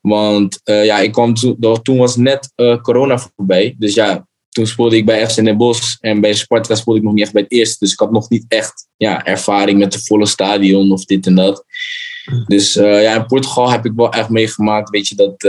Want 0.02 0.60
ja, 0.64 1.00
ik 1.00 1.12
kwam 1.12 1.34
toen, 1.34 1.82
toen 1.82 1.98
was 1.98 2.16
net 2.16 2.54
corona 2.82 3.18
voorbij. 3.18 3.76
Dus 3.78 3.94
ja, 3.94 4.28
toen 4.54 4.68
speelde 4.68 4.96
ik 4.96 5.06
bij 5.06 5.30
FC 5.30 5.36
Den 5.36 5.58
Bosch 5.58 5.98
en 6.00 6.22
bij 6.22 6.34
Sparta 6.34 6.76
speelde 6.76 7.00
ik 7.00 7.06
nog 7.06 7.14
niet 7.14 7.24
echt 7.24 7.34
bij 7.34 7.42
het 7.42 7.52
eerste. 7.52 7.78
Dus 7.80 7.94
ik 7.94 8.00
had 8.00 8.12
nog 8.12 8.30
niet 8.30 8.46
echt 8.48 8.88
ja, 8.98 9.26
ervaring 9.26 9.80
met 9.80 9.92
de 9.92 10.00
volle 10.04 10.26
stadion 10.26 10.92
of 10.92 11.06
dit 11.06 11.26
en 11.26 11.36
dat. 11.36 11.66
Dus 12.48 12.74
ja, 12.74 13.16
in 13.16 13.26
Portugal 13.26 13.72
heb 13.72 13.86
ik 13.86 13.92
wel 13.96 14.12
echt 14.12 14.30
meegemaakt, 14.30 14.90
weet 14.90 15.08
je, 15.08 15.16
dat 15.16 15.44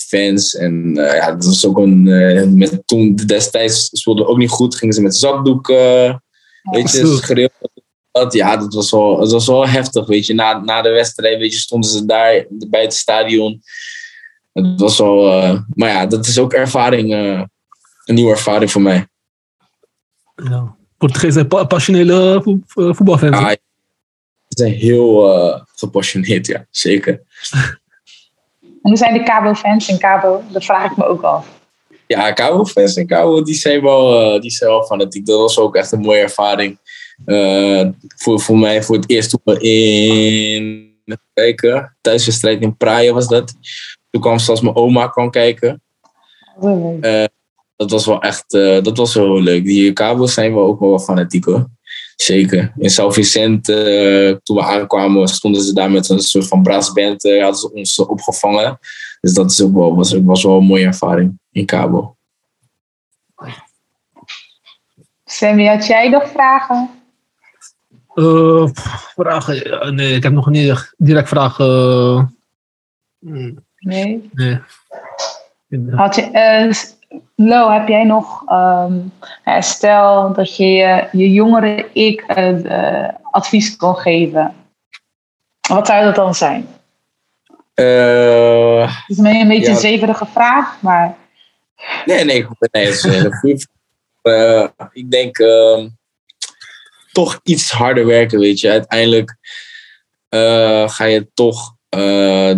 fans. 0.00 0.54
En 0.54 0.98
uh, 0.98 1.14
ja, 1.14 1.32
dat 1.32 1.44
was 1.44 1.66
ook 1.66 1.78
een. 1.78 2.06
Uh, 2.06 2.46
met, 2.48 2.82
toen 2.86 3.14
destijds 3.14 3.88
speelde 3.92 4.26
ook 4.26 4.36
niet 4.36 4.50
goed, 4.50 4.76
gingen 4.76 4.94
ze 4.94 5.02
met 5.02 5.16
zakdoeken. 5.16 6.22
weet 6.62 6.90
je, 6.90 7.18
schreeuwen. 7.22 7.70
Dat, 8.10 8.32
ja, 8.32 8.56
dat 8.56 8.74
was, 8.74 8.90
wel, 8.90 9.16
dat 9.16 9.30
was 9.30 9.46
wel 9.46 9.68
heftig. 9.68 10.06
Weet 10.06 10.26
je, 10.26 10.34
na, 10.34 10.60
na 10.60 10.82
de 10.82 10.90
wedstrijd 10.90 11.38
weet 11.38 11.52
je, 11.52 11.58
stonden 11.58 11.90
ze 11.90 12.06
daar 12.06 12.46
bij 12.48 12.82
het 12.82 12.94
stadion. 12.94 13.62
Het 14.52 14.80
was 14.80 14.98
wel. 14.98 15.42
Uh, 15.42 15.60
maar 15.74 15.88
ja, 15.88 16.06
dat 16.06 16.26
is 16.26 16.38
ook 16.38 16.52
ervaring. 16.52 17.14
Een 18.12 18.18
nieuwe 18.18 18.36
ervaring 18.36 18.70
voor 18.70 18.82
mij. 18.82 19.06
Ja. 20.34 20.76
Portugees 20.98 21.34
zijn 21.34 21.48
passionele 21.48 22.42
voetbalfans. 22.66 23.38
Ja, 23.38 23.50
ze 23.50 23.56
zijn 24.48 24.72
heel 24.72 25.64
gepassioneerd, 25.76 26.46
ja, 26.46 26.66
zeker. 26.70 27.22
En 28.60 28.90
hoe 28.90 28.96
zijn 28.96 29.14
de 29.14 29.22
Cabo-fans 29.22 29.88
in 29.88 29.98
Cabo? 29.98 30.42
Dat 30.50 30.64
vraag 30.64 30.90
ik 30.90 30.96
me 30.96 31.04
ook 31.04 31.22
af. 31.22 31.60
Ja, 32.06 32.32
Cabo-fans 32.32 32.96
in 32.96 33.06
Cabo, 33.06 33.42
die 33.42 33.54
zijn, 33.54 33.82
wel, 33.82 34.34
uh, 34.34 34.40
die 34.40 34.50
zijn 34.50 34.70
wel 34.70 34.84
fanatiek. 34.84 35.26
Dat 35.26 35.38
was 35.38 35.58
ook 35.58 35.76
echt 35.76 35.92
een 35.92 36.00
mooie 36.00 36.20
ervaring. 36.20 36.78
Uh, 37.26 37.88
voor, 38.16 38.40
voor 38.40 38.58
mij 38.58 38.82
voor 38.82 38.96
het 38.96 39.10
eerst 39.10 39.30
toen 39.30 39.40
we 39.44 39.60
in... 39.60 40.90
Kijken, 41.34 41.96
thuiswedstrijd 42.00 42.60
in 42.60 42.76
Praia 42.76 43.12
was 43.12 43.28
dat. 43.28 43.54
Toen 44.10 44.20
kwam 44.20 44.38
zelfs 44.38 44.60
mijn 44.60 44.76
oma 44.76 45.08
kwam 45.08 45.30
kijken. 45.30 45.82
Uh, 46.62 47.24
dat 47.76 47.90
was 47.90 48.06
wel 48.06 48.20
echt, 48.20 48.50
dat 48.82 48.96
was 48.96 49.14
wel 49.14 49.40
leuk. 49.40 49.64
Die 49.64 49.92
Cabo's 49.92 50.34
zijn 50.34 50.54
wel 50.54 50.64
ook 50.64 50.80
wel 50.80 50.98
fanatiek 50.98 51.44
hoor. 51.44 51.66
Zeker. 52.16 52.72
In 52.78 52.90
São 52.90 53.12
Vicente, 53.12 53.72
uh, 53.72 54.38
toen 54.42 54.56
we 54.56 54.62
aankwamen, 54.62 55.28
stonden 55.28 55.62
ze 55.62 55.72
daar 55.72 55.90
met 55.90 56.08
een 56.08 56.20
soort 56.20 56.48
van 56.48 56.62
brassband. 56.62 57.24
Uh, 57.24 57.42
hadden 57.42 57.60
ze 57.60 57.72
ons 57.72 57.98
opgevangen. 57.98 58.78
Dus 59.20 59.34
dat 59.34 59.50
is 59.50 59.62
ook 59.62 59.74
wel, 59.74 59.96
was, 59.96 60.12
was 60.12 60.42
wel 60.42 60.58
een 60.58 60.64
mooie 60.64 60.86
ervaring 60.86 61.38
in 61.52 61.66
Cabo. 61.66 62.16
Sammy, 65.24 65.66
had 65.66 65.86
jij 65.86 66.08
nog 66.08 66.28
vragen? 66.28 66.90
Uh, 68.14 68.68
vragen? 69.14 69.94
Nee, 69.94 70.14
ik 70.14 70.22
heb 70.22 70.32
nog 70.32 70.50
niet 70.50 70.92
direct 70.96 71.28
vragen. 71.28 72.36
Nee? 73.78 74.30
Nee. 74.32 74.60
Had 75.90 76.14
je, 76.14 76.30
Lo, 77.36 77.70
heb 77.70 77.88
jij 77.88 78.04
nog, 78.04 78.50
um, 78.50 79.12
stel 79.58 80.32
dat 80.32 80.56
je 80.56 80.66
je, 81.12 81.32
jongere 81.32 81.88
ik 81.92 82.24
uh, 82.36 83.08
advies 83.22 83.76
kon 83.76 83.96
geven. 83.96 84.54
Wat 85.68 85.86
zou 85.86 86.04
dat 86.04 86.14
dan 86.14 86.34
zijn? 86.34 86.66
Uh, 87.74 88.96
het 89.06 89.18
is 89.18 89.18
een 89.18 89.48
beetje 89.48 89.70
een 89.70 89.76
zeverige 89.76 90.26
vraag, 90.26 90.82
maar... 90.82 91.16
Nee, 92.04 92.24
nee, 92.24 92.46
nee 92.70 92.86
het 92.86 92.94
is 92.94 93.02
een 93.04 93.32
goede. 93.32 93.66
Uh, 94.22 94.68
ik 94.92 95.10
denk 95.10 95.38
uh, 95.38 95.86
toch 97.12 97.40
iets 97.42 97.70
harder 97.70 98.06
werken, 98.06 98.38
weet 98.38 98.60
je. 98.60 98.70
Uiteindelijk 98.70 99.36
ga 100.86 101.04
je 101.04 101.28
toch 101.34 101.74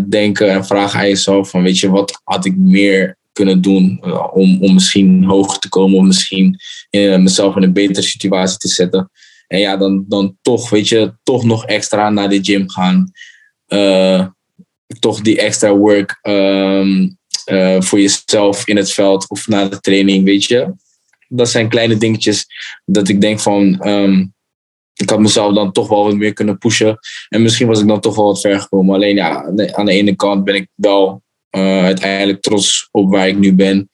denken 0.09 0.51
en 0.51 0.65
vragen 0.65 1.01
aan 1.01 1.09
jezelf 1.09 1.51
van, 1.51 1.63
weet 1.63 1.79
je, 1.79 1.91
wat 1.91 2.21
had 2.25 2.45
ik 2.45 2.57
meer 2.57 3.17
kunnen 3.35 3.61
doen 3.61 4.01
uh, 4.05 4.27
om, 4.33 4.63
om 4.63 4.75
misschien 4.75 5.25
hoger 5.25 5.59
te 5.59 5.69
komen, 5.69 5.99
om 5.99 6.07
misschien 6.07 6.61
uh, 6.91 7.17
mezelf 7.17 7.57
in 7.57 7.63
een 7.63 7.73
betere 7.73 8.03
situatie 8.03 8.59
te 8.59 8.69
zetten. 8.69 9.11
En 9.47 9.59
ja, 9.59 9.77
dan, 9.77 10.05
dan 10.09 10.37
toch, 10.43 10.71
weet 10.71 10.89
je, 10.89 11.15
toch 11.23 11.45
nog 11.45 11.67
extra 11.67 12.11
naar 12.11 12.29
de 12.29 12.45
gym 12.45 12.71
gaan. 12.71 13.11
Uh, 13.69 14.27
toch 14.99 15.21
die 15.21 15.39
extra 15.39 15.75
work 15.77 16.19
um, 16.23 17.19
voor 17.79 18.01
jezelf 18.01 18.69
in 18.69 18.77
het 18.77 18.93
veld 18.93 19.29
of 19.29 19.49
na 19.49 19.69
de 19.69 19.81
training, 19.81 20.25
weet 20.25 20.45
je. 20.45 20.75
Dat 21.29 21.49
zijn 21.49 21.69
kleine 21.69 21.97
dingetjes 21.97 22.47
dat 22.85 23.09
ik 23.09 23.21
denk 23.21 23.41
van, 23.41 23.89
um, 23.89 24.35
ik 24.95 25.11
had 25.11 25.19
mezelf 25.19 25.55
dan 25.55 25.73
toch 25.73 25.89
wel 25.89 26.05
wat 26.05 26.17
meer 26.17 26.33
kunnen 26.33 26.59
pushen. 26.59 26.99
En 27.29 27.43
misschien 27.43 27.67
was 27.67 27.81
ik 27.81 27.89
dan 27.89 28.01
toch 28.01 28.17
wel 28.17 28.25
wat 28.25 28.41
ver 28.41 28.61
gekomen. 28.61 28.95
Alleen 28.95 29.17
ja, 29.17 29.45
aan 29.73 29.87
de 29.87 29.93
ene 29.93 30.17
kant 30.17 30.45
ben 30.45 30.55
ik 30.55 30.69
wel 30.75 31.23
uh, 31.57 31.85
uiteindelijk 31.85 32.43
trots 32.43 32.89
op 32.91 33.11
waar 33.11 33.29
ik 33.29 33.39
nu 33.39 33.55
ben. 33.55 33.91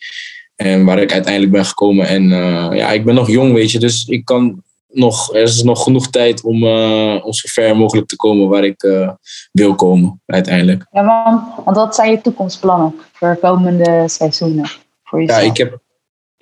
En 0.57 0.85
waar 0.85 0.99
ik 0.99 1.13
uiteindelijk 1.13 1.53
ben 1.53 1.65
gekomen. 1.65 2.07
En 2.07 2.23
uh, 2.23 2.69
ja, 2.73 2.91
ik 2.91 3.05
ben 3.05 3.15
nog 3.15 3.31
jong, 3.31 3.53
weet 3.53 3.71
je. 3.71 3.79
Dus 3.79 4.07
ik 4.07 4.25
kan 4.25 4.63
nog, 4.89 5.35
er 5.35 5.43
is 5.43 5.63
nog 5.63 5.83
genoeg 5.83 6.11
tijd 6.11 6.43
om, 6.43 6.63
uh, 6.63 7.25
om 7.25 7.33
zo 7.33 7.49
ver 7.53 7.77
mogelijk 7.77 8.09
te 8.09 8.17
komen 8.17 8.49
waar 8.49 8.65
ik 8.65 9.11
wil 9.53 9.75
komen, 9.75 10.21
uiteindelijk. 10.27 10.87
Ja, 10.91 11.05
want, 11.05 11.65
want 11.65 11.77
wat 11.77 11.95
zijn 11.95 12.11
je 12.11 12.21
toekomstplannen 12.21 12.95
voor 13.13 13.39
komende 13.41 14.05
seizoenen? 14.07 14.71
Voor 15.05 15.21
jezelf? 15.21 15.41
Ja, 15.41 15.47
ik 15.51 15.57
heb 15.57 15.79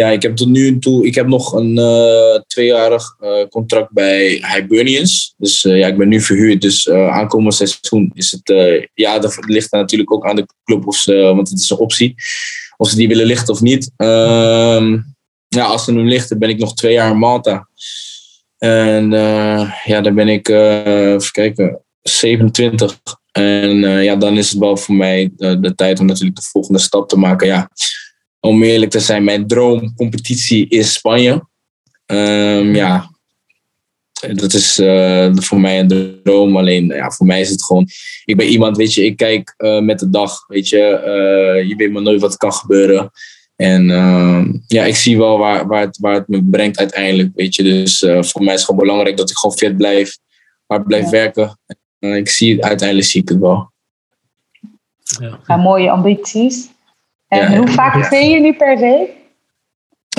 ja, 0.03 0.09
ik 0.09 0.23
heb 0.23 0.37
tot 0.37 0.49
nu 0.49 0.79
toe, 0.79 1.07
ik 1.07 1.15
heb 1.15 1.27
nog 1.27 1.53
een 1.53 1.79
uh, 1.79 2.41
tweejarig 2.47 3.17
uh, 3.21 3.47
contract 3.49 3.93
bij 3.93 4.45
Hibernians. 4.55 5.35
Dus 5.37 5.65
uh, 5.65 5.79
ja, 5.79 5.87
ik 5.87 5.97
ben 5.97 6.09
nu 6.09 6.21
verhuurd. 6.21 6.61
Dus 6.61 6.91
aankomend 6.91 7.55
seizoen 7.55 8.11
is 8.15 8.31
het, 8.31 8.53
ja, 8.95 9.19
dat 9.19 9.39
ligt 9.47 9.73
natuurlijk 9.73 10.13
ook 10.13 10.27
aan 10.27 10.37
de 10.37 10.47
club, 10.65 10.87
of 10.87 10.97
ze, 10.97 11.15
want 11.15 11.49
het 11.51 11.59
is 11.59 11.71
een 11.71 11.77
optie. 11.77 12.15
Of 12.77 12.89
ze 12.89 12.97
die 12.97 13.09
willen 13.09 13.27
lichten 13.27 13.55
of 13.55 13.61
niet. 13.61 13.91
Ehm, 13.97 14.99
ja, 15.49 15.65
als 15.65 15.85
ze 15.85 15.93
hem 15.93 16.09
lichten, 16.09 16.39
ben 16.39 16.49
ik 16.49 16.59
nog 16.59 16.75
twee 16.75 16.93
jaar 16.93 17.11
in 17.11 17.19
Malta. 17.19 17.69
En 18.59 19.11
ja, 19.85 20.01
dan 20.01 20.15
ben 20.15 20.29
ik, 20.29 20.43
kijken, 21.31 21.83
27. 22.03 22.99
En 23.33 23.79
ja, 24.03 24.17
dan 24.17 24.37
is 24.37 24.51
het 24.51 24.59
wel 24.59 24.77
voor 24.77 24.95
mij 24.95 25.31
de 25.37 25.73
tijd 25.75 26.01
om 26.01 26.07
natuurlijk 26.07 26.37
de 26.37 26.49
volgende 26.51 26.81
stap 26.81 27.09
te 27.09 27.19
maken. 27.19 27.47
Ja, 27.47 27.71
om 28.49 28.63
eerlijk 28.63 28.91
te 28.91 29.01
zijn, 29.01 29.25
mijn 29.25 29.47
droomcompetitie 29.47 30.69
is 30.69 30.93
Spanje. 30.93 31.47
Um, 32.07 32.75
ja, 32.75 33.11
dat 34.33 34.53
is 34.53 34.79
uh, 34.79 35.31
voor 35.35 35.61
mij 35.61 35.79
een 35.81 36.21
droom. 36.23 36.57
Alleen 36.57 36.87
ja, 36.87 37.11
voor 37.11 37.27
mij 37.27 37.41
is 37.41 37.51
het 37.51 37.65
gewoon. 37.65 37.89
Ik 38.25 38.37
ben 38.37 38.47
iemand, 38.47 38.77
weet 38.77 38.95
je, 38.95 39.05
ik 39.05 39.17
kijk 39.17 39.55
uh, 39.59 39.81
met 39.81 39.99
de 39.99 40.11
dag. 40.11 40.47
Weet 40.47 40.69
je, 40.69 40.79
uh, 40.79 41.69
je 41.69 41.77
weet 41.77 41.93
maar 41.93 42.03
nooit 42.03 42.21
wat 42.21 42.37
kan 42.37 42.53
gebeuren. 42.53 43.11
En 43.57 43.91
ehm, 43.91 44.53
ja, 44.67 44.85
ik 44.85 44.97
zie 44.97 45.19
wel 45.19 45.39
waar, 45.39 45.67
waar, 45.67 45.81
het, 45.81 45.99
waar 45.99 46.15
het 46.15 46.29
me 46.29 46.45
brengt 46.45 46.79
uiteindelijk. 46.79 47.31
Weet 47.35 47.55
je, 47.55 47.63
dus 47.63 47.99
voor 47.99 48.43
mij 48.43 48.55
is 48.55 48.61
het 48.61 48.65
gewoon 48.65 48.81
belangrijk 48.81 49.17
dat 49.17 49.31
ik 49.31 49.37
gewoon 49.37 49.57
fit 49.57 49.77
blijf, 49.77 50.19
hard 50.67 50.87
blijf 50.87 51.05
ja. 51.05 51.11
werken. 51.11 51.59
ik 51.99 52.29
zie 52.29 52.65
uiteindelijk 52.65 53.09
zie 53.09 53.23
ik 53.23 53.29
het 53.29 53.39
wel. 53.39 53.71
Ja. 55.21 55.39
ja 55.47 55.57
mooie 55.57 55.91
ambities. 55.91 56.69
En 57.29 57.57
hoe 57.57 57.69
vaak 57.69 58.05
train 58.05 58.31
je 58.31 58.41
nu 58.41 58.55
per 58.55 58.79
week? 58.79 59.09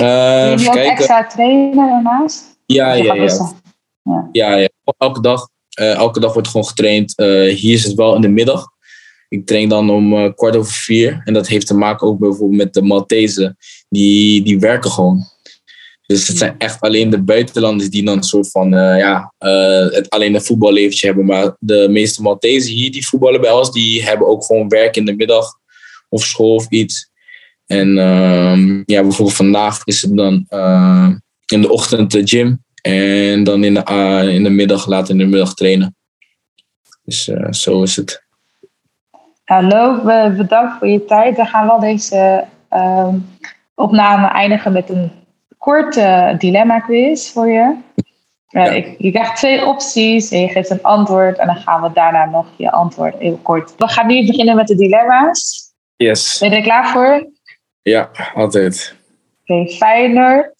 Uh, 0.00 0.56
je 0.56 0.68
ook 0.68 0.74
extra 0.74 1.26
trainen 1.26 1.76
daarnaast? 1.76 2.44
Ja, 2.66 2.92
ja, 2.92 3.14
ja. 3.14 3.52
ja. 4.02 4.28
ja. 4.32 4.68
Elke 4.98 5.20
dag. 5.20 5.48
Uh, 5.80 5.94
elke 5.94 6.20
dag 6.20 6.32
wordt 6.32 6.48
gewoon 6.48 6.66
getraind. 6.66 7.12
Uh, 7.16 7.54
hier 7.54 7.74
is 7.74 7.84
het 7.84 7.94
wel 7.94 8.14
in 8.14 8.20
de 8.20 8.28
middag. 8.28 8.66
Ik 9.28 9.46
train 9.46 9.68
dan 9.68 9.90
om 9.90 10.12
uh, 10.12 10.32
kwart 10.34 10.56
over 10.56 10.72
vier. 10.72 11.20
En 11.24 11.34
dat 11.34 11.48
heeft 11.48 11.66
te 11.66 11.74
maken 11.74 12.06
ook 12.06 12.18
bijvoorbeeld 12.18 12.62
met 12.62 12.74
de 12.74 12.82
Maltese. 12.82 13.56
Die, 13.88 14.42
die 14.42 14.58
werken 14.58 14.90
gewoon. 14.90 15.24
Dus 16.06 16.28
het 16.28 16.36
zijn 16.36 16.54
echt 16.58 16.80
alleen 16.80 17.10
de 17.10 17.22
buitenlanders 17.22 17.90
die 17.90 18.04
dan 18.04 18.16
een 18.16 18.22
soort 18.22 18.50
van, 18.50 18.70
ja, 18.70 19.32
het 19.90 20.08
alleen 20.08 20.34
een 20.34 20.42
voetballeventje 20.42 21.06
hebben. 21.06 21.26
Maar 21.26 21.56
de 21.58 21.88
meeste 21.90 22.22
Maltese 22.22 22.70
hier 22.70 22.92
die 22.92 23.06
voetballen 23.06 23.40
bij 23.40 23.52
ons, 23.52 23.72
die 23.72 24.02
hebben 24.02 24.26
ook 24.26 24.44
gewoon 24.44 24.68
werk 24.68 24.96
in 24.96 25.04
de 25.04 25.16
middag 25.16 25.59
of 26.10 26.22
school 26.22 26.54
of 26.54 26.68
iets. 26.68 27.10
En 27.66 27.88
uh, 27.88 28.82
ja, 28.84 29.02
bijvoorbeeld 29.02 29.36
vandaag 29.36 29.80
is 29.84 30.02
het 30.02 30.16
dan 30.16 30.46
uh, 30.50 31.08
in 31.46 31.60
de 31.60 31.70
ochtend 31.70 32.10
de 32.10 32.26
gym. 32.26 32.64
En 32.82 33.44
dan 33.44 33.64
in 33.64 33.74
de, 33.74 33.82
uh, 33.90 34.34
in 34.34 34.42
de 34.42 34.50
middag, 34.50 34.86
later 34.86 35.10
in 35.10 35.18
de 35.18 35.26
middag 35.26 35.54
trainen. 35.54 35.94
Dus 37.04 37.28
eh, 37.28 37.52
zo 37.52 37.82
is 37.82 37.96
het. 37.96 38.24
Hallo, 39.44 40.02
bedankt 40.36 40.78
voor 40.78 40.88
je 40.88 41.04
tijd. 41.04 41.36
We 41.36 41.44
gaan 41.44 41.66
wel 41.66 41.80
deze 41.80 42.44
ehm, 42.68 43.18
opname 43.74 44.26
eindigen 44.26 44.72
met 44.72 44.88
een 44.90 45.10
korte 45.58 46.34
dilemma-quiz 46.38 47.30
voor 47.32 47.48
je. 47.48 47.76
Ja. 48.48 48.64
Ik, 48.64 48.94
je 48.98 49.10
krijgt 49.10 49.36
twee 49.36 49.66
opties 49.66 50.30
en 50.30 50.40
je 50.40 50.48
geeft 50.48 50.70
een 50.70 50.82
antwoord. 50.82 51.38
En 51.38 51.46
dan 51.46 51.56
gaan 51.56 51.82
we 51.82 51.90
daarna 51.92 52.24
nog 52.24 52.46
je 52.56 52.70
antwoord 52.70 53.18
even 53.18 53.42
kort. 53.42 53.74
We 53.76 53.88
gaan 53.88 54.06
nu 54.06 54.26
beginnen 54.26 54.56
met 54.56 54.66
de 54.66 54.76
dilemma's. 54.76 55.69
Yes. 56.02 56.38
Ben 56.38 56.50
je 56.50 56.56
er 56.56 56.62
klaar 56.62 56.92
voor? 56.92 57.30
Ja, 57.82 58.10
altijd. 58.34 58.94
Oké, 59.42 59.52
okay, 59.52 59.74
Feyenoord 59.76 60.54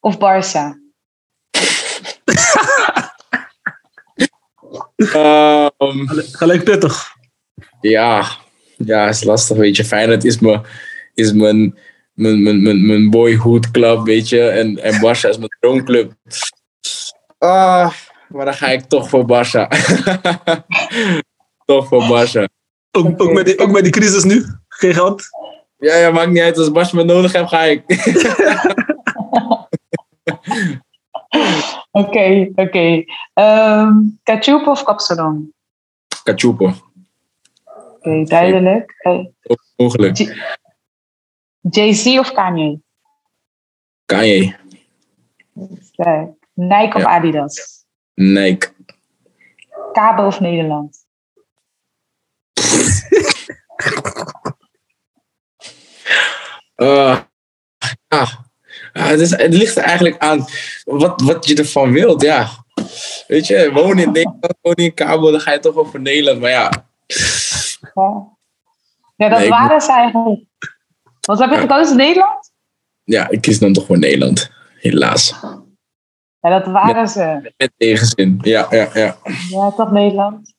of 0.00 0.16
Barça? 0.16 0.80
um, 5.78 6.08
Gelijk 6.32 6.64
pittig. 6.64 7.16
Ja, 7.80 8.26
ja, 8.76 9.08
is 9.08 9.24
lastig, 9.24 9.56
weet 9.56 9.76
je. 9.76 9.84
Feyenoord 9.84 10.24
is, 10.24 10.38
me, 10.38 10.60
is 11.14 11.32
mijn, 11.32 11.78
mijn, 12.14 12.42
mijn, 12.42 12.62
mijn, 12.62 12.86
mijn 12.86 13.10
boyhood 13.10 13.70
club, 13.70 14.04
weet 14.04 14.28
je. 14.28 14.48
En, 14.48 14.78
en 14.82 14.94
Barça 14.94 15.28
is 15.28 15.38
mijn 15.38 15.56
droomclub. 15.60 16.12
Ah, 17.38 17.92
maar 18.28 18.44
dan 18.44 18.54
ga 18.54 18.68
ik 18.68 18.84
toch 18.84 19.08
voor 19.08 19.24
Barça. 19.24 19.66
toch 21.72 21.88
voor 21.88 22.02
Barça. 22.02 22.44
Ook, 22.90 23.22
ook, 23.22 23.32
met 23.32 23.46
die, 23.46 23.58
ook 23.58 23.70
met 23.70 23.82
die 23.82 23.92
crisis 23.92 24.24
nu? 24.24 24.60
Geen 24.82 24.94
geld? 24.94 25.22
Ja, 25.78 25.94
ja, 25.96 26.10
maakt 26.10 26.30
niet 26.30 26.42
uit. 26.42 26.58
Als 26.58 26.70
Barça 26.70 26.94
me 26.94 27.04
nodig 27.04 27.32
heeft, 27.32 27.48
ga 27.48 27.62
ik. 27.62 27.82
Oké, 31.90 32.50
oké. 32.54 33.04
Ehm, 33.34 33.92
Kachup 34.22 34.66
of 34.66 34.82
Kapsalon? 34.82 35.54
Kachupo. 36.22 36.72
Oké, 37.98 38.24
duidelijk. 38.24 38.94
Eh, 38.98 39.24
Mogelijk. 39.76 40.16
Jay-Z 41.60 42.06
of 42.18 42.32
Kanye? 42.32 42.80
Kanye. 44.06 44.56
Sterk. 45.80 46.30
Nike 46.54 46.96
of 46.96 47.02
Ja. 47.02 47.08
Adidas? 47.08 47.84
Nike. 48.14 48.68
Cabo 49.92 50.26
of 50.26 50.40
Nederland? 50.40 50.96
Eh, 56.82 57.18
ja. 58.08 58.26
Ja, 58.92 59.02
het, 59.02 59.20
is, 59.20 59.30
het 59.30 59.54
ligt 59.54 59.76
er 59.76 59.82
eigenlijk 59.82 60.18
aan 60.18 60.44
wat, 60.84 61.20
wat 61.20 61.46
je 61.48 61.54
ervan 61.56 61.92
wilt, 61.92 62.22
ja. 62.22 62.48
Weet 63.26 63.46
je, 63.46 63.70
woon 63.72 63.98
in 63.98 64.12
Nederland, 64.12 64.58
woon 64.60 64.74
in 64.74 64.94
Cabo, 64.94 65.30
dan 65.30 65.40
ga 65.40 65.52
je 65.52 65.58
toch 65.58 65.74
over 65.74 66.00
Nederland. 66.00 66.40
Maar 66.40 66.50
ja, 66.50 66.70
Ja, 69.16 69.28
dat 69.28 69.38
Nee, 69.38 69.48
waren 69.48 69.80
ze 69.80 69.92
eigenlijk. 69.92 70.40
Wat 71.20 71.38
heb 71.38 71.50
je 71.50 71.56
gekozen? 71.56 71.96
Nederland? 71.96 72.52
ja, 73.04 73.28
ik 73.28 73.40
kies 73.40 73.58
dan 73.58 73.72
toch 73.72 73.86
voor 73.86 73.98
Nederland. 73.98 74.50
Helaas. 74.78 75.34
Ja, 76.40 76.58
dat 76.58 76.66
waren 76.66 77.08
ze. 77.08 77.52
Met 77.56 77.72
tegenzin. 77.76 78.38
Ja, 78.42 78.66
ja, 78.70 78.88
ja. 78.94 79.16
Ja, 79.48 79.70
toch 79.70 79.90
Nederland. 79.90 80.54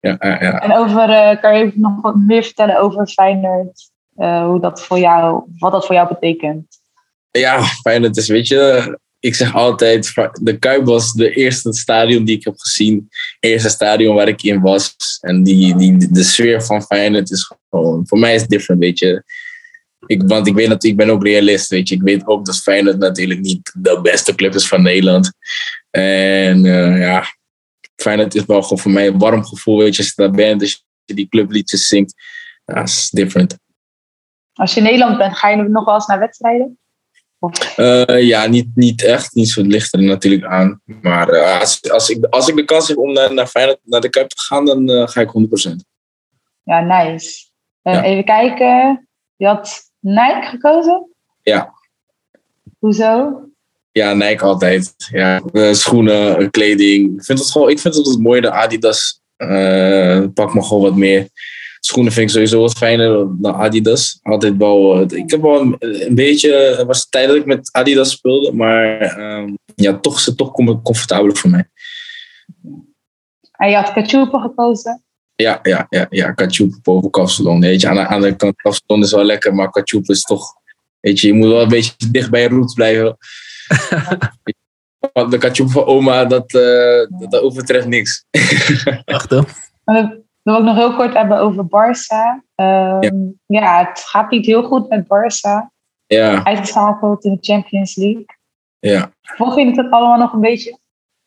ja, 0.00 0.16
ja, 0.18 0.42
ja. 0.42 0.60
En 0.60 0.76
over, 0.76 1.10
eh, 1.10 1.40
kan 1.40 1.58
je 1.58 1.72
nog 1.74 2.00
wat 2.00 2.16
meer 2.16 2.42
vertellen 2.42 2.80
over 2.80 3.06
Feyenoord? 3.06 3.92
Eh, 4.16 4.46
hoe 4.46 4.60
dat 4.60 4.84
voor 4.84 4.98
jou, 4.98 5.42
wat 5.58 5.72
dat 5.72 5.86
voor 5.86 5.94
jou 5.94 6.08
betekent? 6.08 6.66
Ja, 7.30 7.62
Feyenoord 7.62 8.16
is, 8.16 8.28
weet 8.28 8.48
je, 8.48 8.98
ik 9.24 9.34
zeg 9.34 9.54
altijd, 9.54 10.12
de 10.40 10.58
Kuip 10.58 10.84
was 10.84 11.12
de 11.12 11.30
eerste 11.30 11.72
stadion 11.72 12.24
die 12.24 12.36
ik 12.36 12.44
heb 12.44 12.54
gezien. 12.56 13.08
Eerste 13.40 13.68
stadion 13.68 14.14
waar 14.14 14.28
ik 14.28 14.42
in 14.42 14.60
was. 14.60 14.96
En 15.20 15.42
die, 15.42 15.76
die, 15.76 16.12
de 16.12 16.22
sfeer 16.22 16.64
van 16.64 16.82
Feyenoord 16.82 17.30
is 17.30 17.52
gewoon, 17.70 18.06
voor 18.06 18.18
mij 18.18 18.34
is 18.34 18.40
het 18.40 18.50
different, 18.50 18.80
weet 18.80 18.98
je. 18.98 19.22
Ik, 20.06 20.22
want 20.26 20.46
ik 20.46 20.54
weet 20.54 20.68
dat 20.68 20.84
ik 20.84 20.96
ben 20.96 21.10
ook 21.10 21.24
realist, 21.24 21.68
weet 21.68 21.88
je. 21.88 21.94
Ik 21.94 22.02
weet 22.02 22.26
ook 22.26 22.44
dat 22.44 22.58
Feyenoord 22.58 22.98
natuurlijk 22.98 23.40
niet 23.40 23.72
de 23.78 24.00
beste 24.02 24.34
club 24.34 24.54
is 24.54 24.68
van 24.68 24.82
Nederland. 24.82 25.32
En 25.90 26.64
eh, 26.64 26.98
ja, 26.98 27.24
Feyenoord 27.96 28.34
is 28.34 28.44
wel 28.44 28.62
gewoon 28.62 28.78
voor 28.78 28.90
mij 28.90 29.06
een 29.06 29.18
warm 29.18 29.44
gevoel, 29.44 29.78
weet 29.78 29.96
je. 29.96 30.02
Als 30.02 30.12
je 30.14 30.22
daar 30.22 30.30
bent, 30.30 30.60
als 30.60 30.84
je 31.04 31.14
die 31.14 31.28
clubliedjes 31.28 31.86
zingt. 31.86 32.14
Ja, 32.64 32.82
is 32.82 33.10
different. 33.10 33.56
Als 34.54 34.74
je 34.74 34.80
in 34.80 34.86
Nederland 34.86 35.18
bent, 35.18 35.36
ga 35.36 35.48
je 35.48 35.56
nog 35.56 35.84
wel 35.84 35.94
eens 35.94 36.06
naar 36.06 36.18
wedstrijden? 36.18 36.78
Eh, 37.76 38.26
ja, 38.26 38.46
niet, 38.46 38.68
niet 38.74 39.04
echt. 39.04 39.34
Niet 39.34 39.48
zo 39.48 39.60
het 39.60 39.70
ligt 39.70 39.92
er 39.92 40.02
natuurlijk 40.02 40.44
aan. 40.44 40.80
Maar 40.84 41.28
eh, 41.28 41.60
als, 41.60 41.90
als, 41.90 42.08
ik, 42.08 42.24
als 42.24 42.48
ik 42.48 42.56
de 42.56 42.64
kans 42.64 42.88
heb 42.88 42.96
om 42.96 43.12
naar, 43.12 43.34
naar, 43.34 43.46
Feyenoord, 43.46 43.78
naar 43.82 44.00
de 44.00 44.08
Kuip 44.08 44.28
te 44.28 44.42
gaan, 44.42 44.64
dan 44.64 44.88
eh, 44.90 45.08
ga 45.08 45.20
ik 45.20 45.32
100%. 45.68 45.70
ja, 46.62 46.80
nice. 46.80 47.46
Ja. 47.82 48.02
Even 48.02 48.24
kijken. 48.24 49.08
Je 49.36 49.46
had 49.46 49.82
Nike 50.00 50.46
gekozen? 50.46 51.10
Ja. 51.42 51.72
Hoezo? 52.78 53.40
Ja, 53.92 54.12
Nike 54.12 54.44
altijd. 54.44 54.94
Ja, 54.96 55.42
schoenen, 55.72 56.50
kleding. 56.50 57.16
Ik 57.16 57.24
vind 57.24 57.38
het 57.38 57.50
gewoon, 57.50 57.70
ik 57.70 57.78
vind 57.78 57.94
het 57.94 58.06
wat 58.06 58.18
mooier 58.18 58.42
dan 58.42 58.52
Adidas. 58.52 59.20
Pak 60.34 60.54
me 60.54 60.62
gewoon 60.62 60.82
wat 60.82 60.96
meer. 60.96 61.28
Schoenen 61.86 62.12
vind 62.12 62.26
ik 62.26 62.32
sowieso 62.34 62.60
wat 62.60 62.72
fijner 62.72 63.26
dan 63.40 63.54
Adidas. 63.54 64.18
Altijd 64.22 64.56
wel. 64.56 64.94
eh, 65.00 65.18
ik 65.18 65.30
heb 65.30 65.40
wel 65.40 65.60
een, 65.60 65.76
een 65.78 66.14
beetje. 66.14 66.52
Het 66.52 66.86
was 66.86 67.02
de 67.02 67.08
tijd 67.10 67.26
dat 67.28 67.36
ik 67.36 67.46
met 67.46 67.68
Adidas 67.72 68.10
speelde, 68.10 68.52
maar 68.52 69.00
ehm, 69.00 69.54
ja, 69.74 69.98
toch 69.98 70.18
is 70.18 70.26
het 70.26 70.36
toch 70.36 70.52
com- 70.52 70.82
comfortabeler 70.82 71.36
voor 71.36 71.50
mij. 71.50 71.68
En 73.52 73.68
je 73.70 73.76
had 73.76 73.92
Kachupa 73.92 74.40
gekozen? 74.40 75.02
Ja, 75.34 75.58
ja, 75.62 75.86
ja, 75.88 76.06
ja. 76.10 76.32
Kachoep 76.32 76.74
boven 76.82 77.10
Kapsalon. 77.10 77.60
Weet 77.60 77.80
je, 77.80 77.88
aan 77.88 77.94
de, 77.94 78.06
aan 78.06 78.20
de 78.20 78.36
kant 78.36 78.56
Kapsalon 78.56 79.02
is 79.02 79.12
wel 79.12 79.24
lekker, 79.24 79.54
maar 79.54 79.70
Kachoep 79.70 80.08
is 80.08 80.22
toch. 80.22 80.46
Weet 81.00 81.20
je, 81.20 81.26
je 81.26 81.32
moet 81.34 81.48
wel 81.48 81.62
een 81.62 81.68
beetje 81.68 81.92
dicht 82.10 82.30
bij 82.30 82.42
je 82.42 82.48
roots 82.48 82.74
blijven. 82.74 83.12
De 85.30 85.38
Kachoep 85.38 85.70
van 85.70 85.84
oma, 85.84 86.24
dat, 86.24 86.54
eh, 86.54 87.18
dat, 87.20 87.30
dat 87.30 87.40
overtreft 87.40 87.86
niks. 87.86 88.24
Maar 89.04 89.26
Dan 89.84 90.23
wil 90.44 90.58
ik 90.58 90.64
nog 90.64 90.76
heel 90.76 90.94
kort 90.94 91.14
hebben 91.14 91.38
over 91.38 91.64
Barça. 91.64 92.44
Ehm, 92.54 93.14
ja. 93.46 93.78
het 93.88 93.98
gaat 93.98 94.30
niet 94.30 94.46
heel 94.46 94.62
goed 94.62 94.88
met 94.88 95.04
Barça. 95.04 95.72
Ja, 96.06 96.44
Uitgeschakeld 96.44 97.24
in 97.24 97.32
de 97.32 97.52
Champions 97.52 97.96
League. 97.96 98.24
ja. 98.78 99.12
Volg 99.22 99.58
je 99.58 99.66
het 99.66 99.78
ook 99.78 99.92
allemaal 99.92 100.18
nog 100.18 100.32
een 100.32 100.40
beetje? 100.40 100.78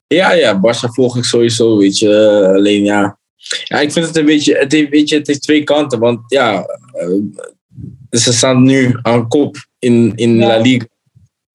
Ja, 0.07 0.31
ja, 0.31 0.57
Barça 0.57 0.89
volg 0.91 1.17
ik 1.17 1.23
sowieso, 1.23 1.77
weet 1.77 1.97
je. 1.97 2.43
Alleen 2.55 2.83
ja. 2.83 3.17
Ja, 3.63 3.79
ik 3.79 3.91
vind 3.91 4.05
het 4.05 4.17
een 4.17 4.25
beetje, 4.25 4.57
het 4.57 4.71
heeft, 4.71 4.89
weet 4.89 5.09
je, 5.09 5.15
het 5.15 5.27
heeft 5.27 5.41
twee 5.41 5.63
kanten. 5.63 5.99
Want 5.99 6.19
ja, 6.27 6.65
eh, 6.91 7.09
ze 8.09 8.33
staan 8.33 8.63
nu 8.63 8.99
aan 9.01 9.27
kop 9.27 9.55
in, 9.79 10.11
in 10.15 10.35
Ja. 10.35 10.47
La 10.47 10.57
Liga. 10.57 10.85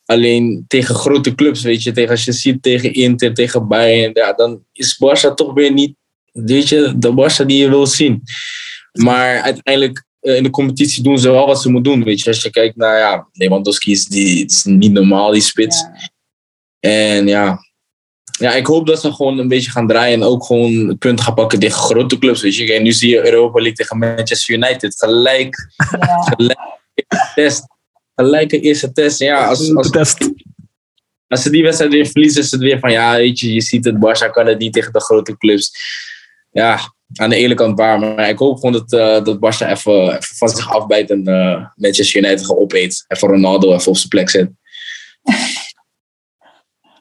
Alleen 0.05 0.65
tegen 0.69 0.95
grote 0.95 1.35
clubs, 1.35 1.63
weet 1.63 1.83
je, 1.83 1.93
tegen, 1.93 2.11
als 2.11 2.25
je 2.25 2.33
ziet 2.33 2.63
tegen 2.63 2.93
Inter, 2.93 3.35
tegen 3.35 3.69
Bayern, 3.69 4.11
ja, 4.15 4.33
dan 4.33 4.65
is 4.73 4.99
Barça 5.05 5.35
toch 5.35 5.53
weer 5.53 5.73
niet, 5.73 5.97
weet 6.33 6.69
je, 6.69 6.93
de 6.97 7.11
Barça 7.11 7.47
die 7.47 7.59
je 7.59 7.69
wil 7.69 7.87
zien. 7.87 8.23
Maar 8.93 9.41
uiteindelijk 9.41 10.05
eh, 10.21 10.37
in 10.37 10.43
de 10.43 10.51
competitie 10.51 11.03
doen 11.03 11.19
ze 11.19 11.31
wel 11.31 11.47
wat 11.47 11.63
ze 11.63 11.71
moeten 11.71 11.93
doen, 11.93 12.05
weet 12.05 12.21
je. 12.21 12.29
Als 12.31 12.43
je 12.43 12.51
kijkt 12.51 12.77
naar, 12.77 12.99
ja, 12.99 13.29
Lewandowski 13.33 13.91
is, 13.93 14.05
die, 14.07 14.45
is 14.45 14.65
niet 14.65 14.93
normaal, 14.93 15.31
die 15.33 15.41
spits. 15.41 15.81
Ja. 15.81 16.11
En 16.91 17.27
ja, 17.27 17.59
ja, 18.39 18.53
ik 18.55 18.67
hoop 18.67 18.87
dat 18.87 19.01
ze 19.01 19.13
gewoon 19.13 19.39
een 19.39 19.49
beetje 19.49 19.71
gaan 19.71 19.87
draaien 19.87 20.21
en 20.21 20.27
ook 20.27 20.45
gewoon 20.45 20.99
punten 20.99 21.25
gaan 21.25 21.35
pakken 21.35 21.59
tegen 21.59 21.79
grote 21.81 22.19
clubs. 22.19 22.43
Weet 22.43 22.57
je, 22.57 22.65
Kijk, 22.65 22.83
nu 22.83 22.93
zie 22.93 23.11
je 23.11 23.25
Europa 23.25 23.59
League 23.59 23.73
tegen 23.77 23.99
Manchester 23.99 24.55
United. 24.55 24.95
Gelijk, 24.99 25.57
Ja. 26.01 26.23
gelijk 26.37 26.59
test. 27.35 27.67
Gelijke 28.15 28.61
eerste 28.61 28.93
test. 28.93 29.21
En 29.21 29.27
Ja, 29.27 29.47
als, 29.47 29.75
als, 29.75 29.91
Test. 29.91 30.31
als 31.29 31.43
ze 31.43 31.51
die 31.51 31.63
wedstrijd 31.63 31.93
weer 31.93 32.07
verliezen, 32.07 32.43
is 32.43 32.51
het 32.51 32.61
weer 32.61 32.79
van 32.79 32.91
ja, 32.93 33.17
weet 33.17 33.39
je, 33.41 33.53
je 33.53 33.61
ziet 33.61 33.85
het, 33.85 33.95
Barça 33.95 34.31
kan 34.31 34.47
het 34.47 34.59
niet 34.59 34.73
tegen 34.73 34.93
de 34.93 35.01
grote 35.01 35.37
clubs. 35.37 35.73
Ja, 36.53 36.79
aan 37.15 37.31
de 37.31 37.37
ene 37.37 37.55
kant 37.55 37.79
waar, 37.79 37.99
maar 37.99 38.29
ik 38.29 38.39
hoop 38.39 38.55
gewoon 38.55 38.73
dat, 38.73 38.93
eh 38.93 39.25
dat 39.25 39.37
Barça 39.37 39.69
even, 39.69 40.03
even 40.03 40.37
van 40.37 40.49
zich 40.49 40.73
afbijt 40.73 41.11
en 41.11 41.27
eh 41.27 41.67
Manchester 41.75 42.23
United 42.23 42.47
gewoon 42.47 42.63
opeet. 42.63 43.05
Even 43.09 43.29
Ronaldo 43.29 43.75
even 43.75 43.89
op 43.89 43.97
zijn 43.97 44.09
plek 44.09 44.31
zet. 44.31 44.51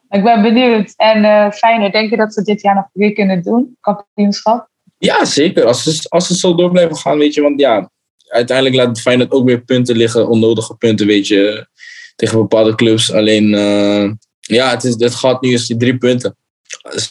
Ik 0.09 0.23
ben 0.23 0.41
benieuwd. 0.41 0.93
En 0.95 1.23
eh 1.23 1.51
Feyenoord, 1.51 1.93
denk 1.93 2.09
je 2.09 2.17
dat 2.17 2.33
ze 2.33 2.41
dit 2.41 2.61
jaar 2.61 2.75
nog 2.75 2.89
weer 2.93 3.13
kunnen 3.13 3.41
doen? 3.41 3.77
Kampioenschap? 3.79 4.69
Ja, 4.97 5.25
zeker. 5.25 5.65
Als 5.65 5.83
ze, 5.83 6.09
als 6.09 6.27
ze 6.27 6.37
zo 6.37 6.55
door 6.55 6.71
blijven 6.71 6.95
gaan, 6.95 7.17
weet 7.17 7.33
je. 7.33 7.41
Want 7.41 7.59
ja, 7.59 7.89
uiteindelijk 8.27 8.75
laat 8.75 9.01
Feyenoord 9.01 9.31
ook 9.31 9.45
weer 9.45 9.61
punten 9.61 9.95
liggen. 9.95 10.29
Onnodige 10.29 10.75
punten, 10.75 11.07
weet 11.07 11.27
je. 11.27 11.67
Tegen 12.15 12.37
bepaalde 12.37 12.75
clubs. 12.75 13.11
Alleen, 13.13 13.47
ja, 14.39 14.69
het, 14.69 14.83
is, 14.83 14.95
het 14.97 15.15
gaat 15.15 15.41
nu 15.41 15.51
eens 15.51 15.67
die 15.67 15.77
drie 15.77 15.97
punten. 15.97 16.35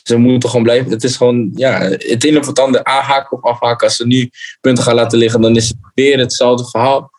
Ze 0.02 0.16
moeten 0.16 0.48
gewoon 0.48 0.64
blijven. 0.64 0.90
Het 0.90 1.04
is 1.04 1.16
gewoon, 1.16 1.50
ja, 1.54 1.80
het 1.80 2.24
een 2.24 2.38
of 2.38 2.46
het 2.46 2.58
ander 2.58 2.84
aanhaken 2.84 3.36
of 3.36 3.42
afhaken. 3.42 3.86
Als 3.86 3.96
ze 3.96 4.06
nu 4.06 4.30
punten 4.60 4.84
gaan 4.84 4.94
laten 4.94 5.18
liggen, 5.18 5.40
dan 5.40 5.56
is 5.56 5.68
het 5.68 5.76
weer 5.94 6.18
hetzelfde 6.18 6.70
verhaal. 6.70 7.10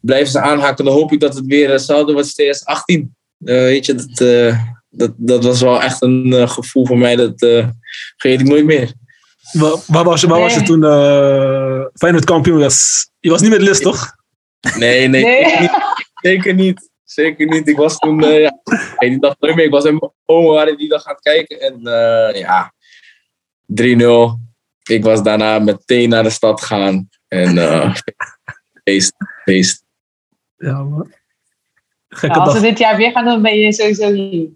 Blijven 0.00 0.30
ze 0.30 0.40
aanhaken, 0.40 0.84
dan 0.84 0.94
hoop 0.94 1.12
ik 1.12 1.20
dat 1.20 1.34
het 1.34 1.46
weer 1.46 1.70
hetzelfde 1.70 2.12
wordt 2.12 2.26
als 2.26 2.34
2018. 2.34 3.14
Eh, 3.44 3.54
weet 3.54 3.86
je, 3.86 3.94
dat, 3.94 4.20
eh, 4.20 4.60
dat, 4.90 5.12
dat 5.16 5.44
was 5.44 5.60
wel 5.60 5.82
echt 5.82 6.02
een 6.02 6.32
eh, 6.32 6.48
gevoel 6.48 6.86
voor 6.86 6.98
mij. 6.98 7.16
Dat 7.16 7.42
eh 7.42 7.66
vergeet 8.16 8.40
ik 8.40 8.46
nooit 8.46 8.64
meer. 8.64 8.92
Waar, 9.52 9.76
waar 9.86 10.04
was 10.04 10.20
je, 10.20 10.26
waar 10.26 10.40
was 10.40 10.54
je 10.54 10.62
toen 10.62 10.82
uh, 10.82 11.84
Feyenoord 11.94 12.24
kampioen 12.24 12.58
was? 12.58 13.10
Je 13.20 13.30
was 13.30 13.40
niet 13.40 13.50
met 13.50 13.60
List, 13.60 13.82
toch? 13.82 14.16
Nee, 14.76 15.08
nee, 15.08 15.24
Nee. 15.24 15.44
Zeker, 15.44 15.60
niet, 15.60 15.70
zeker 16.14 16.54
niet. 16.54 16.89
Zeker 17.10 17.46
niet. 17.46 17.68
Ik 17.68 17.76
was 17.76 17.98
toen, 17.98 18.24
eh, 18.24 18.40
ja, 18.40 18.60
die 18.98 19.18
dag 19.18 19.34
nooit 19.38 19.54
meer. 19.54 19.64
Ik 19.64 19.70
was 19.70 19.84
met 19.84 20.00
mijn 20.00 20.12
oma 20.24 20.48
waren 20.48 20.76
die 20.76 20.88
dag 20.88 21.04
aan 21.04 21.14
het 21.14 21.22
kijken. 21.22 21.60
En 21.60 21.86
eh, 21.86 22.40
ja, 22.40 22.72
3-0. 23.66 24.38
Ik 24.82 25.04
was 25.04 25.22
daarna 25.22 25.58
meteen 25.58 26.08
naar 26.08 26.22
de 26.22 26.30
stad 26.30 26.60
gaan. 26.60 27.08
En 27.28 27.58
eh, 27.58 27.94
feest, 28.84 29.12
feest. 29.44 29.84
Ja, 30.56 30.82
man. 30.82 31.12
Nou, 32.20 32.32
als 32.32 32.54
ze 32.54 32.60
dit 32.60 32.78
jaar 32.78 32.96
weer 32.96 33.10
gaan 33.10 33.24
doen, 33.24 33.42
ben 33.42 33.58
je 33.58 33.72
sowieso 33.72 34.12
hier. 34.12 34.48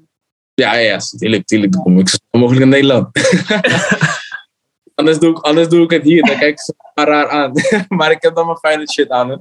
Ja, 0.54 0.74
ja, 0.74 0.98
tuurlijk, 0.98 1.46
tuurlijk. 1.46 1.72
Dan 1.72 1.82
kom 1.82 1.98
ik 1.98 2.08
zo 2.08 2.16
snel 2.28 2.42
mogelijk 2.42 2.64
in 2.64 2.70
Nederland. 2.70 3.08
Anders 4.94 5.18
doe, 5.18 5.30
ik, 5.30 5.38
anders 5.38 5.68
doe 5.68 5.84
ik 5.84 5.90
het 5.90 6.02
hier. 6.02 6.22
Dan 6.22 6.38
kijk 6.38 6.60
ze 6.60 6.74
me 6.94 7.04
raar 7.04 7.28
aan. 7.28 7.52
maar 7.98 8.10
ik 8.10 8.22
heb 8.22 8.34
dan 8.34 8.46
mijn 8.46 8.58
fijne 8.58 8.90
shit 8.90 9.10
aan. 9.10 9.28
Hè. 9.28 9.36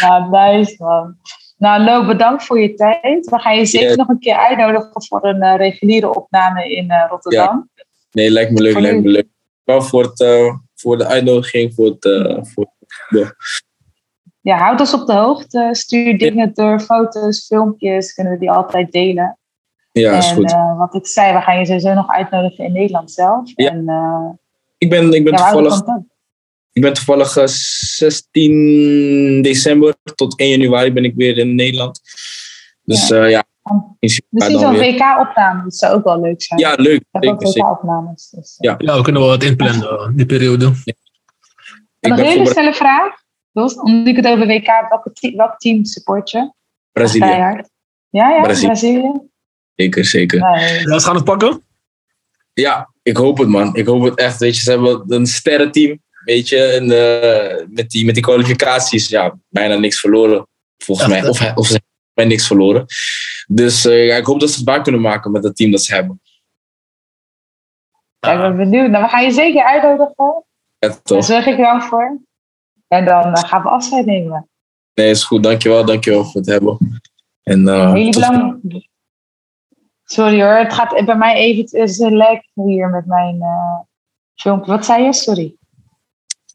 ja, 0.00 0.28
nice 0.30 0.74
man. 0.78 1.16
Nou, 1.60 1.82
Lo, 1.84 2.06
bedankt 2.06 2.44
voor 2.44 2.60
je 2.60 2.74
tijd. 2.74 3.26
We 3.30 3.38
gaan 3.38 3.56
je 3.56 3.66
zeker 3.66 3.88
Ja. 3.88 3.94
nog 3.94 4.08
een 4.08 4.18
keer 4.18 4.34
uitnodigen 4.36 5.02
voor 5.04 5.24
een 5.24 5.42
eh, 5.42 5.56
reguliere 5.56 6.14
opname 6.14 6.70
in 6.76 6.90
eh, 6.90 7.06
Rotterdam. 7.10 7.68
Nee, 8.10 8.30
lijkt 8.30 8.50
me 8.52 8.60
leuk, 8.62 8.72
Voor 8.72 8.80
lijkt 8.80 9.02
me 9.02 9.08
leuk. 9.08 9.26
Wel 9.64 9.82
voor, 9.82 10.02
het, 10.02 10.20
eh, 10.20 10.54
voor 10.74 10.98
de 10.98 11.06
uitnodiging, 11.06 11.74
voor 11.74 11.86
het... 11.86 12.48
voor, 12.48 12.66
Ja, 14.40 14.56
houd 14.56 14.80
ons 14.80 14.94
op 14.94 15.06
de 15.06 15.12
hoogte. 15.12 15.68
Stuur 15.72 16.18
dingen 16.18 16.54
door, 16.54 16.80
foto's, 16.80 17.46
filmpjes. 17.46 18.12
Kunnen 18.14 18.32
we 18.32 18.38
die 18.38 18.50
altijd 18.50 18.92
delen. 18.92 19.38
ja, 19.92 20.12
is 20.16 20.28
en 20.30 20.34
goed. 20.36 20.52
eh, 20.52 20.78
wat 20.78 20.94
ik 20.94 21.06
zei, 21.06 21.32
we 21.32 21.40
gaan 21.40 21.58
je 21.58 21.66
sowieso 21.66 21.94
nog 21.94 22.08
uitnodigen 22.08 22.64
in 22.64 22.72
Nederland 22.72 23.10
zelf. 23.12 23.50
Ja. 23.54 23.70
En 23.70 24.38
ik 24.78 24.90
ben, 24.90 25.12
ik 25.12 25.24
ben 25.24 25.34
toevallig. 25.36 25.82
Ik 26.72 26.82
ben 26.82 26.92
toevallig 26.92 27.36
eh, 27.36 27.46
16 27.46 29.42
december 29.42 29.94
tot 30.14 30.38
1 30.38 30.50
januari 30.60 30.92
ben 30.92 31.04
ik 31.04 31.14
weer 31.16 31.38
in 31.38 31.54
Nederland. 31.54 32.00
Dus 32.82 33.08
ja, 33.08 33.24
ja 33.24 33.44
misschien 34.00 34.26
Misschien 34.28 34.58
zo'n. 34.58 34.76
WK-opname, 34.78 35.62
dat 35.62 35.74
zou 35.76 35.94
ook 35.94 36.04
wel 36.04 36.20
leuk 36.20 36.42
zijn. 36.42 36.60
Ja, 36.60 36.74
leuk. 36.76 37.00
Ik 37.00 37.06
heb 37.10 37.24
ook. 37.24 37.42
WK-opnames. 37.42 38.30
Dus, 38.30 38.54
Ja. 38.58 38.74
Ja, 38.78 38.96
we 38.96 39.02
kunnen 39.02 39.22
wel 39.22 39.30
wat 39.30 39.42
inplannen, 39.42 39.88
eh, 39.88 40.08
die 40.14 40.26
periode. 40.26 40.64
En 40.64 40.72
Ik 42.00 42.08
nog 42.08 42.16
ben 42.16 42.26
een 42.26 42.32
hele 42.32 42.50
snelle 42.50 42.74
vraag. 42.74 43.12
Jos, 43.52 43.74
omdat 43.74 44.06
ik 44.06 44.16
het 44.16 44.26
over 44.26 44.46
WK, 44.46 44.66
welke 44.88 45.12
te- 45.12 45.32
welk 45.36 45.58
team 45.58 45.84
support 45.84 46.30
je? 46.30 46.52
Brazilië. 46.92 47.26
Ja, 47.26 47.64
ja, 48.10 48.40
Brazilië. 48.42 48.66
Brazilië. 48.66 49.12
Zeker, 49.74 50.04
zeker. 50.04 50.40
Nee. 50.40 50.80
Ja, 50.80 50.98
ze 50.98 51.06
gaan 51.06 51.14
het 51.14 51.24
pakken? 51.24 51.62
Ja, 52.52 52.92
ik 53.02 53.16
hoop 53.16 53.38
het, 53.38 53.48
man. 53.48 53.74
Ik 53.74 53.86
hoop 53.86 54.02
het 54.02 54.14
echt. 54.18 54.38
Weet 54.38 54.56
je, 54.56 54.62
ze 54.62 54.70
hebben 54.70 55.04
een 55.08 55.26
sterrenteam. 55.26 56.02
Weet 56.24 56.48
je, 56.48 56.62
en, 56.62 56.86
met, 57.72 57.90
die, 57.90 58.04
met 58.04 58.14
die 58.14 58.22
kwalificaties, 58.22 59.08
ja, 59.08 59.38
bijna 59.48 59.74
niks 59.74 60.00
verloren. 60.00 60.48
Volgens 60.84 61.08
mij. 61.08 61.28
Of, 61.28 61.54
of 61.54 61.66
ze 61.66 61.72
hebben 61.72 61.90
bijna 62.14 62.30
niks 62.30 62.46
verloren. 62.46 62.86
Dus 63.46 63.84
eh, 63.84 64.06
ja, 64.06 64.16
ik 64.16 64.24
hoop 64.24 64.40
dat 64.40 64.50
ze 64.50 64.56
het 64.56 64.64
waar 64.64 64.82
kunnen 64.82 65.00
maken 65.00 65.30
met 65.30 65.44
het 65.44 65.56
team 65.56 65.70
dat 65.70 65.82
ze 65.82 65.94
hebben. 65.94 66.20
Ja, 68.18 68.32
ik 68.32 68.38
ben 68.38 68.56
benieuwd. 68.56 68.90
Nou, 68.90 69.04
we 69.04 69.10
gaan 69.10 69.24
je 69.24 69.30
zeker 69.30 69.64
uitnodigen. 69.64 70.44
Ja, 70.78 70.96
Daar 71.02 71.22
zorg 71.22 71.46
ik 71.46 71.56
wel 71.56 71.80
voor. 71.80 72.20
En 72.88 73.04
dan 73.04 73.34
eh, 73.34 73.42
gaan 73.48 73.62
we 73.62 73.68
afscheid 73.68 74.06
nemen. 74.06 74.48
Nee, 74.94 75.10
is 75.10 75.24
goed. 75.24 75.42
Dankjewel, 75.42 75.84
dankjewel 75.84 76.24
voor 76.24 76.40
het 76.40 76.50
hebben. 76.50 77.00
En, 77.42 77.68
eh. 77.68 78.10
Sorry 80.04 80.42
hoor, 80.42 80.54
het 80.54 80.72
gaat 80.72 81.04
bij 81.04 81.16
mij 81.16 81.34
even 81.34 81.62
het 81.62 81.72
is 81.72 81.98
een 81.98 82.42
hier 82.54 82.88
met 82.88 83.06
mijn 83.06 83.42
eh, 83.42 83.78
filmpje. 84.34 84.70
Wat 84.70 84.84
zei 84.84 85.04
je? 85.04 85.12
Sorry. 85.12 85.56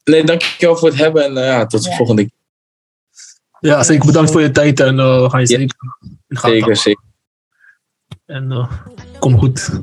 Nee, 0.05 0.23
dankjewel 0.23 0.77
voor 0.77 0.89
het 0.89 0.97
hebben. 0.97 1.23
En 1.23 1.37
eh, 1.37 1.45
ja, 1.45 1.65
tot 1.65 1.83
de 1.83 1.89
Ja. 1.89 1.95
volgende 1.95 2.21
keer. 2.21 2.33
Ja, 3.59 3.83
zeker 3.83 4.05
bedankt 4.05 4.31
voor 4.31 4.41
je 4.41 4.51
tijd 4.51 4.79
en 4.79 4.99
eh, 4.99 5.21
we 5.21 5.29
gaan 5.29 5.41
je 5.41 5.47
Ja. 5.47 5.57
zeker 5.57 5.77
in 6.27 6.37
Zeker, 6.37 6.75
zeker. 6.77 7.03
En 8.25 8.51
eh, 8.51 8.71
kom 9.19 9.37
goed. 9.37 9.79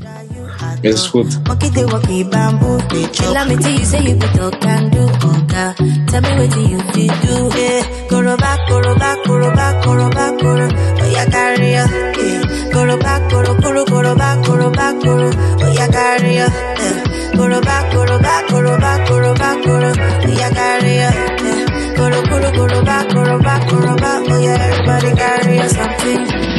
Is 0.80 1.06
goed. 1.06 1.40
Monkey 1.46 1.70
they 1.70 1.84
walkie 1.84 2.28
bamboo 2.28 2.76
they 2.86 3.02
chop. 3.12 3.32
Let 3.34 3.48
me 3.48 3.56
tell 3.56 3.72
you 3.72 3.84
say 3.84 4.02
you 4.02 4.16
be 4.16 4.30
talk 4.30 4.60
can 4.60 4.90
do 4.90 5.02
oga. 5.02 5.74
Tell 6.06 6.20
me 6.20 6.36
what 6.36 6.54
you 6.54 6.80
fit 6.92 7.22
do. 7.22 7.48
Yeah, 7.58 8.08
go 8.08 8.36
back, 8.36 8.68
go 8.68 8.94
back, 8.94 9.24
go 9.24 9.52
back, 9.54 9.84
go 9.84 10.08
back, 10.08 10.38
go. 10.40 10.70
Oh 15.64 15.72
yeah, 15.74 15.88
carry 15.88 17.01
ya. 17.34 17.42
Yeah, 17.42 17.50
go 17.50 17.60
back, 17.60 17.92
go 17.92 18.04
go 18.06 18.18
go 18.18 18.18
back, 18.20 18.48
go 18.48 18.54
back, 18.54 18.58
go. 18.58 18.62
Oh 18.62 18.72
yeah, 18.72 18.72
carry 18.72 18.72
ya. 18.72 18.72
Yeah, 18.72 18.82
go 18.82 18.82
back, 18.82 18.84
go 18.84 18.84
back, 18.84 18.94
go 18.94 19.04
back, 19.04 19.14
go 19.14 19.24
back, 19.24 19.62
go. 19.64 19.76
Oh 19.76 20.28
yeah, 20.28 20.50
carry 20.50 20.96
ya. 20.96 21.10
Yeah, 21.10 21.94
go 21.96 22.10
go 22.10 22.28
go 22.28 22.82
back, 22.82 23.08
go 23.14 23.38
back, 23.42 23.68
go 23.68 23.96
back. 23.96 24.22
Oh 24.28 24.38
yeah, 24.38 24.58
everybody 24.60 25.14
carry 25.16 25.56
ya 25.56 25.68
something. 25.68 26.51